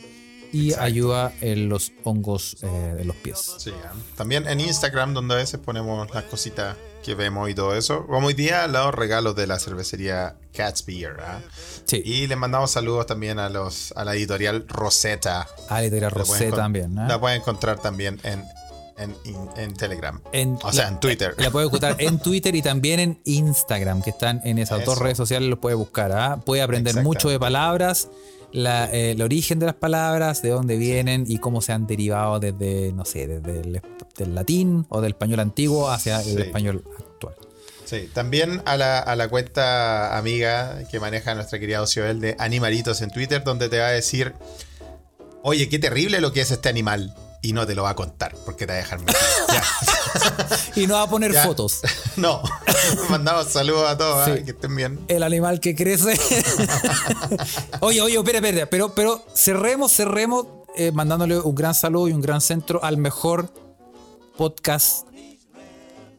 Y 0.54 0.74
ayuda 0.74 1.32
en 1.40 1.70
los 1.70 1.92
hongos 2.04 2.58
eh, 2.62 2.66
de 2.98 3.04
los 3.06 3.16
pies. 3.16 3.54
Sí, 3.56 3.70
¿eh? 3.70 3.74
también 4.16 4.46
en 4.46 4.60
Instagram, 4.60 5.14
donde 5.14 5.32
a 5.32 5.38
veces 5.38 5.58
ponemos 5.58 6.12
las 6.14 6.24
cositas 6.24 6.76
que 7.02 7.14
vemos 7.14 7.48
y 7.48 7.54
todo 7.54 7.74
eso. 7.74 8.06
Como 8.06 8.26
hoy 8.26 8.34
día, 8.34 8.68
los 8.68 8.94
regalos 8.94 9.34
de 9.34 9.46
la 9.46 9.58
cervecería 9.58 10.36
Cat's 10.54 10.84
Beer. 10.84 11.16
¿ah? 11.20 11.40
Sí. 11.86 12.02
Y 12.04 12.26
le 12.26 12.36
mandamos 12.36 12.70
saludos 12.70 13.06
también 13.06 13.38
a 13.38 13.48
los 13.48 13.92
a 13.96 14.04
la 14.04 14.14
editorial 14.14 14.66
Rosetta. 14.68 15.48
Le 15.70 16.00
La 16.02 16.10
Rosé 16.10 16.50
encon- 16.50 16.56
también. 16.56 16.98
¿eh? 16.98 17.06
La 17.08 17.18
pueden 17.18 17.40
encontrar 17.40 17.80
también 17.80 18.20
en, 18.22 18.44
en, 18.98 19.14
en- 19.24 19.48
en 19.62 19.74
Telegram. 19.74 20.20
En- 20.32 20.58
o 20.62 20.72
sea, 20.72 20.84
la- 20.84 20.88
en 20.90 21.00
Twitter. 21.00 21.34
La 21.38 21.50
puede 21.50 21.66
encontrar 21.66 21.96
en 21.98 22.18
Twitter 22.18 22.54
y 22.54 22.62
también 22.62 23.00
en 23.00 23.20
Instagram, 23.24 24.02
que 24.02 24.10
están 24.10 24.40
en 24.44 24.58
esas 24.58 24.84
dos 24.84 24.94
Eso. 24.96 25.04
redes 25.04 25.16
sociales, 25.16 25.48
los 25.48 25.58
puede 25.58 25.74
buscar. 25.76 26.12
¿ah? 26.12 26.40
Puede 26.44 26.62
aprender 26.62 27.02
mucho 27.02 27.28
de 27.28 27.38
palabras, 27.38 28.08
la, 28.52 28.90
eh, 28.92 29.12
el 29.12 29.22
origen 29.22 29.58
de 29.58 29.66
las 29.66 29.74
palabras, 29.76 30.42
de 30.42 30.50
dónde 30.50 30.76
vienen 30.76 31.24
y 31.26 31.38
cómo 31.38 31.62
se 31.62 31.72
han 31.72 31.86
derivado 31.86 32.38
desde, 32.38 32.92
no 32.92 33.04
sé, 33.04 33.26
desde 33.26 33.60
el 33.60 33.80
del 34.18 34.34
latín 34.34 34.84
o 34.90 35.00
del 35.00 35.12
español 35.12 35.40
antiguo 35.40 35.90
hacia 35.90 36.20
el 36.20 36.38
español 36.38 36.84
actual. 36.98 37.34
Sí, 37.86 38.08
también 38.12 38.62
a 38.66 38.76
la, 38.76 38.98
a 38.98 39.16
la 39.16 39.28
cuenta 39.28 40.16
amiga 40.18 40.82
que 40.90 41.00
maneja 41.00 41.34
nuestra 41.34 41.58
querida 41.58 41.80
Ocioel 41.82 42.20
de 42.20 42.36
Animalitos 42.38 43.00
en 43.02 43.10
Twitter, 43.10 43.42
donde 43.42 43.68
te 43.70 43.78
va 43.78 43.86
a 43.86 43.90
decir, 43.90 44.34
oye, 45.42 45.68
qué 45.68 45.78
terrible 45.78 46.20
lo 46.20 46.32
que 46.32 46.40
es 46.42 46.50
este 46.50 46.68
animal. 46.68 47.14
Y 47.44 47.52
no 47.52 47.66
te 47.66 47.74
lo 47.74 47.82
va 47.82 47.90
a 47.90 47.96
contar, 47.96 48.34
porque 48.44 48.66
te 48.66 48.72
va 48.72 48.78
a 48.78 48.82
dejar. 48.82 49.00
Y 50.76 50.86
no 50.86 50.94
va 50.94 51.02
a 51.02 51.08
poner 51.10 51.32
Ya. 51.32 51.44
fotos. 51.44 51.80
No, 52.16 52.42
mandamos 53.08 53.48
saludos 53.48 53.88
a 53.88 53.96
todos, 53.96 54.28
¿eh? 54.28 54.42
Que 54.44 54.50
estén 54.52 54.76
bien. 54.76 55.00
El 55.08 55.22
animal 55.22 55.60
que 55.60 55.74
crece. 55.74 56.14
oye, 57.80 58.00
oye, 58.02 58.16
espera, 58.18 58.38
espera. 58.38 58.66
Pero, 58.66 58.94
pero 58.94 59.24
cerremos, 59.34 59.92
cerremos 59.92 60.46
eh, 60.76 60.92
mandándole 60.92 61.38
un 61.40 61.54
gran 61.54 61.74
saludo 61.74 62.08
y 62.08 62.12
un 62.12 62.20
gran 62.20 62.40
centro 62.40 62.82
al 62.84 62.96
mejor 62.98 63.52
podcast 64.36 65.06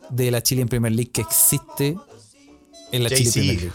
de 0.10 0.32
la 0.32 0.42
Chile 0.44 0.62
en 0.64 0.68
Premier 0.68 0.94
League 0.94 1.12
que 1.12 1.22
existe 1.22 1.96
en 2.92 3.04
la 3.04 3.10
Chile 3.10 3.32
Premier 3.32 3.56
League. 3.56 3.72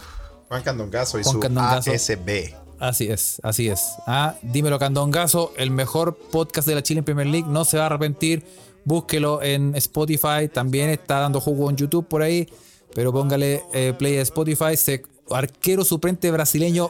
Juan 0.49 0.63
Candongazo 0.63 1.19
y 1.19 1.23
Juan 1.23 1.33
su 1.33 1.39
Candongazo. 1.39 1.91
ASB. 1.91 2.53
Así 2.79 3.07
es, 3.09 3.39
así 3.43 3.67
es. 3.67 3.95
Ah, 4.07 4.35
dímelo 4.41 4.79
Candongazo, 4.79 5.53
el 5.57 5.69
mejor 5.71 6.15
podcast 6.17 6.67
de 6.67 6.75
la 6.75 6.83
Chile 6.83 6.99
en 6.99 7.05
Premier 7.05 7.27
League, 7.27 7.47
no 7.49 7.65
se 7.65 7.77
va 7.77 7.83
a 7.83 7.85
arrepentir. 7.87 8.45
Búsquelo 8.85 9.41
en 9.43 9.75
Spotify, 9.75 10.47
también 10.51 10.89
está 10.89 11.19
dando 11.19 11.41
jugo 11.41 11.69
en 11.69 11.75
YouTube 11.75 12.07
por 12.07 12.21
ahí, 12.21 12.47
pero 12.95 13.11
póngale 13.11 13.63
eh, 13.73 13.93
play 13.97 14.17
a 14.17 14.21
Spotify, 14.21 14.77
se- 14.77 15.03
arquero 15.29 15.83
suplente 15.83 16.31
brasileño 16.31 16.89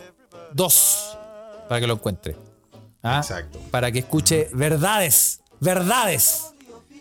2, 0.54 1.18
para 1.68 1.82
que 1.82 1.88
lo 1.88 1.96
encuentre. 1.96 2.36
Ah, 3.02 3.20
Exacto. 3.24 3.60
Para 3.72 3.92
que 3.92 4.00
escuche 4.00 4.50
verdades, 4.54 5.42
verdades. 5.60 6.54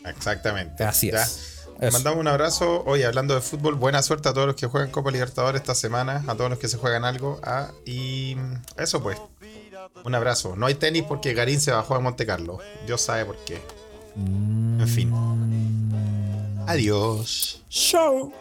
Exactamente. 0.06 0.82
Así 0.85 1.10
es. 1.10 1.57
Eso. 1.80 1.92
mandamos 1.92 2.20
un 2.20 2.28
abrazo. 2.28 2.82
Hoy 2.86 3.02
hablando 3.02 3.34
de 3.34 3.40
fútbol, 3.40 3.74
buena 3.74 4.02
suerte 4.02 4.28
a 4.28 4.32
todos 4.32 4.46
los 4.48 4.56
que 4.56 4.66
juegan 4.66 4.90
Copa 4.90 5.10
Libertadores 5.10 5.60
esta 5.60 5.74
semana, 5.74 6.24
a 6.26 6.34
todos 6.34 6.50
los 6.50 6.59
que 6.59 6.68
se 6.68 6.76
juegan 6.76 7.05
algo. 7.05 7.40
ah, 7.42 7.70
y 7.84 8.36
eso 8.76 9.02
pues. 9.02 9.18
Un 10.05 10.14
abrazo. 10.14 10.55
No 10.56 10.66
hay 10.66 10.74
tenis 10.74 11.05
porque 11.09 11.34
Garín 11.34 11.60
se 11.60 11.72
bajó 11.72 11.94
a 11.94 12.00
Monte 12.00 12.26
Carlo. 12.26 12.59
Dios 12.86 13.00
sabe 13.00 13.24
por 13.24 13.36
qué. 13.44 13.60
En 14.16 14.88
fin. 14.88 15.12
Adiós. 16.66 17.62
Show. 17.68 18.32